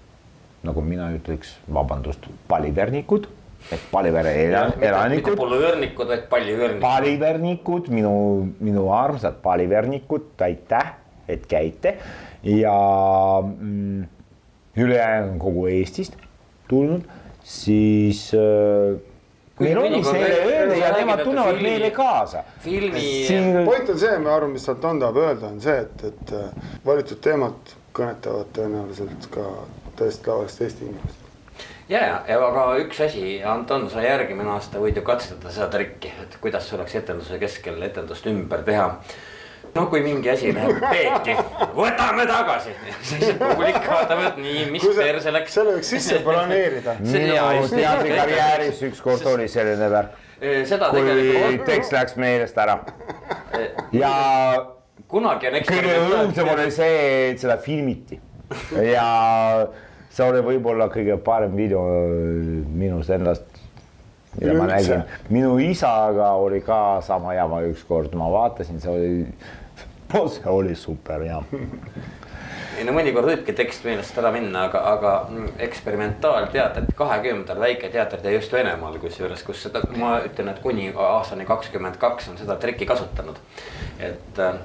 nagu 0.63 0.81
mina 0.87 1.09
ütleks, 1.17 1.57
vabandust, 1.75 2.27
palivernikud 2.49 3.27
ehk 3.73 3.85
Palivere 3.93 4.31
elan- 4.45 4.73
mitte 4.75 4.87
elanikud, 4.89 5.37
polüörnikud, 5.39 6.09
vaid 6.09 6.25
palliöörnikud. 6.31 6.81
palivernikud, 6.83 7.89
minu, 7.95 8.13
minu 8.61 8.89
armsad 8.95 9.37
palivernikud, 9.43 10.33
aitäh, 10.43 10.93
et 11.29 11.47
käite 11.47 11.97
ja 12.43 12.75
mm, 13.43 14.03
ülejäänud 14.77 15.39
kogu 15.39 15.67
Eestist 15.71 16.17
tulnud, 16.69 17.05
siis 17.45 18.33
äh, 18.35 18.99
meil 19.63 19.79
on 19.79 19.93
mis 19.93 20.07
mõnikord 20.09 20.19
neile 20.19 20.41
räägid- 20.41 20.57
öelda 20.57 20.81
ja 20.81 20.91
nemad 20.97 21.23
tunnevad 21.25 21.55
filmi- 21.55 21.69
meile 21.71 21.91
kaasa. 21.95 22.43
filmi 22.65 23.01
siin 23.29 23.65
point 23.65 23.89
on 23.95 23.99
see, 23.99 24.19
ma 24.19 24.35
arvan, 24.37 24.51
mis 24.57 24.67
Anton 24.69 24.99
tahab 25.01 25.17
öelda, 25.23 25.47
on 25.55 25.61
see, 25.63 25.79
et, 25.87 26.05
et 26.11 26.35
äh, 26.35 26.51
valitud 26.87 27.21
teemad 27.23 27.77
kõnetavad 27.95 28.51
tõenäoliselt 28.59 29.31
ka 29.31 29.47
täiesti 30.03 30.25
tavalist 30.27 30.63
Eesti 30.63 30.85
inimest. 30.85 31.29
ja, 31.89 32.01
ja, 32.07 32.39
aga 32.47 32.65
üks 32.83 33.03
asi, 33.05 33.43
Anton, 33.45 33.89
sa 33.91 34.03
järgmine 34.05 34.51
aasta 34.55 34.81
võid 34.83 34.99
ju 34.99 35.05
katsetada 35.07 35.53
seda 35.55 35.69
trikki, 35.73 36.15
et 36.23 36.39
kuidas 36.43 36.71
oleks 36.77 36.97
etenduse 37.03 37.39
keskel 37.43 37.83
etendust 37.87 38.27
ümber 38.31 38.65
teha. 38.67 38.89
no 39.75 39.87
kui 39.93 40.03
mingi 40.05 40.31
asi 40.31 40.51
läheb 40.55 40.83
peeti, 40.83 41.37
võtame 41.77 42.27
tagasi, 42.29 42.75
siis 43.13 43.31
publik 43.41 43.79
vaatab, 43.87 44.27
et 44.33 44.43
nii, 44.43 44.67
mis 44.75 44.89
perse 44.99 45.33
läks. 45.33 45.55
selle 45.55 45.79
võiks 45.79 45.95
sisse 45.97 46.21
planeerida. 46.27 46.99
Minu 47.01 47.71
teatrikarjääris 47.77 48.85
ükskord 48.91 49.27
oli 49.33 49.49
selline 49.49 49.91
värk, 49.95 50.21
seda 50.69 50.91
kui 50.91 51.07
tegelikult 51.07 51.67
tekst 51.71 51.95
läks 51.95 52.19
meelest 52.19 52.59
ära 52.59 52.81
ja 53.93 54.13
kunagi 55.13 55.49
on 55.49 55.59
kõige 55.69 55.97
õudsem 56.09 56.53
oli 56.55 56.69
see, 56.75 57.01
et 57.31 57.43
seda 57.43 57.59
filmiti 57.63 58.19
ja 58.93 59.07
see 60.13 60.29
oli 60.29 60.43
võib-olla 60.45 60.89
kõige 60.93 61.17
parem 61.25 61.57
video 61.57 61.83
minust 62.69 63.13
endast. 63.15 63.49
mida 64.39 64.55
ma 64.57 64.65
Üleüldse. 64.65 64.97
nägin, 64.97 65.29
minu 65.29 65.59
isaga 65.61 66.33
oli 66.41 66.63
ka 66.65 67.01
sama 67.05 67.35
jama 67.35 67.61
ükskord, 67.69 68.15
ma 68.17 68.31
vaatasin, 68.33 68.81
see 68.81 68.91
oli, 68.91 69.27
see 70.37 70.51
oli 70.51 70.75
super 70.75 71.25
jah. 71.27 71.45
ei 72.79 72.87
no 72.89 72.95
mõnikord 72.97 73.29
võibki 73.29 73.53
tekst 73.57 73.85
meelest 73.85 74.17
ära 74.19 74.33
minna, 74.33 74.67
aga, 74.69 74.81
aga 74.95 75.13
eksperimentaalteatrit, 75.67 76.95
kahekümnendal 76.97 77.61
väiketeatrid 77.61 78.25
ja 78.25 78.37
just 78.39 78.53
Venemaal 78.57 78.97
kusjuures, 79.03 79.45
kus 79.45 79.67
seda, 79.67 79.85
ma 80.01 80.17
ütlen, 80.25 80.49
et 80.53 80.63
kuni 80.65 80.89
aastani 80.93 81.45
kakskümmend 81.49 82.01
kaks 82.01 82.33
on 82.33 82.41
seda 82.41 82.57
trikki 82.61 82.89
kasutanud. 82.89 83.41
et 84.01 84.41
äh, 84.41 84.57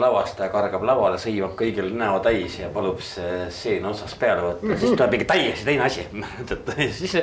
lavastaja 0.00 0.50
kargab 0.52 0.84
lavale, 0.86 1.20
sõimab 1.20 1.56
kõigil 1.58 1.92
näo 1.96 2.18
täis 2.24 2.58
ja 2.60 2.68
palub 2.72 3.00
see 3.04 3.46
stseen 3.50 3.88
otsast 3.88 4.18
peale 4.20 4.44
võtta, 4.48 4.76
siis 4.76 4.92
tuleb 4.96 5.16
mingi 5.16 5.28
täiesti 5.28 5.66
teine 5.68 5.88
asi. 5.88 6.06
Et 6.52 6.70
siis 6.96 7.16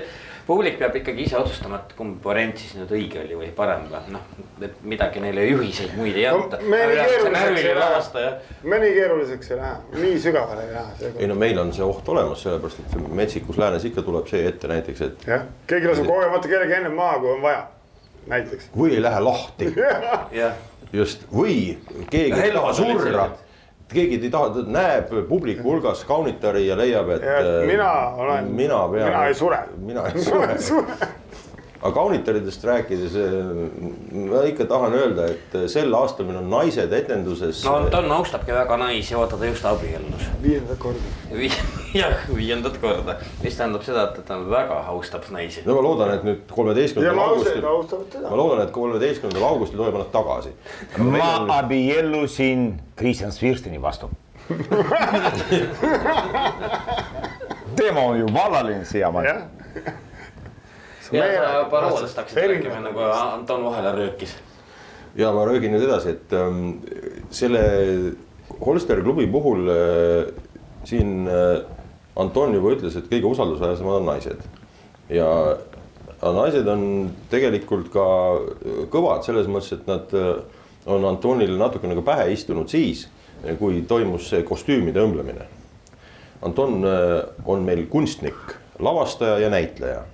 publik 0.49 0.79
peab 0.79 0.95
ikkagi 0.97 1.27
ise 1.27 1.37
otsustama, 1.37 1.77
et 1.83 1.91
kumb 1.97 2.23
variant 2.25 2.57
siis 2.57 2.73
nüüd 2.79 2.89
õige 2.97 3.19
oli 3.21 3.35
või 3.37 3.49
parem 3.55 3.83
või 3.91 4.13
noh, 4.15 4.23
et 4.65 4.79
midagi 4.81 5.21
neile 5.21 5.43
juhiseid 5.45 5.93
muid 5.97 6.17
ei 6.17 6.25
anta. 6.29 6.57
No, 6.63 6.71
me 6.71 6.79
nii 6.89 6.95
keeruliseks 6.95 7.67
ei 7.69 7.75
lähe. 7.77 8.31
me 8.63 8.79
nii 8.81 8.95
keeruliseks 8.95 9.51
ei 9.53 9.59
lähe, 9.59 9.99
nii 9.99 10.15
sügavale 10.23 10.65
ei 10.65 10.73
lähe 10.73 11.11
ei 11.11 11.29
no 11.29 11.37
meil 11.37 11.61
on 11.61 11.73
see 11.75 11.85
oht 11.85 12.09
olemas, 12.09 12.41
sellepärast 12.47 12.81
et 12.81 13.13
metsikus 13.21 13.61
läänes 13.61 13.85
ikka 13.91 14.05
tuleb 14.07 14.31
see 14.31 14.41
ette 14.49 14.71
näiteks, 14.73 15.05
et 15.05 15.29
jah, 15.29 15.45
keegi 15.69 15.91
laseb 15.91 16.09
kogemata 16.09 16.51
kellegi 16.55 16.79
ennem 16.79 16.97
maha, 16.97 17.21
kui 17.21 17.35
on 17.35 17.45
vaja, 17.45 17.61
näiteks. 18.33 18.73
või 18.73 18.97
ei 18.97 19.05
lähe 19.05 19.21
lahti. 19.29 19.69
Jah 20.41 20.68
just 20.93 21.25
või 21.33 21.77
keegi 22.09 22.33
ei 22.33 22.51
taha 22.51 22.71
Relvad 22.71 22.79
olid 22.79 22.99
surra 22.99 23.23
sellised. 23.23 23.45
keegi 23.93 24.19
ei 24.25 24.29
taha, 24.33 24.63
näeb 24.67 25.11
publiku 25.29 25.63
hulgas 25.71 26.03
kaunitari 26.05 26.67
ja 26.67 26.75
leiab, 26.77 27.09
et 27.09 27.23
Ja 27.23 27.37
äh, 27.39 27.65
mina 27.67 27.91
olen- 28.17 28.51
mina 28.55 28.87
mina 28.87 29.25
ei 29.27 29.33
sure. 29.33 29.59
mina 29.77 30.07
ei 30.07 30.21
sure 30.31 30.57
aga 31.81 31.93
kaunitaridest 31.95 32.63
rääkides 32.63 33.15
äh, 33.15 33.21
ma 34.29 34.43
ikka 34.43 34.65
tahan 34.67 34.93
öelda, 34.93 35.25
et 35.31 35.53
sel 35.71 35.93
aastal 35.95 36.25
meil 36.27 36.37
on 36.41 36.49
naised 36.51 36.91
etenduses. 36.93 37.63
no 37.63 37.75
Anton 37.79 38.11
austabki 38.11 38.51
väga 38.51 38.77
naisi, 38.77 39.15
vaata 39.15 39.37
ta 39.39 39.45
just 39.47 39.65
abiellus. 39.65 40.25
viiendat 40.43 40.77
korda 40.77 40.99
Vi. 41.31 41.51
jah, 41.93 42.13
viiendat 42.35 42.77
korda, 42.81 43.15
mis 43.43 43.55
tähendab 43.55 43.83
seda, 43.87 44.03
et 44.09 44.25
ta 44.27 44.39
väga 44.49 44.75
austab 44.91 45.23
naisi. 45.31 45.61
no 45.65 45.75
ma 45.77 45.81
loodan, 45.85 46.11
et 46.17 46.23
nüüd 46.27 46.39
kolmeteistkümnendal 46.51 47.29
augustil, 47.29 47.63
ma 48.25 48.35
loodan, 48.41 48.61
et 48.65 48.71
kolmeteistkümnendal 48.75 49.45
augustil 49.53 49.77
tohib 49.79 49.95
nad 50.01 50.09
tagasi. 50.11 50.51
ma 50.99 51.31
abiellusin 51.61 52.73
Kristjan 52.99 53.31
Svirstini 53.31 53.79
vastu 53.81 54.11
tema 57.79 57.99
on 57.99 58.19
ju 58.19 58.27
vallaline 58.33 58.85
siiamaani 58.85 59.29
nagu 62.85 62.99
Anton 63.09 63.65
vahele 63.65 63.95
röökis. 63.97 64.35
ja 65.17 65.31
ma 65.33 65.45
röögin 65.45 65.73
nüüd 65.73 65.87
edasi, 65.87 66.13
et 66.17 66.33
ähm, 66.37 66.79
selle 67.33 67.63
Holsteri 68.59 69.03
klubi 69.05 69.27
puhul 69.31 69.69
äh, 69.73 70.29
siin 70.85 71.27
äh, 71.27 71.63
Anton 72.19 72.53
juba 72.53 72.75
ütles, 72.75 72.97
et 72.99 73.09
kõige 73.09 73.31
usaldusväärsemad 73.31 74.01
on 74.01 74.09
naised. 74.09 74.45
ja 75.09 75.29
naised 76.21 76.67
on 76.67 76.83
tegelikult 77.31 77.89
ka 77.93 78.05
kõvad 78.91 79.25
selles 79.25 79.47
mõttes, 79.47 79.79
et 79.79 79.87
nad 79.89 80.13
äh, 80.13 80.43
on 80.89 81.05
Antonile 81.05 81.57
natuke 81.57 81.89
nagu 81.89 82.03
pähe 82.05 82.29
istunud 82.33 82.69
siis, 82.69 83.07
kui 83.59 83.83
toimus 83.87 84.29
see 84.29 84.43
kostüümide 84.43 85.01
õmblemine. 85.03 85.47
Anton 86.45 86.85
äh, 86.87 87.17
on 87.45 87.65
meil 87.65 87.85
kunstnik, 87.91 88.55
lavastaja 88.79 89.39
ja 89.43 89.49
näitleja 89.51 90.05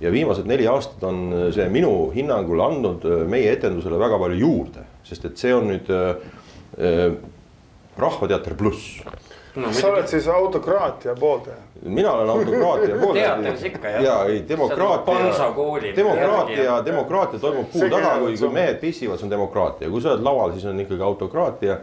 ja 0.00 0.12
viimased 0.12 0.46
neli 0.46 0.66
aastat 0.68 1.04
on 1.08 1.22
see 1.54 1.68
minu 1.72 2.10
hinnangul 2.14 2.60
andnud 2.64 3.06
äh, 3.08 3.22
meie 3.28 3.52
etendusele 3.56 3.98
väga 4.00 4.18
palju 4.20 4.40
juurde, 4.40 4.84
sest 5.06 5.24
et 5.30 5.40
see 5.40 5.54
on 5.56 5.70
nüüd 5.72 5.90
äh, 5.92 6.10
äh, 6.76 7.08
Rahvateater 7.96 8.52
pluss. 8.54 9.00
no 9.56 9.70
sa 9.72 9.88
oled 9.88 10.04
siis 10.08 10.26
autokraatia 10.28 11.14
pooldaja. 11.16 11.62
mina 11.82 12.12
olen 12.12 12.30
autokraatia 12.30 12.98
poolt. 13.02 13.16
Teatris 13.16 13.64
ikka, 13.70 13.88
jah. 13.88 14.02
ja 14.04 14.16
ei 14.24 14.42
Pansa 15.06 15.48
demokraatia, 15.48 15.96
demokraatia, 15.96 16.82
demokraatia 16.84 17.40
toimub 17.40 17.70
puu 17.72 17.88
taga, 17.88 18.18
kui, 18.20 18.36
kui 18.36 18.52
mehed 18.52 18.76
pissivad, 18.80 19.16
see 19.16 19.30
on 19.30 19.32
demokraatia, 19.32 19.88
kui 19.90 20.04
sa 20.04 20.12
oled 20.12 20.28
laval, 20.28 20.52
siis 20.52 20.68
on 20.68 20.80
ikkagi 20.84 21.02
autokraatia. 21.02 21.78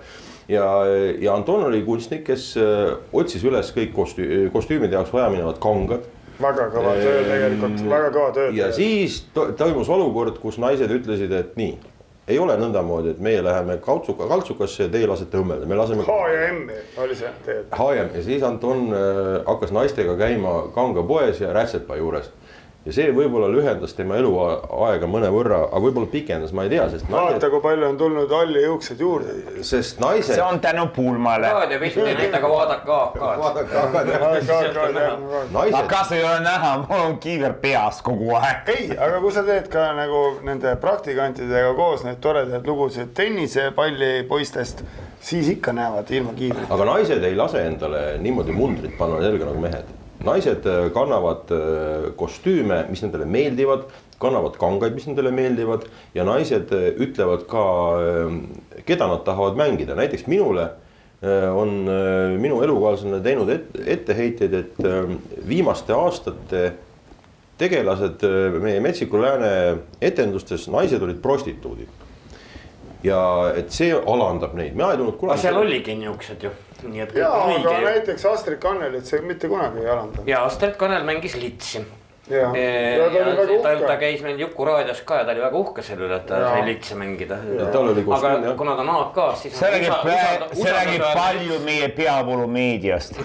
ja, 0.47 0.67
ja 1.19 1.33
Anton 1.33 1.65
oli 1.65 1.81
kunstnik, 1.81 2.27
kes 2.29 2.51
äh, 2.61 2.93
otsis 3.13 3.43
üles 3.43 3.73
kõik 3.73 3.95
kostüü-, 3.97 4.51
kostüümide 4.53 4.93
jaoks 4.99 5.13
vajaminevad 5.13 5.57
kangad 5.63 6.12
väga 6.43 6.67
kõva 6.73 6.93
töö 6.99 7.23
tegelikult, 7.29 7.81
väga 7.89 8.11
kõva 8.13 8.35
töö. 8.35 8.51
ja 8.57 8.69
siis 8.75 9.23
to 9.33 9.49
toimus 9.57 9.89
olukord, 9.89 10.37
kus 10.43 10.59
naised 10.61 10.91
ütlesid, 10.91 11.33
et 11.35 11.57
nii, 11.59 11.77
ei 12.27 12.39
ole 12.39 12.55
nõndamoodi, 12.59 13.13
et 13.15 13.23
meie 13.23 13.41
läheme 13.43 13.77
kaltsuka, 13.83 14.27
kaltsukasse 14.31 14.85
ja 14.85 14.91
teie 14.91 15.07
lasete 15.09 15.39
õmmelda, 15.39 15.67
me 15.67 15.75
laseme. 15.75 16.05
H 16.07 16.19
ja 16.31 16.45
M 16.53 16.61
oli 17.03 17.17
see 17.19 17.31
teie. 17.45 17.65
HM 17.75 18.15
ja 18.15 18.23
siis 18.23 18.45
Anton 18.47 18.85
äh, 18.95 19.33
hakkas 19.47 19.73
naistega 19.75 20.15
käima 20.19 20.55
kangapoes 20.75 21.41
ja 21.43 21.51
rätsepa 21.55 21.99
juures. 21.99 22.31
Ja 22.83 22.91
see 22.91 23.11
võib-olla 23.15 23.47
lühendas 23.47 23.93
tema 23.95 24.17
eluaega 24.19 25.07
mõnevõrra, 25.07 25.59
aga 25.69 25.79
võib-olla 25.85 26.09
pikendas, 26.11 26.51
ma 26.55 26.65
ei 26.65 26.71
tea, 26.73 26.87
sest 26.91 27.05
vaata, 27.07 27.37
naised, 27.37 27.45
kui 27.53 27.61
palju 27.63 27.87
on 27.87 27.99
tulnud 28.01 28.33
halli 28.35 28.63
juukseid 28.65 29.03
juurde. 29.05 29.35
sest 29.63 30.01
naised 30.03 30.35
see 30.35 30.43
on 30.43 30.59
tänu 30.63 30.83
pulmale. 30.95 31.47
raadiopilt 31.55 31.97
ei 32.03 32.17
näita, 32.19 32.41
aga 32.41 32.49
vaadake 32.51 32.91
AK-d. 33.83 34.09
kas 35.93 36.11
ei 36.11 36.23
ole 36.25 36.39
näha, 36.43 36.73
mul 36.83 37.05
on 37.05 37.17
kiiver 37.23 37.55
peas 37.63 38.03
kogu 38.03 38.35
aeg. 38.41 38.75
ei, 38.75 38.91
aga 38.97 39.23
kui 39.23 39.31
sa 39.31 39.47
teed 39.47 39.71
ka 39.71 39.87
nagu 39.95 40.21
nende 40.43 40.75
praktikantidega 40.83 41.73
koos 41.79 42.03
neid 42.03 42.19
toredaid 42.23 42.67
lugusid 42.67 43.15
tennisepallipoistest, 43.15 44.83
siis 45.23 45.55
ikka 45.55 45.71
näevad 45.79 46.11
ilma 46.11 46.35
kiivrita. 46.35 46.67
aga 46.75 46.91
naised 46.91 47.23
ei 47.23 47.35
lase 47.39 47.63
endale 47.63 48.17
niimoodi 48.19 48.51
mundrit 48.51 48.97
panna 48.99 49.23
selga 49.23 49.53
nagu 49.53 49.63
mehed 49.71 50.02
naised 50.23 50.65
äh, 50.65 50.89
kannavad 50.93 51.51
äh, 51.51 52.11
kostüüme, 52.15 52.83
mis 52.89 53.03
nendele 53.03 53.25
meeldivad, 53.29 53.87
kannavad 54.21 54.55
kangaid, 54.59 54.95
mis 54.95 55.07
nendele 55.09 55.33
meeldivad 55.35 55.87
ja 56.15 56.25
naised 56.27 56.71
äh, 56.75 56.89
ütlevad 57.03 57.45
ka, 57.51 57.65
keda 58.87 59.09
nad 59.11 59.25
tahavad 59.27 59.59
mängida, 59.59 59.97
näiteks 59.99 60.27
minule 60.31 60.71
on 61.55 61.85
minu 62.43 62.57
elukaaslane 62.65 63.21
teinud 63.23 63.47
etteheiteid, 63.79 64.55
et 64.57 64.81
viimaste 65.47 65.95
aastate 65.95 66.63
tegelased 67.55 68.25
meie 68.59 68.81
Metsiku 68.83 69.21
Lääne 69.21 69.53
etendustes, 70.03 70.65
naised 70.67 70.99
olid 70.99 71.21
prostituudid. 71.23 72.02
Ja 73.03 73.23
et 73.57 73.73
see 73.73 73.91
alandab 73.93 74.53
neid, 74.57 74.77
mina 74.77 74.93
ei 74.93 74.99
tulnud 74.99 75.15
aga 75.15 75.21
kunagi. 75.25 75.43
seal 75.43 75.59
oligi 75.59 75.97
niuksed 75.99 76.45
ju, 76.47 76.53
nii 76.85 77.03
et 77.03 77.17
ja, 77.19 77.31
aga 77.41 77.57
ju. 77.59 77.73
näiteks 77.87 78.25
Astrid 78.29 78.61
Kannelit 78.63 79.09
see 79.09 79.19
mitte 79.25 79.51
kunagi 79.51 79.83
ei 79.83 79.91
alanda. 79.91 80.23
ja 80.29 80.45
Astrid 80.47 80.77
Kanel 80.79 81.03
mängis 81.07 81.35
litsi. 81.35 81.83
ja, 82.31 82.47
ja 82.55 83.09
ta 83.11 83.19
oli 83.19 83.35
väga 83.35 83.59
ta, 83.65 83.73
ta 83.87 83.97
käis 83.99 84.23
meil 84.23 84.39
Juku 84.39 84.65
raadios 84.65 85.03
ka 85.03 85.19
ja 85.19 85.27
ta 85.27 85.35
oli 85.35 85.43
väga 85.43 85.59
uhke 85.59 85.83
selle 85.83 86.07
üle, 86.07 86.21
et 86.21 86.27
ta 86.29 86.39
sai 86.47 86.63
litsi 86.69 86.95
mängida. 86.99 87.41
aga 88.15 88.55
kuna 88.57 88.77
ta 88.79 88.87
on 88.87 88.93
AK-s, 88.95 89.41
siis. 89.41 89.59
see 89.59 89.73
räägib, 89.75 90.55
see 90.61 90.75
räägib 90.77 91.07
palju 91.19 91.59
meie 91.67 91.91
peavoolumeediast. 91.99 93.19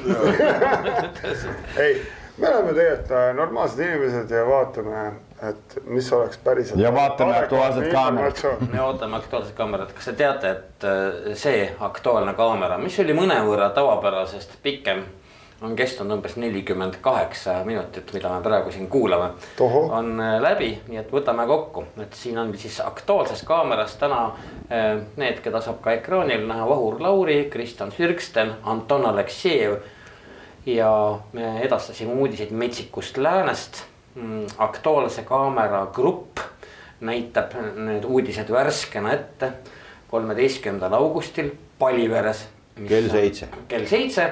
ei, 1.85 1.95
me 2.37 2.51
oleme 2.51 2.75
tegelikult 2.75 3.15
äh, 3.15 3.31
normaalsed 3.39 3.87
inimesed 3.87 4.35
ja 4.35 4.45
vaatame, 4.47 5.07
et 5.43 5.79
mis 5.87 6.13
oleks 6.13 6.39
päriselt. 6.39 6.81
Ja 6.81 6.95
vaatame 6.95 7.37
Aktuaalset 7.37 7.93
Kaamerat. 7.93 8.43
me 8.73 8.83
ootame 8.83 9.17
Aktuaalset 9.17 9.55
kaamerat, 9.55 9.93
kas 9.93 10.05
te 10.05 10.13
teate, 10.13 10.51
et 10.51 10.85
äh, 10.85 11.35
see 11.39 11.63
Aktuaalne 11.81 12.35
kaamera, 12.35 12.79
mis 12.79 12.99
oli 13.01 13.15
mõnevõrra 13.17 13.71
tavapärasest 13.75 14.59
pikem, 14.63 15.05
on 15.63 15.75
kestnud 15.77 16.11
umbes 16.15 16.37
nelikümmend 16.39 17.01
kaheksa 17.03 17.57
minutit, 17.67 18.13
mida 18.15 18.31
me 18.31 18.43
praegu 18.43 18.71
siin 18.75 18.87
kuulame, 18.91 19.31
on 19.61 20.15
äh, 20.21 20.39
läbi, 20.43 20.73
nii 20.89 21.03
et 21.03 21.13
võtame 21.13 21.47
kokku, 21.47 21.85
et 22.03 22.15
siin 22.19 22.39
on 22.39 22.51
siis 22.59 22.81
Aktuaalses 22.85 23.43
kaameras 23.47 23.97
täna 24.01 24.25
äh, 24.71 24.99
need, 25.17 25.43
keda 25.45 25.63
saab 25.63 25.83
ka 25.85 25.95
ekraanil 25.99 26.47
näha, 26.47 26.67
Vahur 26.71 26.99
Lauri, 27.03 27.45
Kristjan 27.51 27.95
Sürksten, 27.95 28.57
Anton 28.65 29.07
Aleksejev 29.07 29.79
ja 30.67 31.19
me 31.33 31.61
edastasime 31.63 32.13
uudiseid 32.13 32.51
Metsikust 32.51 33.17
Läänest. 33.17 33.85
Aktuaalse 34.59 35.23
kaamera 35.23 35.87
grupp 35.95 36.39
näitab 37.01 37.55
need 37.77 38.05
uudised 38.05 38.51
värskena 38.51 39.13
ette 39.13 39.53
kolmeteistkümnendal 40.11 40.93
augustil 40.93 41.51
Paliveres. 41.79 42.49
Kell 42.89 43.09
seitse. 43.11 43.49
kell 43.69 43.87
seitse, 43.87 44.31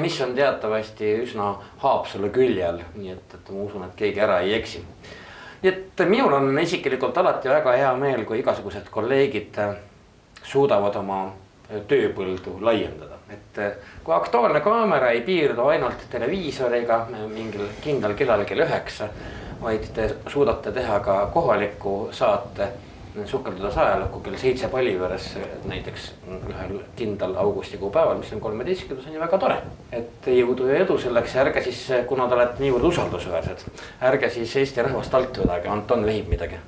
mis 0.00 0.20
on 0.20 0.34
teatavasti 0.34 1.12
üsna 1.24 1.54
Haapsalu 1.78 2.30
külje 2.34 2.66
all, 2.66 2.82
nii 2.96 3.12
et, 3.14 3.34
et 3.34 3.50
ma 3.54 3.62
usun, 3.64 3.84
et 3.86 3.94
keegi 3.96 4.20
ära 4.20 4.40
ei 4.44 4.54
eksi. 4.58 4.82
nii 5.62 5.72
et 5.72 6.02
minul 6.08 6.34
on 6.34 6.58
isiklikult 6.58 7.18
alati 7.18 7.48
väga 7.48 7.76
hea 7.78 7.92
meel, 7.96 8.24
kui 8.24 8.40
igasugused 8.42 8.90
kolleegid 8.90 9.58
äh, 9.62 9.76
suudavad 10.42 10.96
oma 10.96 11.20
tööpõldu 11.88 12.58
laiendada, 12.60 13.20
et 13.30 13.58
äh, 13.62 13.89
kui 14.04 14.14
Aktuaalne 14.14 14.60
kaamera 14.60 15.10
ei 15.10 15.20
piirdu 15.20 15.66
ainult 15.72 16.06
televiisoriga 16.10 17.00
äh, 17.12 17.26
mingil 17.28 17.66
kindlal 17.80 18.14
kellal 18.14 18.44
kell 18.44 18.64
üheksa, 18.66 19.08
vaid 19.62 19.90
te 19.94 20.14
suudate 20.26 20.72
teha 20.72 21.00
ka 21.04 21.26
kohaliku 21.34 22.08
saate 22.12 22.72
sukelduda 23.26 23.68
ajalukku 23.76 24.20
kell 24.20 24.36
seitse 24.36 24.68
Paliveres 24.68 25.38
näiteks 25.64 26.10
ühel 26.48 26.76
kindlal 26.96 27.34
augustikuu 27.36 27.90
päeval, 27.90 28.18
mis 28.18 28.32
on 28.32 28.40
kolmeteistkümnes, 28.40 29.06
on 29.06 29.14
ju 29.14 29.20
väga 29.20 29.38
tore. 29.38 29.56
et 29.92 30.26
jõudu 30.26 30.68
ja 30.70 30.82
edu 30.84 30.98
selleks 30.98 31.34
ja 31.34 31.44
ärge 31.44 31.62
siis, 31.62 31.86
kuna 32.06 32.28
te 32.28 32.38
olete 32.38 32.62
niivõrd 32.62 32.86
usaldusväärsed, 32.92 33.64
ärge 34.12 34.30
siis 34.30 34.56
Eesti 34.56 34.82
rahvast 34.82 35.14
alt 35.14 35.42
vedage, 35.42 35.68
Anton 35.68 36.06
vehib 36.06 36.28
midagi. 36.28 36.60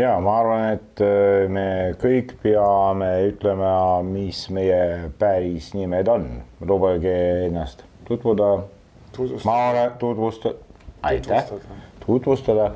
Ja 0.00 0.12
ma 0.20 0.36
arvan, 0.40 0.64
et 0.76 1.02
äh, 1.04 1.48
me 1.52 1.66
kõik 2.00 2.36
peame 2.42 3.10
ütlema, 3.28 4.02
mis 4.06 4.44
meie 4.54 5.10
päris 5.18 5.72
nimed 5.76 6.08
on. 6.08 6.28
lubage 6.60 7.14
ennast 7.46 7.84
tutvuda. 8.08 8.52
ma 9.44 9.56
olen 9.70 9.90
tutvusta-, 9.98 10.54
aitäh, 11.02 11.44
tutvustada. 12.06 12.72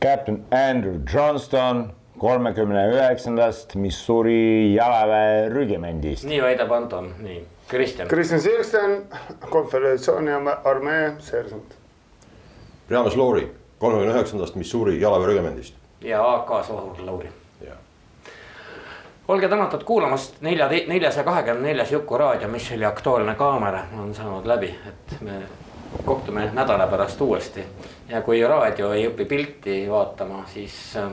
Captain 0.00 0.44
Andrew 0.50 1.00
Johnston 1.14 1.92
kolmekümne 2.18 2.88
üheksandast 2.88 3.74
Missouri 3.74 4.74
jalaväe 4.74 5.48
rügimendist. 5.50 6.24
nii 6.24 6.42
väidab 6.42 6.70
Anton, 6.70 7.12
nii, 7.22 7.44
Kristjan. 7.68 8.08
Kristjan 8.08 8.40
Sirsten, 8.40 9.02
konföderatsiooni 9.50 10.30
armee 10.64 11.12
seersant. 11.18 11.76
Riames 12.90 13.16
Loori 13.16 13.48
kolmekümne 13.80 14.14
üheksandast 14.14 14.54
Missouri 14.54 15.00
jalaväerügemendist. 15.00 15.79
Ja 16.00 16.34
AK-s 16.34 16.72
Vahur 16.72 17.06
Lauri. 17.06 17.30
olge 19.28 19.48
tänatud 19.48 19.84
kuulamast 19.84 20.40
nelja, 20.40 20.68
neljasaja 20.68 21.24
kahekümne 21.24 21.62
neljas 21.62 21.92
Juku 21.92 22.18
raadio, 22.18 22.48
mis 22.48 22.72
oli 22.72 22.84
Aktuaalne 22.84 23.34
kaamera, 23.34 23.84
on 23.98 24.14
saanud 24.14 24.46
läbi, 24.46 24.74
et 24.88 25.20
me 25.20 25.42
kohtume 26.04 26.50
nädala 26.52 26.86
pärast 26.86 27.20
uuesti 27.20 27.64
ja 28.08 28.22
kui 28.22 28.42
raadio 28.46 28.92
ei 28.92 29.06
õpi 29.08 29.24
pilti 29.24 29.76
vaatama, 29.90 30.44
siis 30.46 30.96
äh, 30.96 31.10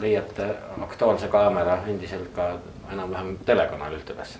leiate 0.00 0.48
Aktuaalse 0.82 1.28
Kaamera 1.28 1.78
endiselt 1.86 2.28
ka 2.36 2.50
enam-vähem 2.92 3.36
telekanalilt 3.44 4.10
üles. 4.10 4.38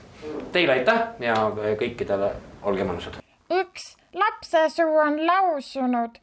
Teile 0.53 0.79
aitäh 0.79 1.03
ja 1.21 1.35
kõikidele 1.81 2.33
olge 2.63 2.85
mõnusad. 2.85 3.21
üks 3.53 3.97
lapsesuu 4.15 4.99
on 5.05 5.27
lausunud, 5.27 6.19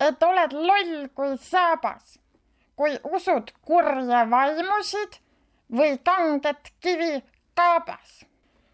et 0.00 0.22
oled 0.22 0.52
loll 0.52 1.08
kui 1.14 1.36
saabas, 1.36 2.19
kui 2.80 2.94
usud 3.12 3.50
kurje 3.68 4.20
vaimusid 4.30 5.18
või 5.76 5.98
kanget 6.04 6.72
kivi 6.80 7.18
kaabas. 7.54 8.24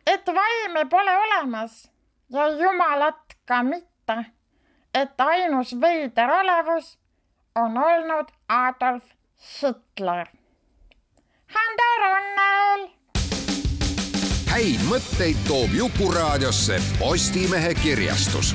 et 0.07 0.27
vaime 0.27 0.85
pole 0.91 1.15
olemas 1.23 1.91
ja 2.31 2.47
jumalat 2.49 3.35
ka 3.45 3.63
mitte, 3.63 4.17
et 4.95 5.21
ainus 5.21 5.75
veider 5.81 6.31
olevus 6.31 6.99
on 7.57 7.79
olnud 7.79 8.31
Adolf 8.49 9.11
Hitler. 9.43 10.27
Hando 11.57 11.91
Runnel 12.05 12.89
häid 14.55 14.87
mõtteid 14.87 15.43
toob 15.49 15.75
Jukuraadiosse 15.75 16.79
Postimehe 17.01 17.75
kirjastus 17.75 18.55